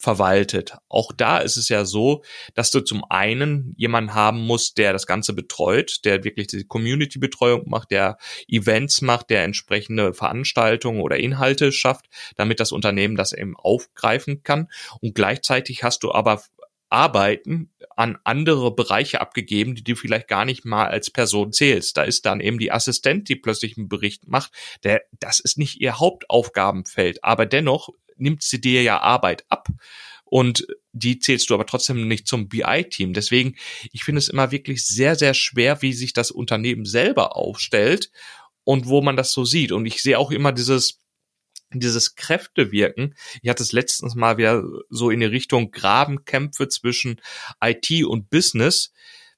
verwaltet. 0.00 0.78
Auch 0.88 1.12
da 1.12 1.38
ist 1.38 1.58
es 1.58 1.68
ja 1.68 1.84
so, 1.84 2.24
dass 2.54 2.70
du 2.70 2.80
zum 2.80 3.04
einen 3.10 3.74
jemanden 3.76 4.14
haben 4.14 4.40
musst, 4.40 4.78
der 4.78 4.94
das 4.94 5.06
Ganze 5.06 5.34
betreut, 5.34 6.00
der 6.06 6.24
wirklich 6.24 6.46
die 6.46 6.64
Community-Betreuung 6.64 7.68
macht, 7.68 7.90
der 7.90 8.16
Events 8.48 9.02
macht, 9.02 9.28
der 9.28 9.44
entsprechende 9.44 10.14
Veranstaltungen 10.14 11.02
oder 11.02 11.18
Inhalte 11.18 11.70
schafft, 11.70 12.06
damit 12.36 12.60
das 12.60 12.72
Unternehmen 12.72 13.14
das 13.14 13.34
eben 13.34 13.54
aufgreifen 13.56 14.42
kann. 14.42 14.68
Und 15.02 15.14
gleichzeitig 15.14 15.84
hast 15.84 16.02
du 16.02 16.12
aber 16.12 16.42
Arbeiten 16.88 17.70
an 17.94 18.18
andere 18.24 18.74
Bereiche 18.74 19.20
abgegeben, 19.20 19.74
die 19.74 19.84
du 19.84 19.94
vielleicht 19.94 20.28
gar 20.28 20.44
nicht 20.44 20.64
mal 20.64 20.88
als 20.88 21.10
Person 21.10 21.52
zählst. 21.52 21.96
Da 21.96 22.02
ist 22.02 22.26
dann 22.26 22.40
eben 22.40 22.58
die 22.58 22.72
Assistent, 22.72 23.28
die 23.28 23.36
plötzlich 23.36 23.76
einen 23.76 23.88
Bericht 23.88 24.26
macht. 24.26 24.52
Der, 24.82 25.02
das 25.20 25.40
ist 25.40 25.56
nicht 25.56 25.80
ihr 25.80 26.00
Hauptaufgabenfeld, 26.00 27.22
aber 27.22 27.46
dennoch 27.46 27.90
nimmt 28.20 28.42
sie 28.42 28.60
dir 28.60 28.82
ja 28.82 29.00
Arbeit 29.00 29.44
ab 29.48 29.68
und 30.24 30.66
die 30.92 31.18
zählst 31.18 31.50
du 31.50 31.54
aber 31.54 31.66
trotzdem 31.66 32.06
nicht 32.08 32.26
zum 32.26 32.48
BI-Team. 32.48 33.12
Deswegen, 33.12 33.56
ich 33.92 34.04
finde 34.04 34.20
es 34.20 34.28
immer 34.28 34.50
wirklich 34.50 34.86
sehr, 34.86 35.16
sehr 35.16 35.34
schwer, 35.34 35.82
wie 35.82 35.92
sich 35.92 36.12
das 36.12 36.30
Unternehmen 36.30 36.84
selber 36.84 37.36
aufstellt 37.36 38.10
und 38.64 38.86
wo 38.86 39.02
man 39.02 39.16
das 39.16 39.32
so 39.32 39.44
sieht. 39.44 39.72
Und 39.72 39.86
ich 39.86 40.02
sehe 40.02 40.18
auch 40.18 40.30
immer 40.30 40.52
dieses, 40.52 41.00
dieses 41.72 42.14
Kräftewirken. 42.14 43.16
Ich 43.42 43.50
hatte 43.50 43.62
es 43.62 43.72
letztens 43.72 44.14
mal 44.14 44.36
wieder 44.36 44.62
so 44.88 45.10
in 45.10 45.20
die 45.20 45.26
Richtung 45.26 45.72
Grabenkämpfe 45.72 46.68
zwischen 46.68 47.20
IT 47.60 48.04
und 48.04 48.30
Business. 48.30 48.92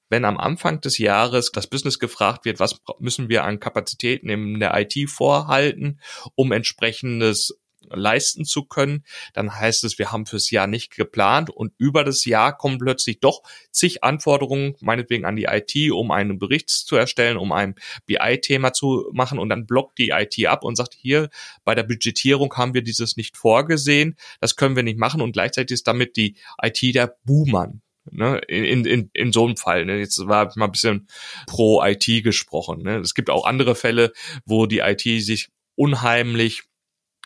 Wenn 0.09 0.25
am 0.25 0.37
Anfang 0.37 0.79
des 0.79 0.99
Jahres 0.99 1.51
das 1.51 1.65
Business 1.65 1.97
gefragt 1.97 2.45
wird, 2.45 2.59
was 2.59 2.79
müssen 2.99 3.29
wir 3.29 3.45
an 3.45 3.59
Kapazitäten 3.59 4.29
in 4.29 4.59
der 4.59 4.79
IT 4.79 5.09
vorhalten, 5.09 5.99
um 6.35 6.51
entsprechendes 6.51 7.57
leisten 7.89 8.45
zu 8.45 8.63
können, 8.65 9.03
dann 9.33 9.53
heißt 9.53 9.83
es, 9.83 9.99
wir 9.99 10.11
haben 10.11 10.25
fürs 10.25 10.51
Jahr 10.51 10.67
nicht 10.67 10.95
geplant 10.95 11.49
und 11.49 11.73
über 11.77 12.03
das 12.03 12.25
Jahr 12.25 12.57
kommen 12.57 12.77
plötzlich 12.77 13.19
doch 13.19 13.43
zig 13.71 14.03
Anforderungen, 14.03 14.75
meinetwegen 14.81 15.25
an 15.25 15.35
die 15.35 15.45
IT, 15.45 15.91
um 15.91 16.11
einen 16.11 16.39
Bericht 16.39 16.69
zu 16.69 16.95
erstellen, 16.95 17.37
um 17.37 17.51
ein 17.51 17.75
BI-Thema 18.05 18.73
zu 18.73 19.09
machen 19.13 19.39
und 19.39 19.49
dann 19.49 19.65
blockt 19.65 19.97
die 19.97 20.09
IT 20.09 20.45
ab 20.45 20.63
und 20.63 20.75
sagt, 20.75 20.93
hier 20.93 21.29
bei 21.63 21.75
der 21.75 21.83
Budgetierung 21.83 22.53
haben 22.55 22.73
wir 22.73 22.81
dieses 22.81 23.17
nicht 23.17 23.37
vorgesehen, 23.37 24.15
das 24.39 24.55
können 24.55 24.75
wir 24.75 24.83
nicht 24.83 24.99
machen 24.99 25.21
und 25.21 25.33
gleichzeitig 25.33 25.75
ist 25.75 25.87
damit 25.87 26.17
die 26.17 26.35
IT 26.61 26.81
der 26.95 27.15
Buhmann. 27.23 27.81
Ne, 28.11 28.41
in, 28.49 28.83
in, 28.83 29.09
in 29.13 29.31
so 29.31 29.45
einem 29.45 29.55
Fall. 29.55 29.85
Ne? 29.85 29.97
Jetzt 29.99 30.27
war 30.27 30.51
mal 30.57 30.65
ein 30.65 30.71
bisschen 30.73 31.07
pro 31.47 31.81
IT 31.85 32.05
gesprochen. 32.21 32.83
Ne? 32.83 32.97
Es 32.97 33.13
gibt 33.13 33.29
auch 33.29 33.45
andere 33.45 33.75
Fälle, 33.75 34.11
wo 34.45 34.65
die 34.65 34.79
IT 34.79 35.01
sich 35.01 35.47
unheimlich 35.75 36.63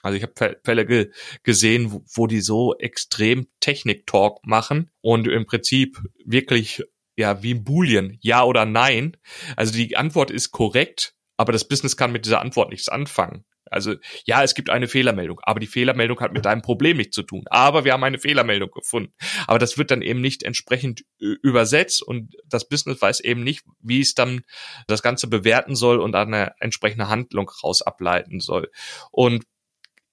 also 0.02 0.16
ich 0.18 0.24
habe 0.24 0.60
Fälle 0.64 0.86
ge 0.86 1.12
gesehen, 1.44 1.92
wo, 1.92 2.04
wo 2.14 2.28
die 2.28 2.42
so 2.42 2.76
extrem 2.78 3.48
Technik-Talk 3.60 4.46
machen 4.46 4.92
und 5.02 5.28
im 5.28 5.46
Prinzip 5.46 6.00
wirklich 6.26 6.84
ja 7.16 7.42
wie 7.44 7.56
ein 7.56 7.64
Boolean, 7.64 8.18
ja 8.22 8.44
oder 8.44 8.66
nein. 8.66 9.18
Also 9.56 9.74
die 9.74 9.98
Antwort 9.98 10.32
ist 10.32 10.52
korrekt, 10.52 11.16
aber 11.36 11.52
das 11.52 11.68
Business 11.68 11.98
kann 11.98 12.12
mit 12.12 12.26
dieser 12.26 12.42
Antwort 12.42 12.70
nichts 12.70 12.90
anfangen. 12.90 13.44
Also 13.70 13.96
ja, 14.26 14.44
es 14.44 14.56
gibt 14.56 14.70
eine 14.70 14.88
Fehlermeldung, 14.88 15.40
aber 15.44 15.60
die 15.60 15.68
Fehlermeldung 15.68 16.20
hat 16.22 16.34
mit 16.34 16.46
deinem 16.46 16.62
Problem 16.62 16.98
nichts 16.98 17.16
zu 17.16 17.24
tun. 17.24 17.44
Aber 17.50 17.84
wir 17.84 17.94
haben 17.94 18.04
eine 18.04 18.20
Fehlermeldung 18.20 18.72
gefunden. 18.72 19.14
Aber 19.46 19.60
das 19.60 19.78
wird 19.78 19.92
dann 19.92 20.02
eben 20.02 20.22
nicht 20.22 20.44
entsprechend 20.44 21.04
übersetzt 21.20 22.02
und 22.02 22.36
das 22.46 22.68
Business 22.68 23.02
weiß 23.02 23.20
eben 23.22 23.44
nicht, 23.44 23.66
wie 23.82 24.00
es 24.00 24.14
dann 24.14 24.42
das 24.88 25.02
Ganze 25.02 25.28
bewerten 25.28 25.76
soll 25.76 26.00
und 26.00 26.16
eine 26.16 26.54
entsprechende 26.60 27.10
Handlung 27.10 27.50
raus 27.64 27.82
ableiten 27.82 28.40
soll. 28.40 28.72
Und 29.12 29.44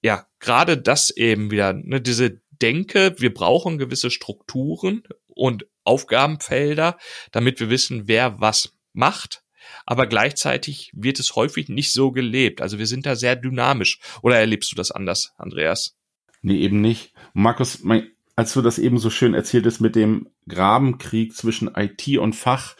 ja, 0.04 0.26
gerade 0.38 0.76
das 0.76 1.08
eben 1.08 1.50
wieder, 1.50 1.72
ne, 1.72 1.98
diese 1.98 2.42
Denke, 2.60 3.16
wir 3.18 3.32
brauchen 3.32 3.78
gewisse 3.78 4.10
Strukturen 4.10 5.02
und 5.26 5.66
Aufgabenfelder, 5.82 6.98
damit 7.32 7.58
wir 7.58 7.70
wissen, 7.70 8.06
wer 8.06 8.38
was 8.38 8.74
macht. 8.92 9.42
Aber 9.86 10.06
gleichzeitig 10.06 10.90
wird 10.94 11.18
es 11.20 11.36
häufig 11.36 11.70
nicht 11.70 11.94
so 11.94 12.12
gelebt. 12.12 12.60
Also 12.60 12.78
wir 12.78 12.86
sind 12.86 13.06
da 13.06 13.16
sehr 13.16 13.34
dynamisch. 13.34 13.98
Oder 14.20 14.38
erlebst 14.38 14.70
du 14.70 14.76
das 14.76 14.90
anders, 14.90 15.32
Andreas? 15.38 15.96
Nee, 16.42 16.58
eben 16.58 16.82
nicht. 16.82 17.14
Markus, 17.32 17.82
mein, 17.82 18.10
als 18.36 18.52
du 18.52 18.60
das 18.60 18.78
eben 18.78 18.98
so 18.98 19.08
schön 19.08 19.32
erzähltest 19.32 19.80
mit 19.80 19.96
dem 19.96 20.28
Grabenkrieg 20.46 21.34
zwischen 21.34 21.74
IT 21.74 22.18
und 22.18 22.36
Fach, 22.36 22.76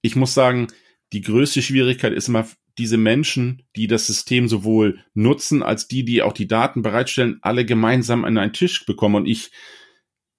ich 0.00 0.14
muss 0.14 0.32
sagen, 0.32 0.68
die 1.12 1.22
größte 1.22 1.60
Schwierigkeit 1.60 2.12
ist 2.12 2.28
immer 2.28 2.46
diese 2.78 2.96
Menschen, 2.96 3.62
die 3.76 3.86
das 3.86 4.06
System 4.06 4.48
sowohl 4.48 5.00
nutzen, 5.14 5.62
als 5.62 5.88
die, 5.88 6.04
die 6.04 6.22
auch 6.22 6.32
die 6.32 6.48
Daten 6.48 6.82
bereitstellen, 6.82 7.38
alle 7.42 7.64
gemeinsam 7.64 8.24
an 8.24 8.38
einen 8.38 8.52
Tisch 8.52 8.86
bekommen. 8.86 9.16
Und 9.16 9.26
ich 9.26 9.50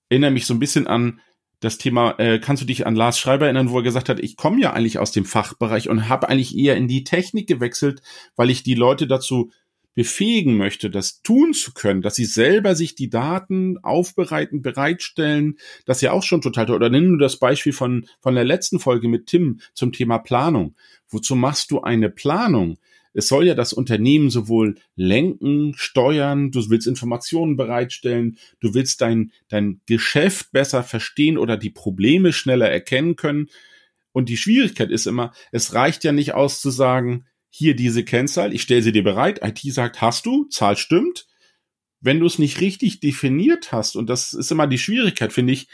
erinnere 0.10 0.32
mich 0.32 0.46
so 0.46 0.54
ein 0.54 0.60
bisschen 0.60 0.88
an 0.88 1.20
das 1.60 1.78
Thema, 1.78 2.20
äh, 2.20 2.40
kannst 2.40 2.62
du 2.62 2.68
dich 2.68 2.86
an 2.86 2.96
Lars 2.96 3.18
Schreiber 3.18 3.46
erinnern, 3.46 3.70
wo 3.70 3.78
er 3.78 3.84
gesagt 3.84 4.10
hat, 4.10 4.20
ich 4.20 4.36
komme 4.36 4.60
ja 4.60 4.74
eigentlich 4.74 5.00
aus 5.00 5.12
dem 5.12 5.24
Fachbereich 5.24 5.90
und 5.90 6.10
habe 6.10 6.28
eigentlich 6.28 6.58
eher 6.58 6.76
in 6.76 6.88
die 6.88 7.06
Technik 7.06 7.48
gewechselt, 7.48 8.02
weil 8.36 8.50
ich 8.50 8.64
die 8.64 8.76
Leute 8.76 9.08
dazu 9.08 9.52
befähigen 9.96 10.58
möchte, 10.58 10.90
das 10.90 11.22
tun 11.22 11.54
zu 11.54 11.74
können, 11.74 12.02
dass 12.02 12.16
sie 12.16 12.26
selber 12.26 12.76
sich 12.76 12.96
die 12.96 13.10
Daten 13.10 13.78
aufbereiten, 13.84 14.62
bereitstellen, 14.62 15.58
das 15.86 15.98
ist 15.98 16.02
ja 16.02 16.12
auch 16.12 16.24
schon 16.24 16.42
total 16.42 16.66
toll. 16.66 16.76
Oder 16.76 16.90
nimm 16.90 17.10
nur 17.10 17.20
das 17.20 17.38
Beispiel 17.38 17.74
von, 17.74 18.08
von 18.20 18.36
der 18.36 18.44
letzten 18.44 18.80
Folge 18.80 19.08
mit 19.08 19.28
Tim 19.28 19.60
zum 19.74 19.92
Thema 19.92 20.18
Planung. 20.18 20.76
Wozu 21.10 21.36
machst 21.36 21.72
du 21.72 21.82
eine 21.82 22.10
Planung? 22.10 22.78
Es 23.14 23.28
soll 23.28 23.46
ja 23.46 23.54
das 23.54 23.74
Unternehmen 23.74 24.32
sowohl 24.32 24.76
lenken, 24.96 25.74
steuern, 25.76 26.50
du 26.50 26.68
willst 26.70 26.88
Informationen 26.88 27.56
bereitstellen, 27.56 28.40
du 28.60 28.74
willst 28.74 29.02
dein, 29.02 29.32
dein 29.50 29.82
Geschäft 29.86 30.52
besser 30.52 30.82
verstehen 30.82 31.38
oder 31.38 31.56
die 31.56 31.70
Probleme 31.70 32.34
schneller 32.34 32.70
erkennen 32.70 33.16
können. 33.16 33.50
Und 34.12 34.30
die 34.30 34.38
Schwierigkeit 34.38 34.90
ist 34.90 35.06
immer, 35.06 35.32
es 35.52 35.76
reicht 35.76 36.04
ja 36.04 36.12
nicht 36.12 36.34
aus 36.34 36.60
zu 36.60 36.72
sagen, 36.72 37.26
hier 37.56 37.76
diese 37.76 38.04
Kennzahl, 38.04 38.52
ich 38.52 38.64
stelle 38.64 38.82
sie 38.82 38.92
dir 38.92 39.04
bereit, 39.04 39.42
IT 39.44 39.60
sagt, 39.72 40.02
hast 40.02 40.26
du, 40.26 40.46
Zahl 40.46 40.76
stimmt. 40.76 41.28
Wenn 42.02 42.20
du 42.20 42.26
es 42.26 42.40
nicht 42.40 42.60
richtig 42.62 43.00
definiert 43.00 43.72
hast, 43.72 43.96
und 43.96 44.10
das 44.10 44.34
ist 44.34 44.52
immer 44.52 44.66
die 44.66 44.80
Schwierigkeit, 44.80 45.32
finde 45.32 45.54
ich, 45.54 45.68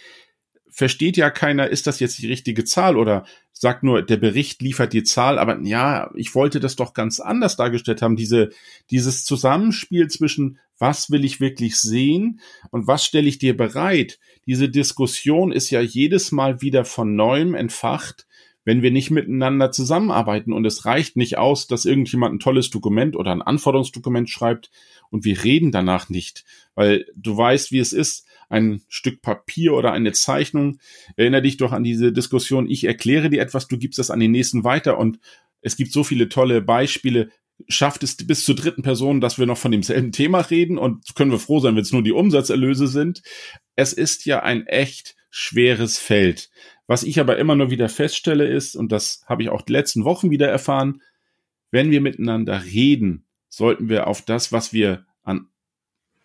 versteht 0.70 1.16
ja 1.16 1.30
keiner, 1.30 1.70
ist 1.70 1.88
das 1.88 2.02
jetzt 2.02 2.20
die 2.20 2.28
richtige 2.28 2.66
Zahl 2.66 2.98
oder 2.98 3.26
sagt 3.54 3.84
nur, 3.84 4.02
der 4.02 4.18
Bericht 4.18 4.62
liefert 4.62 4.92
die 4.92 5.04
Zahl, 5.04 5.40
aber 5.40 5.58
ja, 5.62 6.12
ich 6.16 6.36
wollte 6.36 6.60
das 6.60 6.76
doch 6.76 6.94
ganz 6.94 7.22
anders 7.22 7.56
dargestellt 7.56 8.02
haben, 8.02 8.18
diese, 8.18 8.50
dieses 8.92 9.24
Zusammenspiel 9.24 10.10
zwischen 10.10 10.60
Was 10.80 11.10
will 11.12 11.24
ich 11.24 11.40
wirklich 11.40 11.78
sehen 11.78 12.42
und 12.72 12.88
was 12.88 13.06
stelle 13.06 13.30
ich 13.30 13.40
dir 13.40 13.56
bereit? 13.56 14.20
Diese 14.46 14.68
Diskussion 14.68 15.54
ist 15.54 15.70
ja 15.70 15.80
jedes 15.80 16.34
Mal 16.34 16.62
wieder 16.62 16.84
von 16.84 17.16
neuem 17.16 17.56
entfacht, 17.56 18.28
wenn 18.70 18.84
wir 18.84 18.92
nicht 18.92 19.10
miteinander 19.10 19.72
zusammenarbeiten 19.72 20.54
und 20.54 20.64
es 20.64 20.86
reicht 20.86 21.18
nicht 21.18 21.40
aus, 21.40 21.66
dass 21.66 21.86
irgendjemand 21.86 22.36
ein 22.36 22.40
tolles 22.40 22.70
Dokument 22.70 23.16
oder 23.16 23.32
ein 23.32 23.42
Anforderungsdokument 23.42 24.30
schreibt 24.30 24.70
und 25.10 25.26
wir 25.26 25.44
reden 25.44 25.72
danach 25.72 26.10
nicht, 26.10 26.46
weil 26.76 27.08
du 27.16 27.36
weißt, 27.36 27.72
wie 27.72 27.80
es 27.80 27.94
ist, 27.94 28.28
ein 28.48 28.84
Stück 28.88 29.24
Papier 29.24 29.74
oder 29.74 29.92
eine 29.92 30.12
Zeichnung. 30.12 30.78
Erinnere 31.16 31.42
dich 31.42 31.58
doch 31.58 31.72
an 31.72 31.84
diese 31.84 32.14
Diskussion, 32.14 32.70
ich 32.70 32.84
erkläre 32.84 33.32
dir 33.32 33.42
etwas, 33.42 33.68
du 33.68 33.80
gibst 33.80 33.98
das 33.98 34.12
an 34.12 34.20
den 34.20 34.30
nächsten 34.30 34.64
weiter 34.64 35.00
und 35.00 35.18
es 35.62 35.76
gibt 35.76 35.92
so 35.92 36.04
viele 36.04 36.30
tolle 36.30 36.62
Beispiele. 36.62 37.32
Schafft 37.70 38.04
es 38.04 38.18
bis 38.18 38.46
zur 38.46 38.54
dritten 38.54 38.84
Person, 38.84 39.20
dass 39.20 39.40
wir 39.40 39.48
noch 39.48 39.58
von 39.58 39.72
demselben 39.72 40.12
Thema 40.12 40.42
reden 40.42 40.78
und 40.78 41.16
können 41.16 41.32
wir 41.32 41.40
froh 41.40 41.60
sein, 41.60 41.74
wenn 41.74 41.82
es 41.82 41.92
nur 41.92 42.04
die 42.04 42.12
Umsatzerlöse 42.12 42.88
sind. 42.88 43.24
Es 43.76 43.94
ist 43.94 44.28
ja 44.28 44.44
ein 44.44 44.68
echt 44.68 45.16
schweres 45.32 45.98
Feld. 45.98 46.52
Was 46.90 47.04
ich 47.04 47.20
aber 47.20 47.38
immer 47.38 47.56
nur 47.56 47.70
wieder 47.70 47.88
feststelle 47.88 48.48
ist, 48.48 48.76
und 48.76 48.92
das 48.92 49.24
habe 49.28 49.44
ich 49.44 49.50
auch 49.50 49.62
die 49.62 49.74
letzten 49.74 50.06
Wochen 50.06 50.32
wieder 50.32 50.48
erfahren, 50.48 51.04
wenn 51.70 51.92
wir 51.92 52.02
miteinander 52.02 52.64
reden, 52.66 53.28
sollten 53.48 53.90
wir 53.90 54.08
auf 54.08 54.24
das, 54.24 54.52
was 54.52 54.74
wir 54.74 55.06
an 55.22 55.50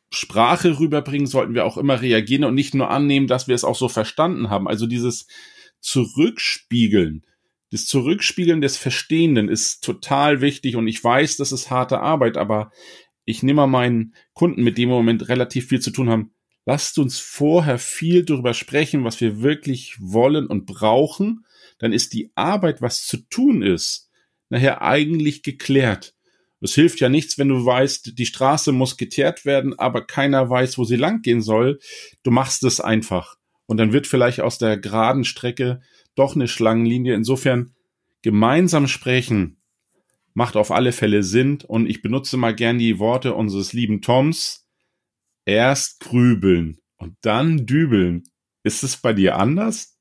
Sprache 0.08 0.78
rüberbringen, 0.78 1.26
sollten 1.26 1.52
wir 1.52 1.66
auch 1.66 1.76
immer 1.76 2.00
reagieren 2.00 2.44
und 2.44 2.54
nicht 2.54 2.74
nur 2.74 2.88
annehmen, 2.88 3.26
dass 3.26 3.46
wir 3.46 3.54
es 3.54 3.62
auch 3.62 3.76
so 3.76 3.90
verstanden 3.90 4.48
haben. 4.48 4.66
Also 4.66 4.86
dieses 4.86 5.26
Zurückspiegeln, 5.80 7.26
das 7.70 7.84
Zurückspiegeln 7.84 8.62
des 8.62 8.78
Verstehenden 8.78 9.50
ist 9.50 9.84
total 9.84 10.40
wichtig 10.40 10.76
und 10.76 10.88
ich 10.88 11.04
weiß, 11.04 11.36
das 11.36 11.52
ist 11.52 11.68
harte 11.68 12.00
Arbeit, 12.00 12.38
aber 12.38 12.72
ich 13.26 13.42
nehme 13.42 13.66
meinen 13.66 14.14
Kunden, 14.32 14.62
mit 14.62 14.78
dem 14.78 14.88
Moment 14.88 15.28
relativ 15.28 15.68
viel 15.68 15.80
zu 15.80 15.90
tun 15.90 16.08
haben, 16.08 16.33
lasst 16.66 16.98
uns 16.98 17.18
vorher 17.18 17.78
viel 17.78 18.24
darüber 18.24 18.54
sprechen, 18.54 19.04
was 19.04 19.20
wir 19.20 19.42
wirklich 19.42 19.96
wollen 20.00 20.46
und 20.46 20.66
brauchen, 20.66 21.44
dann 21.78 21.92
ist 21.92 22.12
die 22.12 22.30
Arbeit, 22.34 22.80
was 22.80 23.06
zu 23.06 23.18
tun 23.28 23.62
ist, 23.62 24.10
nachher 24.48 24.82
eigentlich 24.82 25.42
geklärt. 25.42 26.14
Es 26.60 26.74
hilft 26.74 27.00
ja 27.00 27.10
nichts, 27.10 27.36
wenn 27.36 27.48
du 27.48 27.66
weißt, 27.66 28.18
die 28.18 28.26
Straße 28.26 28.72
muss 28.72 28.96
geteert 28.96 29.44
werden, 29.44 29.78
aber 29.78 30.06
keiner 30.06 30.48
weiß, 30.48 30.78
wo 30.78 30.84
sie 30.84 30.96
langgehen 30.96 31.42
soll. 31.42 31.78
Du 32.22 32.30
machst 32.30 32.64
es 32.64 32.80
einfach. 32.80 33.36
Und 33.66 33.76
dann 33.76 33.92
wird 33.92 34.06
vielleicht 34.06 34.40
aus 34.40 34.56
der 34.56 34.78
geraden 34.78 35.24
Strecke 35.24 35.82
doch 36.14 36.34
eine 36.34 36.48
Schlangenlinie. 36.48 37.14
Insofern 37.14 37.74
gemeinsam 38.22 38.88
sprechen 38.88 39.58
macht 40.32 40.56
auf 40.56 40.70
alle 40.70 40.92
Fälle 40.92 41.22
Sinn. 41.22 41.58
Und 41.66 41.86
ich 41.86 42.00
benutze 42.00 42.38
mal 42.38 42.54
gern 42.54 42.78
die 42.78 42.98
Worte 42.98 43.34
unseres 43.34 43.74
lieben 43.74 44.00
Toms. 44.00 44.63
Erst 45.46 46.00
grübeln 46.00 46.78
und 46.96 47.16
dann 47.22 47.66
dübeln. 47.66 48.24
Ist 48.62 48.82
es 48.82 48.96
bei 48.96 49.12
dir 49.12 49.36
anders? 49.36 49.98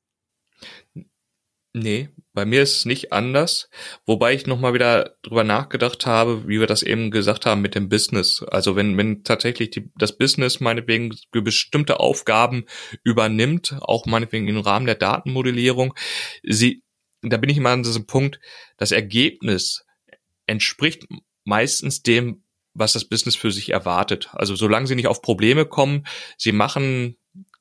Nee, 1.76 2.08
bei 2.32 2.44
mir 2.44 2.62
ist 2.62 2.76
es 2.76 2.84
nicht 2.84 3.12
anders, 3.12 3.68
wobei 4.06 4.32
ich 4.32 4.46
nochmal 4.46 4.74
wieder 4.74 5.16
drüber 5.22 5.42
nachgedacht 5.42 6.06
habe, 6.06 6.46
wie 6.46 6.60
wir 6.60 6.68
das 6.68 6.84
eben 6.84 7.10
gesagt 7.10 7.46
haben 7.46 7.62
mit 7.62 7.74
dem 7.74 7.88
Business. 7.88 8.44
Also 8.44 8.76
wenn, 8.76 8.96
wenn 8.96 9.24
tatsächlich 9.24 9.70
die, 9.70 9.90
das 9.96 10.16
Business 10.16 10.60
meinetwegen 10.60 11.16
bestimmte 11.32 11.98
Aufgaben 11.98 12.66
übernimmt, 13.02 13.76
auch 13.80 14.06
meinetwegen 14.06 14.46
im 14.46 14.58
Rahmen 14.58 14.86
der 14.86 14.94
Datenmodellierung, 14.94 15.94
sie, 16.44 16.84
da 17.22 17.38
bin 17.38 17.50
ich 17.50 17.56
immer 17.56 17.70
an 17.70 17.82
diesem 17.82 18.06
Punkt, 18.06 18.38
das 18.76 18.92
Ergebnis 18.92 19.84
entspricht 20.46 21.08
meistens 21.44 22.02
dem, 22.02 22.43
was 22.74 22.92
das 22.92 23.04
Business 23.04 23.36
für 23.36 23.50
sich 23.50 23.70
erwartet. 23.70 24.28
Also 24.32 24.56
solange 24.56 24.86
sie 24.86 24.96
nicht 24.96 25.06
auf 25.06 25.22
Probleme 25.22 25.64
kommen, 25.64 26.06
sie 26.36 26.52
machen 26.52 27.16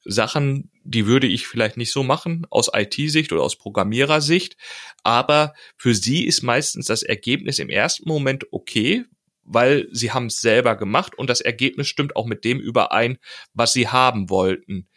Sachen, 0.06 0.70
die 0.84 1.06
würde 1.06 1.28
ich 1.28 1.48
vielleicht 1.48 1.78
nicht 1.78 1.92
so 1.92 2.04
machen 2.04 2.46
aus 2.50 2.70
IT-Sicht 2.74 3.32
oder 3.32 3.44
aus 3.44 3.58
Programmierersicht, 3.58 4.58
aber 5.04 5.54
für 5.78 5.96
sie 5.96 6.26
ist 6.26 6.42
meistens 6.42 6.88
das 6.88 7.04
Ergebnis 7.04 7.60
im 7.60 7.70
ersten 7.70 8.10
Moment 8.10 8.46
okay, 8.52 9.06
weil 9.44 9.88
sie 9.92 10.12
haben 10.12 10.28
es 10.28 10.42
selber 10.42 10.76
gemacht 10.76 11.18
und 11.18 11.30
das 11.30 11.42
Ergebnis 11.42 11.88
stimmt 11.88 12.16
auch 12.16 12.26
mit 12.26 12.44
dem 12.44 12.60
überein, 12.60 13.18
was 13.54 13.74
sie 13.74 13.88
haben 13.88 14.30
wollten. 14.30 14.88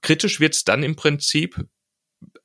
Kritisch 0.00 0.40
wird 0.40 0.54
es 0.54 0.64
dann 0.64 0.82
im 0.82 0.96
Prinzip, 0.96 1.64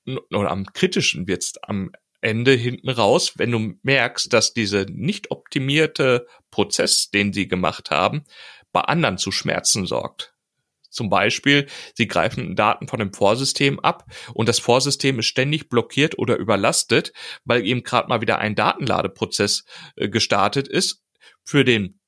oder 0.06 0.52
am 0.52 0.66
kritischen 0.66 1.28
wird 1.28 1.44
es 1.44 1.54
am 1.64 1.92
Ende 2.22 2.54
hinten 2.54 2.90
raus, 2.90 3.34
wenn 3.38 3.52
du 3.52 3.76
merkst, 3.82 4.32
dass 4.34 4.54
diese 4.54 4.86
nicht 4.90 5.32
optimierte 5.32 6.28
Prozess, 6.52 7.10
den 7.10 7.34
sie 7.34 7.48
gemacht 7.48 7.92
haben, 7.92 8.26
bei 8.72 8.82
anderen 8.82 9.18
zu 9.18 9.32
Schmerzen 9.32 9.86
sorgt. 9.86 10.34
Zum 10.90 11.10
Beispiel, 11.10 11.68
sie 11.96 12.08
greifen 12.08 12.56
Daten 12.56 12.88
von 12.88 13.00
dem 13.00 13.14
Vorsystem 13.14 13.80
ab 13.80 14.06
und 14.34 14.50
das 14.50 14.60
Vorsystem 14.60 15.20
ist 15.20 15.28
ständig 15.28 15.70
blockiert 15.70 16.18
oder 16.18 16.38
überlastet, 16.38 17.14
weil 17.46 17.66
eben 17.66 17.84
gerade 17.84 18.10
mal 18.10 18.22
wieder 18.22 18.40
ein 18.40 18.56
Datenladeprozess 18.56 19.66
äh, 19.96 20.10
gestartet 20.10 20.68
ist. 20.68 21.04
Für 21.44 21.64
den 21.64 22.00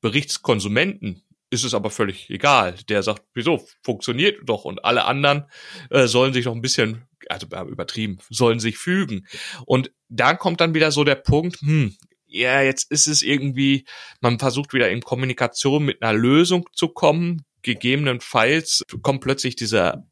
Berichtskonsumenten 0.00 1.25
ist 1.50 1.64
es 1.64 1.74
aber 1.74 1.90
völlig 1.90 2.30
egal. 2.30 2.74
Der 2.88 3.02
sagt, 3.02 3.22
wieso, 3.34 3.66
funktioniert 3.82 4.40
doch 4.44 4.64
und 4.64 4.84
alle 4.84 5.04
anderen 5.04 5.44
äh, 5.90 6.06
sollen 6.06 6.32
sich 6.32 6.46
noch 6.46 6.54
ein 6.54 6.62
bisschen, 6.62 7.04
also 7.28 7.46
übertrieben, 7.46 8.18
sollen 8.30 8.60
sich 8.60 8.78
fügen. 8.78 9.26
Und 9.64 9.92
da 10.08 10.34
kommt 10.34 10.60
dann 10.60 10.74
wieder 10.74 10.90
so 10.90 11.04
der 11.04 11.14
Punkt, 11.16 11.60
hm, 11.60 11.96
ja, 12.26 12.60
jetzt 12.60 12.90
ist 12.90 13.06
es 13.06 13.22
irgendwie, 13.22 13.86
man 14.20 14.38
versucht 14.38 14.72
wieder 14.72 14.90
in 14.90 15.00
Kommunikation 15.00 15.84
mit 15.84 16.02
einer 16.02 16.18
Lösung 16.18 16.68
zu 16.72 16.88
kommen, 16.88 17.44
gegebenenfalls 17.62 18.82
kommt 19.02 19.20
plötzlich 19.20 19.56
dieser 19.56 20.06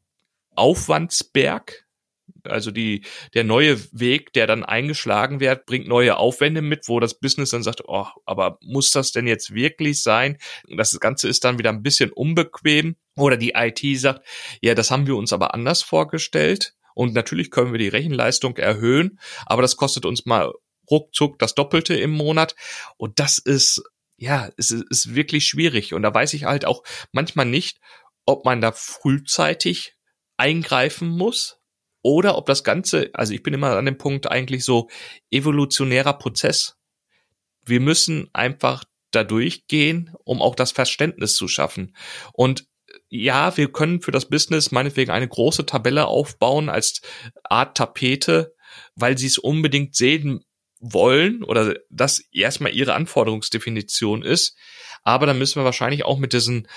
Aufwandsberg, 0.55 1.84
also 2.47 2.71
die, 2.71 3.03
der 3.33 3.43
neue 3.43 3.79
Weg, 3.91 4.33
der 4.33 4.47
dann 4.47 4.63
eingeschlagen 4.63 5.39
wird, 5.39 5.65
bringt 5.65 5.87
neue 5.87 6.17
Aufwände 6.17 6.61
mit, 6.61 6.87
wo 6.87 6.99
das 6.99 7.19
Business 7.19 7.49
dann 7.49 7.63
sagt, 7.63 7.83
oh, 7.85 8.07
aber 8.25 8.57
muss 8.61 8.91
das 8.91 9.11
denn 9.11 9.27
jetzt 9.27 9.53
wirklich 9.53 10.01
sein? 10.01 10.37
Das 10.67 10.99
Ganze 10.99 11.27
ist 11.27 11.43
dann 11.43 11.59
wieder 11.59 11.69
ein 11.69 11.83
bisschen 11.83 12.11
unbequem. 12.11 12.95
Oder 13.17 13.37
die 13.37 13.53
IT 13.55 13.81
sagt, 13.99 14.25
ja, 14.61 14.75
das 14.75 14.91
haben 14.91 15.07
wir 15.07 15.15
uns 15.15 15.31
aber 15.31 15.53
anders 15.53 15.81
vorgestellt. 15.81 16.73
Und 16.93 17.13
natürlich 17.13 17.51
können 17.51 17.71
wir 17.71 17.79
die 17.79 17.87
Rechenleistung 17.87 18.57
erhöhen, 18.57 19.19
aber 19.45 19.61
das 19.61 19.75
kostet 19.75 20.05
uns 20.05 20.25
mal 20.25 20.53
ruckzuck 20.89 21.39
das 21.39 21.55
Doppelte 21.55 21.95
im 21.95 22.11
Monat. 22.11 22.55
Und 22.97 23.19
das 23.19 23.37
ist 23.37 23.83
ja, 24.17 24.49
es 24.57 24.71
ist 24.71 25.13
wirklich 25.13 25.45
schwierig. 25.45 25.93
Und 25.93 26.03
da 26.03 26.13
weiß 26.13 26.33
ich 26.33 26.45
halt 26.45 26.65
auch 26.65 26.83
manchmal 27.11 27.45
nicht, 27.45 27.79
ob 28.25 28.45
man 28.45 28.61
da 28.61 28.71
frühzeitig 28.71 29.95
eingreifen 30.37 31.07
muss 31.09 31.59
oder 32.05 32.37
ob 32.37 32.45
das 32.45 32.63
Ganze, 32.63 33.09
also 33.13 33.33
ich 33.33 33.41
bin 33.41 33.55
immer 33.55 33.75
an 33.75 33.85
dem 33.85 33.97
Punkt 33.97 34.29
eigentlich 34.29 34.63
so 34.63 34.89
evolutionärer 35.31 36.13
Prozess. 36.13 36.77
Wir 37.65 37.79
müssen 37.79 38.29
einfach 38.31 38.83
da 39.09 39.23
durchgehen, 39.23 40.13
um 40.23 40.39
auch 40.39 40.53
das 40.53 40.71
Verständnis 40.71 41.35
zu 41.35 41.47
schaffen. 41.47 41.95
Und 42.31 42.67
ja, 43.09 43.57
wir 43.57 43.71
können 43.71 44.01
für 44.01 44.11
das 44.11 44.29
Business 44.29 44.71
meinetwegen 44.71 45.09
eine 45.09 45.27
große 45.27 45.65
Tabelle 45.65 46.05
aufbauen 46.05 46.69
als 46.69 47.01
Art 47.43 47.75
Tapete, 47.75 48.53
weil 48.93 49.17
sie 49.17 49.25
es 49.25 49.39
unbedingt 49.39 49.95
sehen 49.95 50.45
wollen 50.79 51.43
oder 51.43 51.73
das 51.89 52.21
erstmal 52.31 52.75
ihre 52.75 52.93
Anforderungsdefinition 52.93 54.21
ist. 54.21 54.55
Aber 55.01 55.25
dann 55.25 55.39
müssen 55.39 55.59
wir 55.59 55.65
wahrscheinlich 55.65 56.05
auch 56.05 56.19
mit 56.19 56.33
diesen 56.33 56.67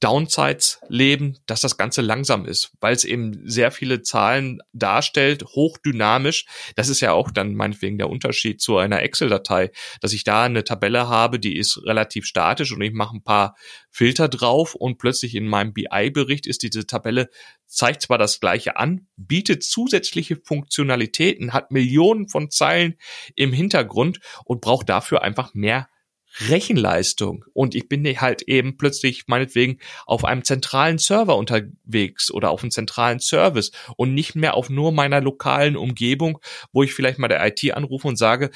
Downsides 0.00 0.78
leben, 0.88 1.38
dass 1.46 1.62
das 1.62 1.78
Ganze 1.78 2.02
langsam 2.02 2.44
ist, 2.44 2.72
weil 2.80 2.94
es 2.94 3.04
eben 3.04 3.48
sehr 3.48 3.70
viele 3.70 4.02
Zahlen 4.02 4.60
darstellt, 4.74 5.44
hochdynamisch. 5.44 6.44
Das 6.74 6.90
ist 6.90 7.00
ja 7.00 7.12
auch 7.12 7.30
dann 7.30 7.54
meinetwegen 7.54 7.96
der 7.96 8.10
Unterschied 8.10 8.60
zu 8.60 8.76
einer 8.76 9.02
Excel-Datei, 9.02 9.70
dass 10.02 10.12
ich 10.12 10.22
da 10.22 10.44
eine 10.44 10.64
Tabelle 10.64 11.08
habe, 11.08 11.40
die 11.40 11.56
ist 11.56 11.80
relativ 11.84 12.26
statisch 12.26 12.72
und 12.72 12.82
ich 12.82 12.92
mache 12.92 13.16
ein 13.16 13.22
paar 13.22 13.56
Filter 13.90 14.28
drauf 14.28 14.74
und 14.74 14.98
plötzlich 14.98 15.34
in 15.34 15.48
meinem 15.48 15.72
BI-Bericht 15.72 16.46
ist 16.46 16.62
diese 16.62 16.86
Tabelle, 16.86 17.30
zeigt 17.66 18.02
zwar 18.02 18.18
das 18.18 18.38
gleiche 18.38 18.76
an, 18.76 19.06
bietet 19.16 19.64
zusätzliche 19.64 20.36
Funktionalitäten, 20.36 21.54
hat 21.54 21.70
Millionen 21.70 22.28
von 22.28 22.50
Zeilen 22.50 22.96
im 23.34 23.52
Hintergrund 23.52 24.20
und 24.44 24.60
braucht 24.60 24.90
dafür 24.90 25.22
einfach 25.22 25.54
mehr 25.54 25.88
Rechenleistung 26.48 27.44
und 27.54 27.74
ich 27.74 27.88
bin 27.88 28.04
halt 28.20 28.42
eben 28.42 28.76
plötzlich 28.76 29.24
meinetwegen 29.26 29.78
auf 30.04 30.24
einem 30.24 30.44
zentralen 30.44 30.98
Server 30.98 31.36
unterwegs 31.36 32.30
oder 32.30 32.50
auf 32.50 32.62
einem 32.62 32.70
zentralen 32.70 33.20
Service 33.20 33.72
und 33.96 34.14
nicht 34.14 34.34
mehr 34.34 34.54
auf 34.54 34.68
nur 34.68 34.92
meiner 34.92 35.20
lokalen 35.20 35.76
Umgebung, 35.76 36.38
wo 36.72 36.82
ich 36.82 36.92
vielleicht 36.92 37.18
mal 37.18 37.28
der 37.28 37.44
IT 37.46 37.72
anrufe 37.72 38.08
und 38.08 38.16
sage, 38.16 38.50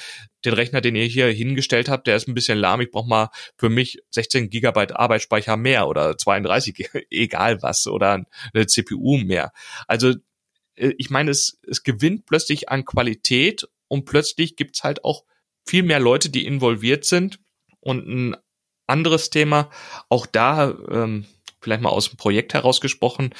den 0.45 0.53
Rechner, 0.53 0.81
den 0.81 0.95
ihr 0.95 1.05
hier 1.05 1.27
hingestellt 1.27 1.89
habt, 1.89 2.07
der 2.07 2.15
ist 2.15 2.27
ein 2.27 2.33
bisschen 2.33 2.57
lahm, 2.57 2.81
ich 2.81 2.91
brauche 2.91 3.09
mal 3.09 3.29
für 3.57 3.69
mich 3.69 3.99
16 4.11 4.49
Gigabyte 4.49 4.95
Arbeitsspeicher 4.95 5.57
mehr 5.57 5.87
oder 5.87 6.17
32, 6.17 6.89
egal 7.09 7.61
was, 7.61 7.87
oder 7.87 8.23
eine 8.53 8.67
CPU 8.67 9.17
mehr. 9.17 9.51
Also 9.87 10.13
äh, 10.75 10.93
ich 10.97 11.09
meine, 11.09 11.31
es, 11.31 11.59
es 11.67 11.83
gewinnt 11.83 12.25
plötzlich 12.25 12.69
an 12.69 12.85
Qualität 12.85 13.67
und 13.87 14.05
plötzlich 14.05 14.55
gibt's 14.55 14.83
halt 14.83 15.03
auch 15.03 15.25
viel 15.65 15.83
mehr 15.83 15.99
Leute, 15.99 16.29
die 16.29 16.45
involviert 16.45 17.05
sind 17.05 17.39
und 17.81 18.07
ein 18.07 18.37
anderes 18.87 19.29
Thema. 19.29 19.69
Auch 20.09 20.25
da, 20.25 20.73
ähm, 20.89 21.25
vielleicht 21.59 21.81
mal 21.81 21.89
aus 21.89 22.09
dem 22.09 22.17
Projekt 22.17 22.53
herausgesprochen, 22.53 23.33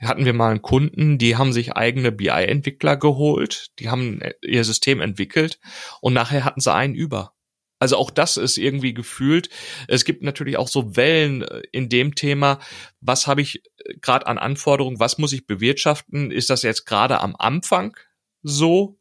hatten 0.00 0.24
wir 0.24 0.32
mal 0.32 0.50
einen 0.50 0.62
Kunden, 0.62 1.18
die 1.18 1.36
haben 1.36 1.52
sich 1.52 1.76
eigene 1.76 2.10
BI-Entwickler 2.10 2.96
geholt, 2.96 3.70
die 3.78 3.88
haben 3.88 4.20
ihr 4.42 4.64
System 4.64 5.00
entwickelt 5.00 5.60
und 6.00 6.12
nachher 6.12 6.44
hatten 6.44 6.60
sie 6.60 6.72
einen 6.72 6.94
über. 6.94 7.34
Also 7.78 7.96
auch 7.96 8.10
das 8.10 8.36
ist 8.36 8.58
irgendwie 8.58 8.94
gefühlt. 8.94 9.48
Es 9.88 10.04
gibt 10.04 10.22
natürlich 10.22 10.56
auch 10.56 10.68
so 10.68 10.94
Wellen 10.94 11.42
äh, 11.42 11.62
in 11.72 11.88
dem 11.88 12.14
Thema. 12.14 12.60
Was 13.00 13.26
habe 13.26 13.42
ich 13.42 13.64
äh, 13.78 13.94
gerade 14.00 14.28
an 14.28 14.38
Anforderungen? 14.38 15.00
Was 15.00 15.18
muss 15.18 15.32
ich 15.32 15.48
bewirtschaften? 15.48 16.30
Ist 16.30 16.48
das 16.48 16.62
jetzt 16.62 16.86
gerade 16.86 17.20
am 17.20 17.34
Anfang 17.36 17.96
so? 18.44 19.00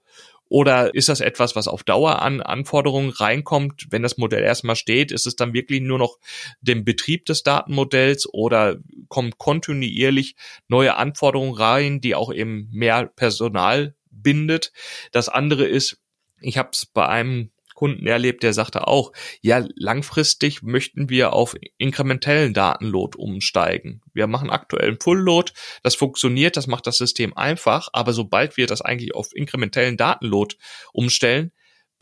Oder 0.52 0.94
ist 0.94 1.08
das 1.08 1.22
etwas, 1.22 1.56
was 1.56 1.70
auf 1.70 1.84
Dauer 1.84 2.22
an 2.22 2.42
Anforderungen 2.42 3.12
reinkommt? 3.12 3.88
Wenn 3.90 4.04
das 4.04 4.18
Modell 4.18 4.44
erstmal 4.44 4.76
steht, 4.76 5.14
ist 5.14 5.26
es 5.26 5.38
dann 5.38 5.54
wirklich 5.54 5.80
nur 5.80 5.98
noch 5.98 6.18
dem 6.60 6.84
Betrieb 6.84 7.26
des 7.26 7.44
Datenmodells 7.44 8.28
oder 8.34 8.76
kommen 9.08 9.32
kontinuierlich 9.38 10.36
neue 10.68 10.98
Anforderungen 10.98 11.54
rein, 11.54 12.02
die 12.02 12.16
auch 12.16 12.34
eben 12.34 12.68
mehr 12.70 13.06
Personal 13.06 13.96
bindet? 14.10 14.74
Das 15.14 15.30
andere 15.30 15.64
ist, 15.64 16.02
ich 16.42 16.58
habe 16.58 16.72
es 16.74 16.86
bei 16.86 17.08
einem 17.08 17.52
Kunden 17.82 18.06
erlebt, 18.06 18.44
der 18.44 18.54
sagte 18.54 18.86
auch, 18.86 19.12
ja, 19.42 19.66
langfristig 19.74 20.62
möchten 20.62 21.10
wir 21.10 21.34
auf 21.34 21.56
inkrementellen 21.80 22.54
Datenload 22.54 23.18
umsteigen. 23.18 24.04
Wir 24.14 24.28
machen 24.28 24.52
aktuell 24.52 24.90
einen 24.90 25.00
Full-Load, 25.02 25.54
das 25.82 25.96
funktioniert, 25.96 26.58
das 26.58 26.68
macht 26.68 26.86
das 26.86 27.00
System 27.00 27.36
einfach, 27.36 27.90
aber 27.92 28.14
sobald 28.14 28.56
wir 28.56 28.68
das 28.68 28.82
eigentlich 28.82 29.16
auf 29.16 29.36
inkrementellen 29.36 29.98
Datenload 29.98 30.58
umstellen, 30.94 31.54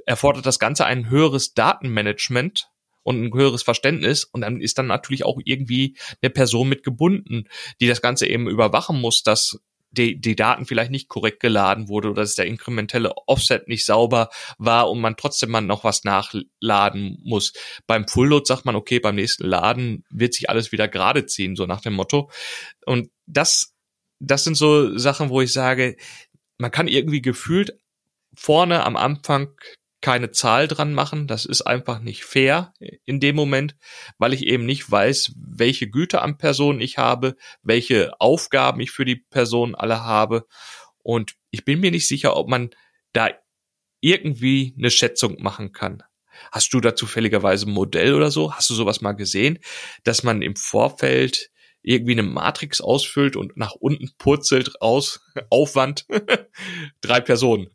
erfordert 0.06 0.46
das 0.46 0.60
Ganze 0.60 0.86
ein 0.86 1.10
höheres 1.10 1.54
Datenmanagement 1.54 2.70
und 3.04 3.24
ein 3.24 3.34
höheres 3.34 3.64
Verständnis 3.64 4.26
und 4.26 4.42
dann 4.42 4.60
ist 4.60 4.78
dann 4.80 4.88
natürlich 4.88 5.24
auch 5.24 5.40
irgendwie 5.46 5.96
eine 6.22 6.30
Person 6.30 6.68
mit 6.68 6.84
gebunden, 6.84 7.46
die 7.80 7.88
das 7.88 8.02
Ganze 8.02 8.28
eben 8.28 8.50
überwachen 8.50 9.00
muss, 9.00 9.24
dass 9.24 9.62
die, 9.92 10.20
die 10.20 10.36
Daten 10.36 10.66
vielleicht 10.66 10.92
nicht 10.92 11.08
korrekt 11.08 11.40
geladen 11.40 11.90
wurde 11.90 12.10
oder 12.10 12.22
dass 12.22 12.36
der 12.36 12.46
inkrementelle 12.46 13.14
Offset 13.28 13.68
nicht 13.68 13.86
sauber 13.86 14.30
war 14.58 14.90
und 14.90 15.02
man 15.02 15.18
trotzdem 15.18 15.50
mal 15.50 15.62
noch 15.62 15.84
was 15.84 16.04
nachladen 16.04 17.20
muss. 17.24 17.54
Beim 17.88 18.08
Fullload 18.08 18.46
sagt 18.46 18.66
man, 18.66 18.76
okay, 18.76 19.00
beim 19.00 19.16
nächsten 19.16 19.46
Laden 19.46 20.04
wird 20.10 20.34
sich 20.34 20.50
alles 20.50 20.72
wieder 20.72 20.88
gerade 20.88 21.26
ziehen, 21.26 21.56
so 21.56 21.66
nach 21.66 21.82
dem 21.82 21.94
Motto. 21.94 22.30
Und 22.86 23.10
das, 23.26 23.74
das 24.20 24.44
sind 24.44 24.56
so 24.56 24.98
Sachen, 24.98 25.30
wo 25.30 25.42
ich 25.42 25.52
sage, 25.52 25.98
man 26.58 26.72
kann 26.72 26.88
irgendwie 26.88 27.22
gefühlt 27.22 27.78
vorne 28.36 28.86
am 28.86 28.96
Anfang 28.96 29.50
keine 30.02 30.32
Zahl 30.32 30.68
dran 30.68 30.94
machen. 30.94 31.28
Das 31.28 31.46
ist 31.46 31.62
einfach 31.62 32.00
nicht 32.00 32.24
fair 32.24 32.74
in 33.06 33.20
dem 33.20 33.36
Moment, 33.36 33.76
weil 34.18 34.34
ich 34.34 34.46
eben 34.46 34.66
nicht 34.66 34.90
weiß, 34.90 35.34
welche 35.36 35.90
Güter 35.90 36.22
an 36.22 36.38
Personen 36.38 36.82
ich 36.82 36.98
habe, 36.98 37.36
welche 37.62 38.20
Aufgaben 38.20 38.80
ich 38.80 38.92
für 38.92 39.06
die 39.06 39.18
Person 39.18 39.76
alle 39.76 40.04
habe. 40.04 40.46
Und 41.00 41.36
ich 41.52 41.66
bin 41.66 41.80
mir 41.80 41.92
nicht 41.92 42.08
sicher, 42.08 42.38
ob 42.38 42.50
man 42.50 42.70
da 43.14 43.30
irgendwie 44.02 44.76
eine 44.78 44.92
Schätzung 44.92 45.42
machen 45.42 45.72
kann. 45.72 46.04
Hast 46.52 46.74
du 46.74 46.80
da 46.80 46.96
zufälligerweise 46.96 47.68
ein 47.68 47.74
Modell 47.74 48.14
oder 48.14 48.32
so? 48.32 48.54
Hast 48.54 48.70
du 48.70 48.74
sowas 48.74 49.02
mal 49.02 49.14
gesehen, 49.14 49.60
dass 50.04 50.24
man 50.24 50.42
im 50.42 50.56
Vorfeld 50.56 51.52
irgendwie 51.82 52.14
eine 52.14 52.24
Matrix 52.24 52.82
ausfüllt 52.82 53.36
und 53.36 53.58
nach 53.58 53.74
unten 53.74 54.12
purzelt 54.18 54.82
aus 54.82 55.22
Aufwand 55.50 56.06
drei 57.02 57.20
Personen? 57.20 57.70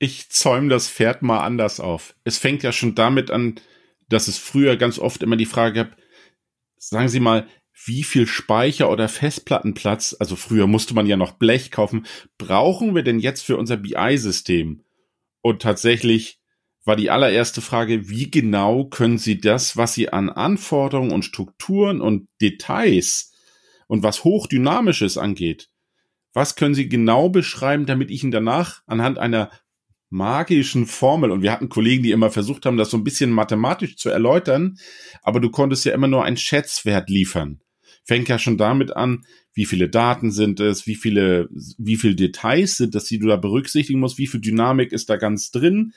Ich 0.00 0.30
zäume 0.30 0.70
das 0.70 0.88
Pferd 0.88 1.22
mal 1.22 1.40
anders 1.40 1.78
auf. 1.78 2.16
Es 2.24 2.38
fängt 2.38 2.62
ja 2.62 2.72
schon 2.72 2.94
damit 2.94 3.30
an, 3.30 3.60
dass 4.08 4.28
es 4.28 4.38
früher 4.38 4.76
ganz 4.76 4.98
oft 4.98 5.22
immer 5.22 5.36
die 5.36 5.46
Frage 5.46 5.84
gab, 5.84 5.96
sagen 6.78 7.08
Sie 7.08 7.20
mal, 7.20 7.46
wie 7.84 8.02
viel 8.02 8.26
Speicher 8.26 8.90
oder 8.90 9.08
Festplattenplatz, 9.08 10.16
also 10.18 10.36
früher 10.36 10.66
musste 10.66 10.94
man 10.94 11.06
ja 11.06 11.16
noch 11.16 11.32
Blech 11.32 11.70
kaufen, 11.70 12.06
brauchen 12.38 12.94
wir 12.94 13.02
denn 13.02 13.20
jetzt 13.20 13.42
für 13.42 13.58
unser 13.58 13.76
BI-System? 13.76 14.84
Und 15.42 15.62
tatsächlich 15.62 16.40
war 16.84 16.96
die 16.96 17.10
allererste 17.10 17.60
Frage, 17.60 18.08
wie 18.08 18.30
genau 18.30 18.86
können 18.86 19.18
Sie 19.18 19.38
das, 19.38 19.76
was 19.76 19.92
Sie 19.92 20.10
an 20.10 20.30
Anforderungen 20.30 21.12
und 21.12 21.26
Strukturen 21.26 22.00
und 22.00 22.26
Details 22.40 23.32
und 23.86 24.02
was 24.02 24.24
hochdynamisches 24.24 25.18
angeht, 25.18 25.68
was 26.32 26.56
können 26.56 26.74
Sie 26.74 26.88
genau 26.88 27.28
beschreiben, 27.28 27.84
damit 27.84 28.10
ich 28.10 28.22
Ihnen 28.22 28.32
danach 28.32 28.82
anhand 28.86 29.18
einer 29.18 29.50
magischen 30.10 30.86
Formel 30.86 31.30
und 31.30 31.42
wir 31.42 31.52
hatten 31.52 31.68
Kollegen, 31.68 32.02
die 32.02 32.10
immer 32.10 32.30
versucht 32.30 32.66
haben, 32.66 32.76
das 32.76 32.90
so 32.90 32.96
ein 32.96 33.04
bisschen 33.04 33.30
mathematisch 33.30 33.96
zu 33.96 34.10
erläutern, 34.10 34.76
aber 35.22 35.40
du 35.40 35.50
konntest 35.50 35.84
ja 35.84 35.94
immer 35.94 36.08
nur 36.08 36.24
einen 36.24 36.36
Schätzwert 36.36 37.08
liefern. 37.08 37.60
Fängt 38.04 38.28
ja 38.28 38.38
schon 38.38 38.58
damit 38.58 38.96
an, 38.96 39.24
wie 39.54 39.66
viele 39.66 39.88
Daten 39.88 40.32
sind 40.32 40.58
es, 40.58 40.86
wie 40.86 40.96
viele, 40.96 41.48
wie 41.78 41.96
viele 41.96 42.16
Details 42.16 42.76
sind 42.76 42.94
das, 42.94 43.04
die 43.04 43.18
du 43.18 43.28
da 43.28 43.36
berücksichtigen 43.36 44.00
musst, 44.00 44.18
wie 44.18 44.26
viel 44.26 44.40
Dynamik 44.40 44.92
ist 44.92 45.10
da 45.10 45.16
ganz 45.16 45.50
drin. 45.50 45.92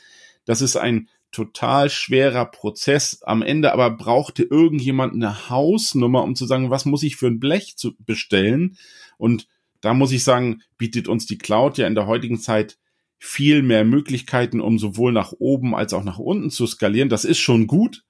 Das 0.45 0.61
ist 0.61 0.75
ein 0.75 1.09
total 1.31 1.89
schwerer 1.89 2.45
Prozess. 2.45 3.21
Am 3.23 3.41
Ende 3.41 3.73
aber 3.73 3.91
brauchte 3.91 4.43
irgendjemand 4.43 5.13
eine 5.13 5.49
Hausnummer, 5.49 6.23
um 6.23 6.35
zu 6.35 6.45
sagen, 6.45 6.69
was 6.69 6.85
muss 6.85 7.03
ich 7.03 7.15
für 7.15 7.27
ein 7.27 7.39
Blech 7.39 7.75
zu 7.77 7.95
bestellen? 7.99 8.77
Und 9.17 9.47
da 9.81 9.93
muss 9.93 10.11
ich 10.11 10.23
sagen, 10.23 10.61
bietet 10.77 11.07
uns 11.07 11.25
die 11.25 11.37
Cloud 11.37 11.77
ja 11.77 11.87
in 11.87 11.95
der 11.95 12.07
heutigen 12.07 12.39
Zeit 12.39 12.77
viel 13.25 13.63
mehr 13.63 13.85
Möglichkeiten, 13.85 14.59
um 14.59 14.77
sowohl 14.77 15.13
nach 15.13 15.31
oben 15.39 15.73
als 15.73 15.93
auch 15.93 16.03
nach 16.03 16.19
unten 16.19 16.49
zu 16.49 16.67
skalieren. 16.67 17.07
Das 17.07 17.23
ist 17.23 17.39
schon 17.39 17.67
gut. 17.67 18.03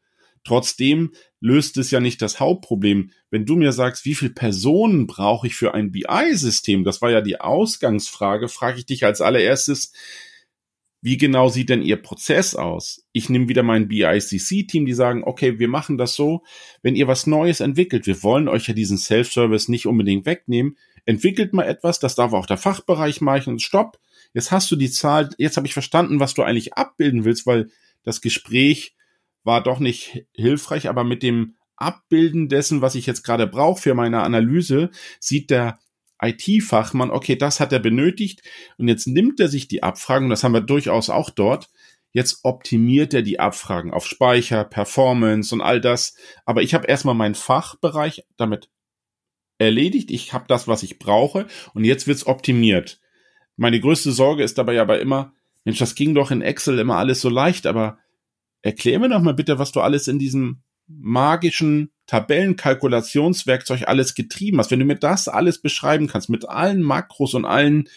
Trotzdem 0.43 1.11
löst 1.39 1.77
es 1.77 1.91
ja 1.91 1.99
nicht 1.99 2.19
das 2.23 2.39
Hauptproblem. 2.39 3.11
Wenn 3.29 3.45
du 3.45 3.55
mir 3.55 3.73
sagst, 3.73 4.05
wie 4.05 4.15
viele 4.15 4.33
Personen 4.33 5.05
brauche 5.05 5.45
ich 5.45 5.53
für 5.53 5.75
ein 5.75 5.91
BI-System, 5.91 6.83
das 6.83 7.03
war 7.03 7.11
ja 7.11 7.21
die 7.21 7.39
Ausgangsfrage, 7.39 8.47
frage 8.47 8.79
ich 8.79 8.87
dich 8.87 9.05
als 9.05 9.21
allererstes, 9.21 9.93
wie 11.01 11.17
genau 11.17 11.47
sieht 11.47 11.69
denn 11.69 11.83
Ihr 11.83 12.01
Prozess 12.01 12.55
aus? 12.55 13.05
Ich 13.11 13.29
nehme 13.29 13.47
wieder 13.47 13.61
mein 13.61 13.89
BICC-Team, 13.89 14.87
die 14.87 14.93
sagen, 14.93 15.23
okay, 15.25 15.59
wir 15.59 15.67
machen 15.67 15.99
das 15.99 16.15
so, 16.15 16.41
wenn 16.81 16.95
ihr 16.95 17.07
was 17.07 17.27
Neues 17.27 17.59
entwickelt, 17.59 18.07
wir 18.07 18.23
wollen 18.23 18.47
euch 18.47 18.67
ja 18.67 18.73
diesen 18.73 18.97
Self-Service 18.97 19.67
nicht 19.67 19.85
unbedingt 19.85 20.25
wegnehmen, 20.25 20.75
entwickelt 21.05 21.53
mal 21.53 21.67
etwas, 21.67 21.99
das 21.99 22.15
darf 22.15 22.33
auch 22.33 22.47
der 22.47 22.57
Fachbereich 22.57 23.21
machen, 23.21 23.59
stopp, 23.59 23.99
jetzt 24.33 24.51
hast 24.51 24.69
du 24.71 24.75
die 24.75 24.91
Zahl, 24.91 25.29
jetzt 25.37 25.57
habe 25.57 25.67
ich 25.67 25.73
verstanden, 25.73 26.19
was 26.19 26.33
du 26.33 26.43
eigentlich 26.43 26.73
abbilden 26.73 27.25
willst, 27.25 27.45
weil 27.45 27.69
das 28.03 28.21
Gespräch 28.21 28.95
war 29.43 29.61
doch 29.61 29.79
nicht 29.79 30.25
hilfreich, 30.33 30.89
aber 30.89 31.03
mit 31.03 31.23
dem 31.23 31.55
Abbilden 31.75 32.49
dessen, 32.49 32.81
was 32.81 32.95
ich 32.95 33.05
jetzt 33.05 33.23
gerade 33.23 33.47
brauche 33.47 33.81
für 33.81 33.93
meine 33.93 34.21
Analyse, 34.21 34.89
sieht 35.19 35.49
der 35.49 35.79
IT-Fachmann, 36.21 37.11
okay, 37.11 37.35
das 37.35 37.59
hat 37.59 37.73
er 37.73 37.79
benötigt 37.79 38.41
und 38.77 38.87
jetzt 38.87 39.07
nimmt 39.07 39.39
er 39.39 39.49
sich 39.49 39.67
die 39.67 39.83
Abfragen, 39.83 40.29
das 40.29 40.43
haben 40.43 40.53
wir 40.53 40.61
durchaus 40.61 41.09
auch 41.09 41.29
dort, 41.29 41.69
jetzt 42.13 42.39
optimiert 42.43 43.13
er 43.13 43.23
die 43.23 43.39
Abfragen 43.39 43.91
auf 43.91 44.05
Speicher, 44.05 44.63
Performance 44.63 45.53
und 45.53 45.61
all 45.61 45.81
das, 45.81 46.15
aber 46.45 46.61
ich 46.61 46.73
habe 46.73 46.87
erstmal 46.87 47.15
meinen 47.15 47.35
Fachbereich 47.35 48.23
damit 48.37 48.69
erledigt, 49.57 50.11
ich 50.11 50.33
habe 50.33 50.45
das, 50.47 50.67
was 50.67 50.83
ich 50.83 50.99
brauche 50.99 51.47
und 51.73 51.83
jetzt 51.83 52.07
wird's 52.07 52.25
optimiert. 52.25 52.99
Meine 53.55 53.79
größte 53.79 54.11
Sorge 54.11 54.43
ist 54.43 54.57
dabei 54.57 54.79
aber 54.81 54.99
immer, 54.99 55.33
Mensch, 55.63 55.79
das 55.79 55.95
ging 55.95 56.13
doch 56.13 56.31
in 56.31 56.41
Excel 56.41 56.79
immer 56.79 56.97
alles 56.97 57.21
so 57.21 57.29
leicht, 57.29 57.67
aber 57.67 57.97
erklär 58.61 58.99
mir 58.99 59.09
doch 59.09 59.21
mal 59.21 59.33
bitte, 59.33 59.59
was 59.59 59.71
du 59.71 59.81
alles 59.81 60.07
in 60.07 60.19
diesem 60.19 60.61
magischen 60.87 61.91
Tabellenkalkulationswerkzeug 62.07 63.87
alles 63.87 64.15
getrieben 64.15 64.59
hast. 64.59 64.71
Wenn 64.71 64.79
du 64.79 64.85
mir 64.85 64.97
das 64.97 65.27
alles 65.27 65.61
beschreiben 65.61 66.07
kannst, 66.07 66.29
mit 66.29 66.47
allen 66.47 66.81
Makros 66.81 67.33
und 67.33 67.45
allen 67.45 67.87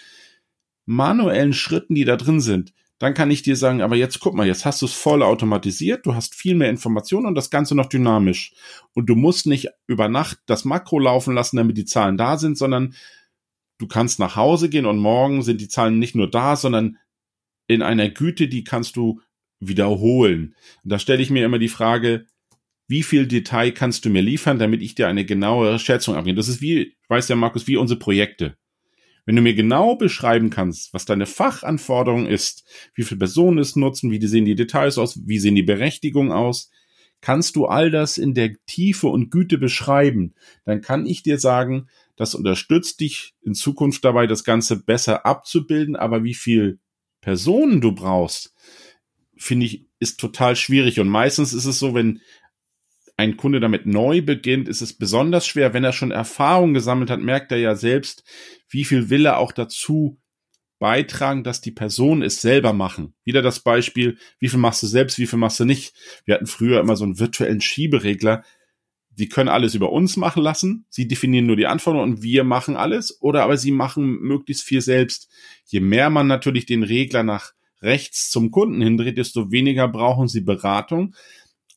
manuellen 0.84 1.52
Schritten, 1.52 1.94
die 1.94 2.04
da 2.04 2.16
drin 2.16 2.40
sind, 2.40 2.72
dann 2.98 3.12
kann 3.12 3.30
ich 3.30 3.42
dir 3.42 3.56
sagen, 3.56 3.82
aber 3.82 3.96
jetzt 3.96 4.20
guck 4.20 4.34
mal, 4.34 4.46
jetzt 4.46 4.64
hast 4.64 4.80
du 4.80 4.86
es 4.86 4.92
voll 4.92 5.22
automatisiert, 5.22 6.06
du 6.06 6.14
hast 6.14 6.34
viel 6.34 6.54
mehr 6.54 6.70
Informationen 6.70 7.26
und 7.26 7.34
das 7.34 7.50
Ganze 7.50 7.74
noch 7.74 7.86
dynamisch. 7.86 8.54
Und 8.94 9.06
du 9.06 9.16
musst 9.16 9.46
nicht 9.46 9.68
über 9.86 10.08
Nacht 10.08 10.38
das 10.46 10.64
Makro 10.64 10.98
laufen 10.98 11.34
lassen, 11.34 11.56
damit 11.56 11.76
die 11.76 11.84
Zahlen 11.84 12.16
da 12.16 12.38
sind, 12.38 12.56
sondern 12.56 12.94
du 13.78 13.86
kannst 13.86 14.18
nach 14.18 14.36
Hause 14.36 14.68
gehen 14.68 14.86
und 14.86 14.98
morgen 14.98 15.42
sind 15.42 15.60
die 15.60 15.68
Zahlen 15.68 15.98
nicht 15.98 16.14
nur 16.14 16.30
da, 16.30 16.56
sondern 16.56 16.96
in 17.66 17.82
einer 17.82 18.08
Güte, 18.08 18.48
die 18.48 18.64
kannst 18.64 18.96
du 18.96 19.20
wiederholen. 19.60 20.54
Und 20.84 20.92
da 20.92 20.98
stelle 20.98 21.22
ich 21.22 21.30
mir 21.30 21.44
immer 21.44 21.58
die 21.58 21.68
Frage, 21.68 22.26
wie 22.88 23.02
viel 23.02 23.26
Detail 23.26 23.72
kannst 23.72 24.04
du 24.04 24.10
mir 24.10 24.22
liefern, 24.22 24.58
damit 24.58 24.82
ich 24.82 24.94
dir 24.94 25.08
eine 25.08 25.24
genauere 25.24 25.78
Schätzung 25.78 26.14
abgebe? 26.14 26.36
Das 26.36 26.48
ist 26.48 26.60
wie, 26.60 26.96
weiß 27.08 27.26
der 27.26 27.36
Markus, 27.36 27.66
wie 27.66 27.76
unsere 27.76 27.98
Projekte. 27.98 28.56
Wenn 29.24 29.34
du 29.34 29.42
mir 29.42 29.54
genau 29.54 29.96
beschreiben 29.96 30.50
kannst, 30.50 30.94
was 30.94 31.04
deine 31.04 31.26
Fachanforderung 31.26 32.26
ist, 32.26 32.64
wie 32.94 33.02
viele 33.02 33.18
Personen 33.18 33.58
es 33.58 33.74
nutzen, 33.74 34.12
wie 34.12 34.24
sehen 34.24 34.44
die 34.44 34.54
Details 34.54 34.98
aus, 34.98 35.20
wie 35.26 35.40
sehen 35.40 35.56
die 35.56 35.64
Berechtigungen 35.64 36.30
aus, 36.30 36.70
kannst 37.20 37.56
du 37.56 37.66
all 37.66 37.90
das 37.90 38.18
in 38.18 38.34
der 38.34 38.54
Tiefe 38.66 39.08
und 39.08 39.30
Güte 39.30 39.58
beschreiben, 39.58 40.34
dann 40.64 40.80
kann 40.80 41.06
ich 41.06 41.24
dir 41.24 41.40
sagen, 41.40 41.88
das 42.16 42.34
unterstützt 42.34 43.00
dich 43.00 43.34
in 43.42 43.54
Zukunft 43.54 44.04
dabei, 44.04 44.26
das 44.26 44.44
Ganze 44.44 44.82
besser 44.82 45.26
abzubilden. 45.26 45.96
Aber 45.96 46.24
wie 46.24 46.34
viel 46.34 46.78
Personen 47.20 47.80
du 47.80 47.92
brauchst, 47.92 48.54
finde 49.36 49.66
ich, 49.66 49.86
ist 49.98 50.18
total 50.18 50.56
schwierig. 50.56 50.98
Und 51.00 51.08
meistens 51.08 51.52
ist 51.52 51.66
es 51.66 51.78
so, 51.78 51.94
wenn 51.94 52.20
ein 53.16 53.36
Kunde 53.36 53.60
damit 53.60 53.86
neu 53.86 54.22
beginnt, 54.22 54.68
ist 54.68 54.82
es 54.82 54.92
besonders 54.92 55.46
schwer. 55.46 55.72
Wenn 55.72 55.84
er 55.84 55.92
schon 55.92 56.10
Erfahrung 56.10 56.74
gesammelt 56.74 57.10
hat, 57.10 57.20
merkt 57.20 57.52
er 57.52 57.58
ja 57.58 57.74
selbst, 57.74 58.24
wie 58.68 58.84
viel 58.84 59.08
will 59.10 59.26
er 59.26 59.38
auch 59.38 59.52
dazu 59.52 60.20
beitragen, 60.78 61.42
dass 61.42 61.62
die 61.62 61.70
Personen 61.70 62.22
es 62.22 62.42
selber 62.42 62.72
machen. 62.74 63.14
Wieder 63.24 63.40
das 63.40 63.60
Beispiel, 63.60 64.18
wie 64.38 64.48
viel 64.48 64.58
machst 64.58 64.82
du 64.82 64.86
selbst, 64.86 65.18
wie 65.18 65.26
viel 65.26 65.38
machst 65.38 65.58
du 65.60 65.64
nicht. 65.64 65.94
Wir 66.24 66.34
hatten 66.34 66.46
früher 66.46 66.80
immer 66.80 66.96
so 66.96 67.04
einen 67.04 67.18
virtuellen 67.18 67.62
Schieberegler. 67.62 68.44
Die 69.18 69.28
können 69.28 69.48
alles 69.48 69.74
über 69.74 69.92
uns 69.92 70.16
machen 70.16 70.42
lassen. 70.42 70.86
Sie 70.90 71.08
definieren 71.08 71.46
nur 71.46 71.56
die 71.56 71.66
Anforderungen 71.66 72.14
und 72.14 72.22
wir 72.22 72.44
machen 72.44 72.76
alles. 72.76 73.20
Oder 73.22 73.44
aber 73.44 73.56
sie 73.56 73.72
machen 73.72 74.20
möglichst 74.20 74.62
viel 74.62 74.82
selbst. 74.82 75.30
Je 75.64 75.80
mehr 75.80 76.10
man 76.10 76.26
natürlich 76.26 76.66
den 76.66 76.82
Regler 76.82 77.22
nach 77.22 77.52
rechts 77.80 78.30
zum 78.30 78.50
Kunden 78.50 78.82
hindreht, 78.82 79.18
desto 79.18 79.50
weniger 79.50 79.88
brauchen 79.88 80.28
sie 80.28 80.42
Beratung. 80.42 81.14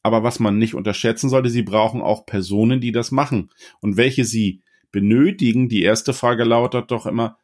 Aber 0.01 0.23
was 0.23 0.39
man 0.39 0.57
nicht 0.57 0.75
unterschätzen 0.75 1.29
sollte, 1.29 1.49
sie 1.49 1.63
brauchen 1.63 2.01
auch 2.01 2.25
Personen, 2.25 2.81
die 2.81 2.91
das 2.91 3.11
machen. 3.11 3.51
Und 3.79 3.97
welche 3.97 4.25
sie 4.25 4.61
benötigen, 4.91 5.69
die 5.69 5.83
erste 5.83 6.13
Frage 6.13 6.43
lautet 6.43 6.91
doch 6.91 7.05
immer 7.05 7.37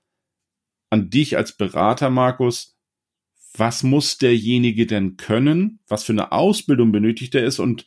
an 0.89 1.09
dich 1.09 1.37
als 1.37 1.55
Berater, 1.55 2.09
Markus. 2.09 2.77
Was 3.57 3.83
muss 3.83 4.17
derjenige 4.17 4.85
denn 4.85 5.15
können? 5.15 5.79
Was 5.87 6.03
für 6.03 6.11
eine 6.11 6.31
Ausbildung 6.31 6.91
benötigt 6.91 7.35
er 7.35 7.45
ist? 7.45 7.59
Und 7.59 7.85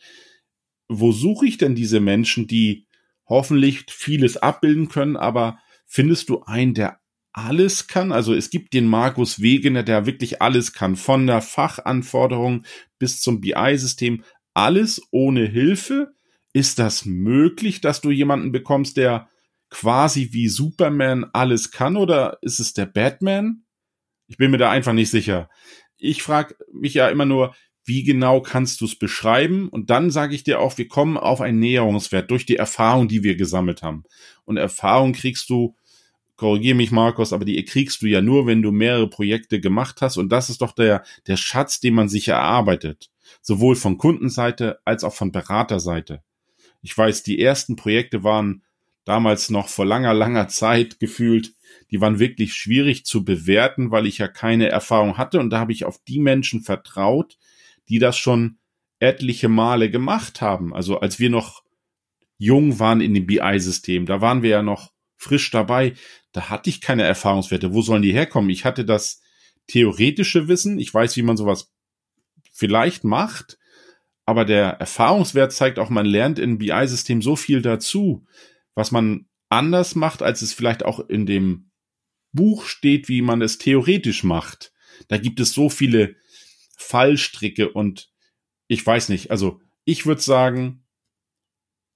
wo 0.89 1.13
suche 1.13 1.47
ich 1.47 1.59
denn 1.59 1.75
diese 1.75 2.01
Menschen, 2.01 2.47
die 2.47 2.87
hoffentlich 3.27 3.85
vieles 3.89 4.37
abbilden 4.37 4.89
können, 4.89 5.17
aber 5.17 5.59
findest 5.87 6.29
du 6.29 6.43
einen, 6.43 6.75
der 6.75 7.01
alles 7.33 7.87
kann? 7.87 8.11
Also 8.11 8.35
es 8.35 8.51
gibt 8.51 8.73
den 8.73 8.87
Markus 8.87 9.41
Wegener, 9.41 9.83
der 9.83 10.07
wirklich 10.07 10.43
alles 10.43 10.73
kann, 10.73 10.97
von 10.97 11.27
der 11.27 11.43
Fachanforderung 11.43 12.65
bis 12.99 13.21
zum 13.21 13.41
BI-System, 13.41 14.25
alles 14.55 15.03
ohne 15.11 15.47
Hilfe? 15.47 16.15
Ist 16.53 16.79
das 16.79 17.05
möglich, 17.05 17.81
dass 17.81 18.01
du 18.01 18.11
jemanden 18.11 18.51
bekommst, 18.51 18.97
der 18.97 19.29
quasi 19.71 20.31
wie 20.33 20.49
Superman 20.49 21.27
alles 21.33 21.71
kann 21.71 21.97
oder 21.97 22.39
ist 22.43 22.59
es 22.59 22.73
der 22.73 22.87
Batman? 22.87 23.65
Ich 24.27 24.39
bin 24.39 24.51
mir 24.51 24.59
da 24.59 24.71
einfach 24.71 24.95
nicht 24.95 25.11
sicher. 25.11 25.49
Ich 25.97 26.23
frage 26.23 26.57
mich 26.73 26.95
ja 26.95 27.09
immer 27.09 27.27
nur, 27.27 27.55
wie 27.89 28.05
genau 28.05 28.41
kannst 28.41 28.81
du 28.81 28.85
es 28.85 28.97
beschreiben? 28.97 29.69
Und 29.69 29.91
dann 29.91 30.11
sage 30.11 30.35
ich 30.35 30.45
dir 30.45 30.61
auch, 30.61 30.79
wir 30.79 30.89
kommen 30.89 31.17
auf 31.17 31.41
einen 31.41 31.59
Näherungswert 31.59 32.31
durch 32.31 32.47
die 32.47 32.57
Erfahrung, 32.57 33.09
die 33.09 33.23
wir 33.25 33.37
gesammelt 33.37 33.83
haben. 33.83 34.05
Und 34.45 34.57
Erfahrung 34.57 35.13
kriegst 35.13 35.51
du, 35.51 35.75
korrigiere 36.37 36.77
mich 36.77 36.93
Markus, 36.93 37.33
aber 37.33 37.45
die 37.45 37.65
kriegst 37.65 38.03
du 38.03 38.07
ja 38.07 38.21
nur, 38.21 38.47
wenn 38.47 38.63
du 38.63 38.71
mehrere 38.71 39.09
Projekte 39.09 39.61
gemacht 39.61 40.03
hast. 40.03 40.17
Und 40.19 40.31
das 40.31 40.51
ist 40.51 40.61
doch 40.61 40.73
der, 40.73 41.03
der 41.27 41.37
Schatz, 41.37 41.81
den 41.81 41.95
man 41.95 42.09
sich 42.09 42.29
erarbeitet 42.29 43.11
sowohl 43.43 43.77
von 43.77 43.99
Kundenseite 43.99 44.79
als 44.85 45.05
auch 45.05 45.15
von 45.15 45.33
Beraterseite. 45.33 46.23
Ich 46.83 46.97
weiß, 46.97 47.23
die 47.23 47.41
ersten 47.41 47.77
Projekte 47.77 48.25
waren 48.25 48.63
damals 49.05 49.51
noch 49.51 49.69
vor 49.69 49.87
langer, 49.87 50.15
langer 50.15 50.49
Zeit 50.49 51.01
gefühlt, 51.01 51.55
die 51.91 52.01
waren 52.01 52.19
wirklich 52.19 52.55
schwierig 52.55 53.05
zu 53.05 53.25
bewerten, 53.25 53.91
weil 53.91 54.07
ich 54.07 54.19
ja 54.19 54.29
keine 54.29 54.69
Erfahrung 54.69 55.17
hatte 55.17 55.41
und 55.41 55.51
da 55.51 55.59
habe 55.59 55.73
ich 55.73 55.85
auf 55.85 55.99
die 56.07 56.19
Menschen 56.19 56.63
vertraut, 56.63 57.39
die 57.89 57.99
das 57.99 58.17
schon 58.19 58.59
etliche 58.99 59.49
Male 59.49 59.91
gemacht 59.91 60.41
haben. 60.41 60.75
Also 60.75 61.01
als 61.01 61.19
wir 61.19 61.31
noch 61.31 61.63
jung 62.37 62.79
waren 62.79 63.01
in 63.01 63.15
dem 63.15 63.27
BI-System, 63.27 64.07
da 64.07 64.21
waren 64.21 64.43
wir 64.43 64.51
ja 64.51 64.63
noch 64.63 64.93
frisch 65.17 65.51
dabei, 65.51 65.95
da 66.33 66.49
hatte 66.49 66.71
ich 66.71 66.81
keine 66.81 67.03
Erfahrungswerte. 67.03 67.73
Wo 67.75 67.83
sollen 67.83 68.03
die 68.03 68.13
herkommen? 68.13 68.51
Ich 68.51 68.65
hatte 68.65 68.85
das 68.85 69.21
theoretische 69.67 70.49
Wissen, 70.49 70.79
ich 70.79 70.93
weiß, 70.93 71.17
wie 71.17 71.23
man 71.23 71.37
sowas 71.37 71.73
vielleicht 72.53 73.05
macht, 73.05 73.59
aber 74.25 74.45
der 74.45 74.73
Erfahrungswert 74.81 75.53
zeigt 75.53 75.79
auch, 75.79 75.91
man 75.91 76.07
lernt 76.07 76.39
in 76.39 76.59
BI-System 76.59 77.23
so 77.23 77.35
viel 77.35 77.63
dazu, 77.63 78.27
was 78.75 78.91
man 78.91 79.27
anders 79.49 79.95
macht, 79.95 80.23
als 80.23 80.43
es 80.43 80.53
vielleicht 80.53 80.85
auch 80.85 81.01
in 81.01 81.27
dem 81.27 81.71
Buch 82.33 82.67
steht, 82.67 83.09
wie 83.09 83.23
man 83.23 83.43
es 83.43 83.59
theoretisch 83.59 84.25
macht. 84.25 84.73
Da 85.09 85.17
gibt 85.17 85.41
es 85.41 85.53
so 85.53 85.71
viele 85.71 86.17
Fallstricke 86.79 87.71
und 87.71 88.11
ich 88.69 88.85
weiß 88.85 89.09
nicht, 89.09 89.31
also 89.31 89.61
ich 89.85 90.07
würde 90.07 90.21
sagen, 90.21 90.85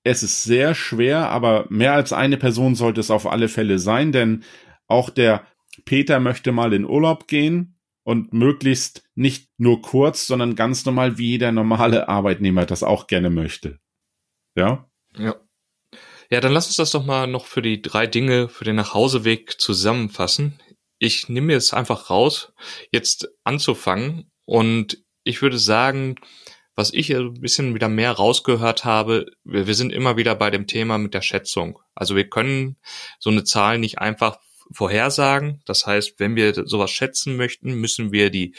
es 0.05 0.23
ist 0.23 0.43
sehr 0.43 0.75
schwer, 0.75 1.31
aber 1.31 1.67
mehr 1.69 1.93
als 1.95 2.13
eine 2.13 2.37
Person 2.37 2.75
sollte 2.75 3.01
es 3.01 3.11
auf 3.11 3.27
alle 3.27 3.49
Fälle 3.49 3.79
sein, 3.79 4.13
denn 4.13 4.45
auch 4.89 5.11
der 5.11 5.47
Peter 5.85 6.21
möchte 6.21 6.53
mal 6.53 6.73
in 6.73 6.85
Urlaub 6.85 7.29
gehen 7.29 7.79
und 8.05 8.33
möglichst 8.33 9.09
nicht 9.15 9.49
nur 9.59 9.81
kurz, 9.81 10.27
sondern 10.27 10.57
ganz 10.57 10.85
normal, 10.85 11.19
wie 11.19 11.31
jeder 11.31 11.53
normale 11.53 12.09
Arbeitnehmer 12.09 12.67
das 12.67 12.83
auch 12.83 13.07
gerne 13.07 13.31
möchte. 13.31 13.79
Ja? 14.57 14.91
Ja. 15.17 15.37
Ja, 16.31 16.41
dann 16.41 16.53
lass 16.53 16.67
uns 16.67 16.77
das 16.77 16.91
doch 16.91 17.05
mal 17.05 17.27
noch 17.27 17.45
für 17.45 17.63
die 17.63 17.83
drei 17.83 18.07
Dinge 18.07 18.49
für 18.49 18.65
den 18.65 18.77
Nachhauseweg 18.77 19.61
zusammenfassen. 19.61 20.59
Ich 20.99 21.29
nehme 21.29 21.49
mir 21.49 21.53
jetzt 21.55 21.75
einfach 21.75 22.09
raus, 22.09 22.55
jetzt 22.91 23.29
anzufangen 23.45 24.32
und 24.45 24.99
ich 25.25 25.43
würde 25.43 25.59
sagen, 25.59 26.17
was 26.75 26.93
ich 26.93 27.15
ein 27.15 27.35
bisschen 27.35 27.75
wieder 27.75 27.89
mehr 27.89 28.13
rausgehört 28.13 28.85
habe, 28.85 29.27
wir, 29.45 29.67
wir 29.67 29.75
sind 29.75 29.93
immer 29.93 30.17
wieder 30.17 30.35
bei 30.35 30.51
dem 30.51 30.67
Thema 30.67 30.99
mit 30.99 31.15
der 31.15 31.23
Schätzung. 31.23 31.79
Also 31.95 32.17
wir 32.17 32.29
können 32.29 32.77
so 33.19 33.31
eine 33.31 33.45
Zahl 33.45 33.79
nicht 33.79 33.99
einfach 33.99 34.39
vorhersagen. 34.73 35.63
Das 35.67 35.87
heißt, 35.87 36.15
wenn 36.19 36.35
wir 36.35 36.55
sowas 36.67 36.91
schätzen 36.91 37.37
möchten, 37.37 37.75
müssen 37.75 38.11
wir 38.11 38.31
die 38.31 38.55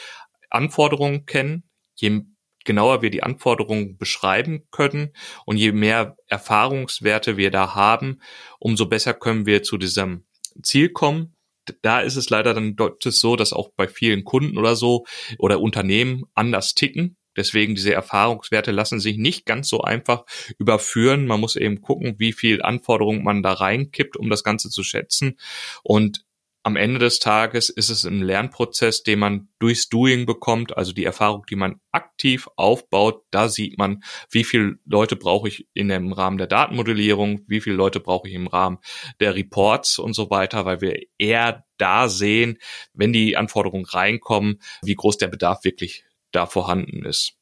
Anforderungen 0.49 1.25
kennen. 1.25 1.63
Je 1.95 2.21
genauer 2.65 3.01
wir 3.01 3.09
die 3.09 3.23
Anforderungen 3.23 3.97
beschreiben 3.97 4.67
können 4.71 5.11
und 5.45 5.57
je 5.57 5.71
mehr 5.71 6.15
Erfahrungswerte 6.27 7.35
wir 7.35 7.51
da 7.51 7.75
haben, 7.75 8.21
umso 8.59 8.85
besser 8.85 9.13
können 9.13 9.45
wir 9.45 9.63
zu 9.63 9.77
diesem 9.77 10.25
Ziel 10.61 10.89
kommen. 10.89 11.35
Da 11.81 12.01
ist 12.01 12.15
es 12.15 12.29
leider 12.29 12.53
dann 12.53 12.75
so, 13.03 13.35
dass 13.35 13.53
auch 13.53 13.69
bei 13.75 13.87
vielen 13.87 14.23
Kunden 14.23 14.57
oder 14.57 14.75
so 14.75 15.05
oder 15.37 15.61
Unternehmen 15.61 16.23
anders 16.33 16.73
ticken. 16.73 17.17
Deswegen 17.35 17.75
diese 17.75 17.93
Erfahrungswerte 17.93 18.71
lassen 18.71 18.99
sich 18.99 19.17
nicht 19.17 19.45
ganz 19.45 19.67
so 19.67 19.81
einfach 19.81 20.23
überführen. 20.59 21.25
Man 21.25 21.39
muss 21.39 21.55
eben 21.55 21.81
gucken, 21.81 22.15
wie 22.19 22.33
viel 22.33 22.61
Anforderungen 22.61 23.23
man 23.23 23.41
da 23.41 23.53
reinkippt, 23.53 24.17
um 24.17 24.29
das 24.29 24.43
Ganze 24.43 24.69
zu 24.69 24.83
schätzen. 24.83 25.39
Und 25.83 26.25
am 26.65 26.77
Ende 26.77 26.97
des 26.97 27.19
Tages 27.19 27.69
ist 27.69 27.89
es 27.89 28.05
ein 28.05 28.21
Lernprozess, 28.21 29.03
den 29.03 29.19
man 29.19 29.49
durchs 29.59 29.89
Doing 29.89 30.25
bekommt, 30.25 30.77
also 30.77 30.93
die 30.93 31.03
Erfahrung, 31.03 31.45
die 31.49 31.57
man 31.57 31.81
aktiv 31.91 32.47
aufbaut. 32.55 33.23
Da 33.31 33.49
sieht 33.49 33.77
man, 33.77 34.01
wie 34.31 34.45
viele 34.45 34.77
Leute 34.85 35.17
brauche 35.17 35.49
ich 35.49 35.67
in 35.73 35.89
dem 35.89 36.13
Rahmen 36.13 36.37
der 36.37 36.47
Datenmodellierung, 36.47 37.41
wie 37.47 37.59
viele 37.59 37.75
Leute 37.75 37.99
brauche 37.99 38.29
ich 38.29 38.33
im 38.33 38.47
Rahmen 38.47 38.77
der 39.19 39.35
Reports 39.35 39.99
und 39.99 40.13
so 40.13 40.29
weiter, 40.29 40.63
weil 40.63 40.79
wir 40.79 41.01
eher 41.17 41.65
da 41.77 42.07
sehen, 42.07 42.57
wenn 42.93 43.11
die 43.11 43.35
Anforderungen 43.35 43.85
reinkommen, 43.85 44.61
wie 44.81 44.95
groß 44.95 45.17
der 45.17 45.27
Bedarf 45.27 45.65
wirklich 45.65 46.05
da 46.31 46.45
vorhanden 46.45 47.03
ist. 47.03 47.33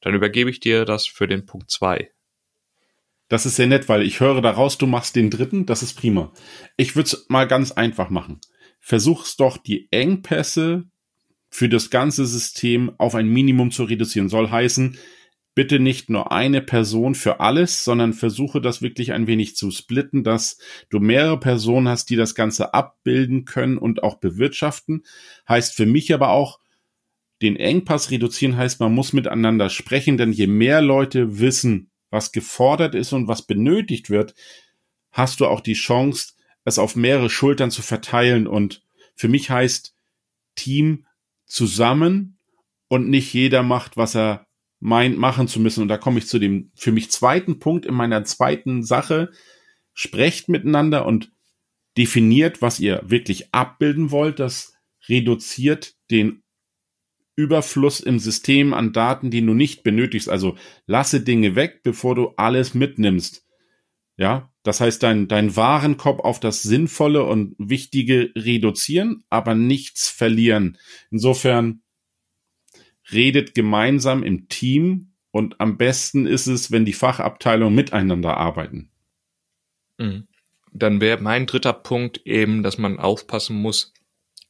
Dann 0.00 0.14
übergebe 0.14 0.48
ich 0.48 0.60
dir 0.60 0.86
das 0.86 1.06
für 1.06 1.28
den 1.28 1.44
Punkt 1.44 1.70
zwei. 1.70 2.10
Das 3.28 3.46
ist 3.46 3.56
sehr 3.56 3.66
nett, 3.66 3.88
weil 3.88 4.02
ich 4.02 4.20
höre 4.20 4.40
daraus, 4.40 4.78
du 4.78 4.86
machst 4.86 5.16
den 5.16 5.30
dritten, 5.30 5.66
das 5.66 5.82
ist 5.82 5.94
prima. 5.94 6.32
Ich 6.76 6.94
würde 6.94 7.08
es 7.08 7.26
mal 7.28 7.48
ganz 7.48 7.72
einfach 7.72 8.10
machen. 8.10 8.40
Versuch's 8.86 9.36
doch 9.36 9.56
die 9.56 9.88
Engpässe 9.92 10.84
für 11.48 11.70
das 11.70 11.88
ganze 11.88 12.26
System 12.26 12.92
auf 12.98 13.14
ein 13.14 13.28
Minimum 13.28 13.70
zu 13.70 13.84
reduzieren. 13.84 14.28
Soll 14.28 14.50
heißen, 14.50 14.98
bitte 15.54 15.80
nicht 15.80 16.10
nur 16.10 16.32
eine 16.32 16.60
Person 16.60 17.14
für 17.14 17.40
alles, 17.40 17.82
sondern 17.82 18.12
versuche 18.12 18.60
das 18.60 18.82
wirklich 18.82 19.14
ein 19.14 19.26
wenig 19.26 19.56
zu 19.56 19.70
splitten, 19.70 20.22
dass 20.22 20.58
du 20.90 21.00
mehrere 21.00 21.40
Personen 21.40 21.88
hast, 21.88 22.10
die 22.10 22.16
das 22.16 22.34
Ganze 22.34 22.74
abbilden 22.74 23.46
können 23.46 23.78
und 23.78 24.02
auch 24.02 24.16
bewirtschaften. 24.16 25.06
Heißt 25.48 25.74
für 25.74 25.86
mich 25.86 26.12
aber 26.12 26.28
auch, 26.28 26.60
den 27.40 27.56
Engpass 27.56 28.10
reduzieren 28.10 28.58
heißt, 28.58 28.80
man 28.80 28.94
muss 28.94 29.14
miteinander 29.14 29.70
sprechen, 29.70 30.18
denn 30.18 30.30
je 30.30 30.46
mehr 30.46 30.82
Leute 30.82 31.40
wissen, 31.40 31.90
was 32.10 32.32
gefordert 32.32 32.94
ist 32.94 33.14
und 33.14 33.28
was 33.28 33.40
benötigt 33.40 34.10
wird, 34.10 34.34
hast 35.10 35.40
du 35.40 35.46
auch 35.46 35.60
die 35.60 35.72
Chance, 35.72 36.33
es 36.64 36.78
auf 36.78 36.96
mehrere 36.96 37.30
Schultern 37.30 37.70
zu 37.70 37.82
verteilen. 37.82 38.46
Und 38.46 38.82
für 39.14 39.28
mich 39.28 39.50
heißt 39.50 39.94
Team 40.54 41.06
zusammen 41.46 42.38
und 42.88 43.08
nicht 43.08 43.32
jeder 43.32 43.62
macht, 43.62 43.96
was 43.96 44.14
er 44.14 44.46
meint 44.80 45.18
machen 45.18 45.48
zu 45.48 45.60
müssen. 45.60 45.82
Und 45.82 45.88
da 45.88 45.98
komme 45.98 46.18
ich 46.18 46.26
zu 46.26 46.38
dem 46.38 46.70
für 46.74 46.92
mich 46.92 47.10
zweiten 47.10 47.58
Punkt 47.58 47.86
in 47.86 47.94
meiner 47.94 48.24
zweiten 48.24 48.82
Sache. 48.82 49.30
Sprecht 49.92 50.48
miteinander 50.48 51.06
und 51.06 51.32
definiert, 51.96 52.62
was 52.62 52.80
ihr 52.80 53.02
wirklich 53.04 53.54
abbilden 53.54 54.10
wollt. 54.10 54.40
Das 54.40 54.74
reduziert 55.08 55.94
den 56.10 56.42
Überfluss 57.36 58.00
im 58.00 58.18
System 58.18 58.74
an 58.74 58.92
Daten, 58.92 59.30
die 59.30 59.44
du 59.44 59.54
nicht 59.54 59.82
benötigst. 59.82 60.28
Also 60.28 60.56
lasse 60.86 61.20
Dinge 61.20 61.56
weg, 61.56 61.80
bevor 61.82 62.14
du 62.14 62.32
alles 62.36 62.74
mitnimmst. 62.74 63.43
Ja, 64.16 64.52
das 64.62 64.80
heißt, 64.80 65.02
dein, 65.02 65.28
dein 65.28 65.56
Warenkorb 65.56 66.20
auf 66.20 66.40
das 66.40 66.62
Sinnvolle 66.62 67.24
und 67.24 67.56
Wichtige 67.58 68.32
reduzieren, 68.36 69.24
aber 69.28 69.54
nichts 69.54 70.08
verlieren. 70.08 70.78
Insofern 71.10 71.82
redet 73.12 73.54
gemeinsam 73.54 74.22
im 74.22 74.48
Team 74.48 75.14
Und 75.34 75.60
am 75.60 75.76
besten 75.78 76.26
ist 76.26 76.46
es, 76.46 76.70
wenn 76.70 76.84
die 76.84 76.92
Fachabteilungen 76.92 77.74
miteinander 77.74 78.36
arbeiten. 78.36 78.92
Mhm. 79.98 80.28
Dann 80.72 81.00
wäre 81.00 81.20
mein 81.20 81.46
dritter 81.46 81.72
Punkt 81.72 82.24
eben, 82.24 82.62
dass 82.62 82.78
man 82.78 83.00
aufpassen 83.00 83.56
muss, 83.56 83.92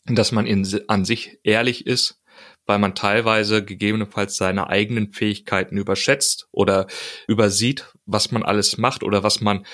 dass 0.04 0.30
man 0.30 0.46
in, 0.46 0.68
an 0.88 1.06
sich 1.06 1.38
ehrlich 1.42 1.86
ist, 1.86 2.22
weil 2.66 2.78
man 2.78 2.94
teilweise 2.94 3.64
gegebenenfalls 3.64 4.36
seine 4.36 4.68
eigenen 4.68 5.12
Fähigkeiten 5.12 5.76
überschätzt 5.76 6.48
oder 6.50 6.86
übersieht, 7.28 7.92
was 8.06 8.30
man 8.32 8.42
alles 8.42 8.78
macht 8.78 9.02
oder 9.02 9.22
was 9.22 9.40
man, 9.40 9.66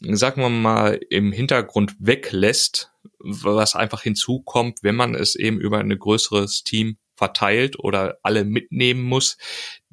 sagen 0.00 0.42
wir 0.42 0.48
mal, 0.48 1.00
im 1.10 1.32
Hintergrund 1.32 1.94
weglässt, 1.98 2.92
was 3.18 3.76
einfach 3.76 4.02
hinzukommt, 4.02 4.80
wenn 4.82 4.96
man 4.96 5.14
es 5.14 5.34
eben 5.34 5.60
über 5.60 5.78
ein 5.78 5.96
größeres 5.96 6.62
Team 6.64 6.98
verteilt 7.14 7.78
oder 7.78 8.18
alle 8.22 8.44
mitnehmen 8.44 9.02
muss, 9.02 9.36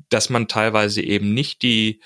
dass 0.10 0.30
man 0.30 0.48
teilweise 0.48 1.02
eben 1.02 1.34
nicht 1.34 1.62
die 1.62 2.02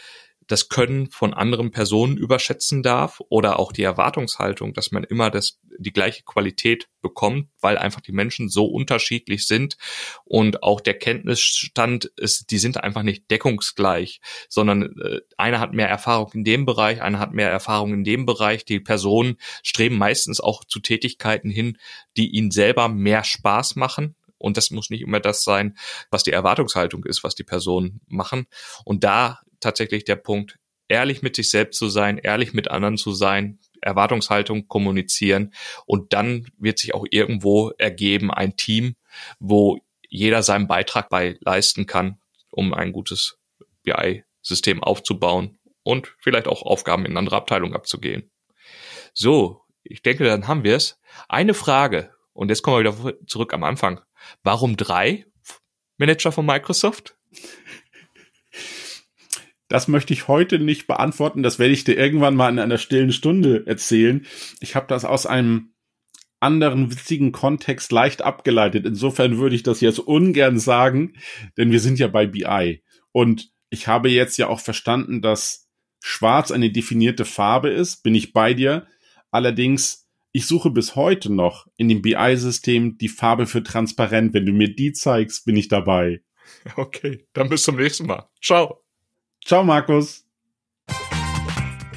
das 0.48 0.70
Können 0.70 1.10
von 1.10 1.34
anderen 1.34 1.72
Personen 1.72 2.18
überschätzen 2.18 2.84
darf 2.84 3.22
oder 3.30 3.60
auch 3.60 3.72
die 3.72 3.84
Erwartungshaltung, 3.84 4.74
dass 4.74 4.92
man 4.92 5.04
immer 5.04 5.30
das, 5.30 5.60
die 5.78 5.94
gleiche 5.94 6.24
Qualität 6.24 6.90
bekommt, 7.02 7.50
weil 7.62 7.78
einfach 7.78 8.02
die 8.02 8.12
Menschen 8.12 8.50
so 8.50 8.66
unterschiedlich 8.66 9.46
sind 9.48 9.78
und 10.26 10.64
auch 10.64 10.82
der 10.82 10.96
Kenntnisstand 10.96 12.06
ist, 12.16 12.52
die 12.52 12.58
sind 12.58 12.84
einfach 12.84 13.04
nicht 13.04 13.30
deckungsgleich, 13.30 14.22
sondern 14.50 14.98
äh, 15.00 15.22
einer 15.38 15.60
hat 15.60 15.74
mehr 15.74 15.90
Erfahrung 15.90 16.32
in 16.34 16.44
dem 16.44 16.66
Bereich, 16.66 17.02
einer 17.02 17.20
hat 17.20 17.34
mehr 17.34 17.50
Erfahrung 17.50 17.94
in 17.94 18.04
dem 18.04 18.26
Bereich. 18.26 18.66
Die 18.66 18.80
Personen 18.80 19.38
streben 19.62 19.98
meistens 19.98 20.40
auch 20.40 20.64
zu 20.64 20.80
Tätigkeiten 20.80 21.50
hin, 21.50 21.78
die 22.18 22.30
ihnen 22.30 22.52
selber 22.52 22.90
mehr 22.90 23.24
Spaß 23.24 23.76
machen, 23.76 24.16
und 24.44 24.58
das 24.58 24.72
muss 24.72 24.90
nicht 24.90 25.02
immer 25.02 25.22
das 25.22 25.46
sein, 25.46 25.78
was 26.12 26.24
die 26.24 26.32
Erwartungshaltung 26.32 27.06
ist, 27.06 27.24
was 27.24 27.34
die 27.34 27.46
Personen 27.46 28.02
machen. 28.08 28.46
Und 28.84 29.06
da 29.06 29.40
tatsächlich 29.62 30.04
der 30.04 30.18
Punkt, 30.18 30.60
ehrlich 30.90 31.22
mit 31.22 31.38
sich 31.38 31.50
selbst 31.50 31.80
zu 31.80 31.88
sein, 31.88 32.18
ehrlich 32.18 32.54
mit 32.54 32.70
anderen 32.70 32.98
zu 32.98 33.14
sein, 33.14 33.60
Erwartungshaltung 33.80 34.68
kommunizieren 34.68 35.54
und 35.86 36.12
dann 36.12 36.48
wird 36.58 36.78
sich 36.78 36.94
auch 36.94 37.06
irgendwo 37.10 37.70
ergeben 37.78 38.32
ein 38.32 38.58
Team, 38.58 38.96
wo 39.40 39.80
jeder 40.10 40.44
seinen 40.44 40.68
Beitrag 40.68 41.08
bei 41.08 41.38
leisten 41.40 41.86
kann, 41.86 42.20
um 42.52 42.74
ein 42.74 42.92
gutes 42.92 43.38
BI-System 43.84 44.84
aufzubauen 44.84 45.58
und 45.84 46.16
vielleicht 46.20 46.50
auch 46.50 46.64
Aufgaben 46.64 47.06
in 47.06 47.16
andere 47.16 47.38
Abteilungen 47.38 47.76
abzugehen. 47.76 48.30
So, 49.14 49.62
ich 49.84 50.02
denke, 50.02 50.26
dann 50.26 50.50
haben 50.50 50.66
wir 50.66 50.76
es. 50.76 51.00
Eine 51.30 51.54
Frage, 51.54 52.14
und 52.34 52.50
jetzt 52.50 52.62
kommen 52.62 52.84
wir 52.84 52.94
wieder 52.94 53.26
zurück 53.28 53.54
am 53.54 53.64
Anfang. 53.64 54.02
Warum 54.44 54.78
drei 54.78 55.26
Manager 55.98 56.32
von 56.32 56.46
Microsoft? 56.46 57.18
Das 59.68 59.88
möchte 59.88 60.14
ich 60.14 60.28
heute 60.28 60.60
nicht 60.60 60.86
beantworten. 60.86 61.42
Das 61.42 61.58
werde 61.58 61.74
ich 61.74 61.84
dir 61.84 61.98
irgendwann 61.98 62.36
mal 62.36 62.50
in 62.50 62.60
einer 62.60 62.78
stillen 62.78 63.12
Stunde 63.12 63.66
erzählen. 63.66 64.26
Ich 64.60 64.76
habe 64.76 64.86
das 64.88 65.06
aus 65.06 65.26
einem 65.26 65.74
anderen 66.40 66.92
witzigen 66.92 67.32
Kontext 67.32 67.92
leicht 67.92 68.22
abgeleitet. 68.22 68.86
Insofern 68.86 69.38
würde 69.38 69.56
ich 69.56 69.64
das 69.64 69.82
jetzt 69.82 70.00
ungern 70.00 70.60
sagen, 70.60 71.14
denn 71.58 71.72
wir 71.72 71.80
sind 71.80 72.00
ja 72.00 72.08
bei 72.08 72.28
BI. 72.28 72.84
Und 73.12 73.52
ich 73.70 73.88
habe 73.88 74.10
jetzt 74.10 74.38
ja 74.38 74.48
auch 74.48 74.60
verstanden, 74.60 75.22
dass 75.22 75.70
Schwarz 76.02 76.52
eine 76.52 76.70
definierte 76.70 77.26
Farbe 77.26 77.70
ist. 77.70 78.04
Bin 78.04 78.14
ich 78.14 78.34
bei 78.34 78.54
dir. 78.54 78.86
Allerdings, 79.32 80.03
ich 80.34 80.48
suche 80.48 80.72
bis 80.72 80.96
heute 80.96 81.32
noch 81.32 81.68
in 81.78 81.88
dem 81.88 82.02
BI-System 82.02 82.98
die 82.98 83.08
Farbe 83.08 83.46
für 83.46 83.64
transparent. 83.64 84.34
Wenn 84.34 84.48
du 84.48 84.52
mir 84.52 84.76
die 84.76 84.92
zeigst, 84.92 85.46
bin 85.46 85.56
ich 85.56 85.70
dabei. 85.70 86.22
Okay, 86.76 87.26
dann 87.34 87.50
bis 87.50 87.64
zum 87.64 87.76
nächsten 87.76 88.06
Mal. 88.06 88.28
Ciao. 88.42 88.84
Ciao, 89.46 89.64
Markus. 89.64 90.26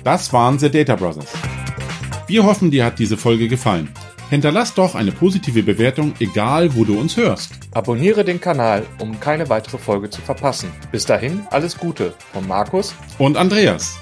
Das 0.05 0.33
waren 0.33 0.59
The 0.59 0.71
Data 0.71 0.97
Brothers. 0.97 1.33
Wir 2.27 2.45
hoffen, 2.45 2.71
dir 2.71 2.85
hat 2.85 2.99
diese 2.99 3.17
Folge 3.17 3.49
gefallen. 3.49 3.89
Hinterlass 4.29 4.75
doch 4.75 4.97
eine 4.97 5.13
positive 5.13 5.63
Bewertung, 5.63 6.15
egal 6.19 6.75
wo 6.75 6.85
du 6.85 6.99
uns 6.99 7.17
hörst. 7.17 7.53
Abonniere 7.75 8.25
den 8.25 8.41
Kanal, 8.41 8.85
um 9.01 9.19
keine 9.21 9.49
weitere 9.49 9.79
Folge 9.79 10.11
zu 10.11 10.21
verpassen. 10.21 10.71
Bis 10.91 11.07
dahin, 11.07 11.47
alles 11.51 11.79
Gute 11.79 12.13
von 12.33 12.47
Markus 12.47 12.95
und 13.19 13.37
Andreas. 13.37 13.99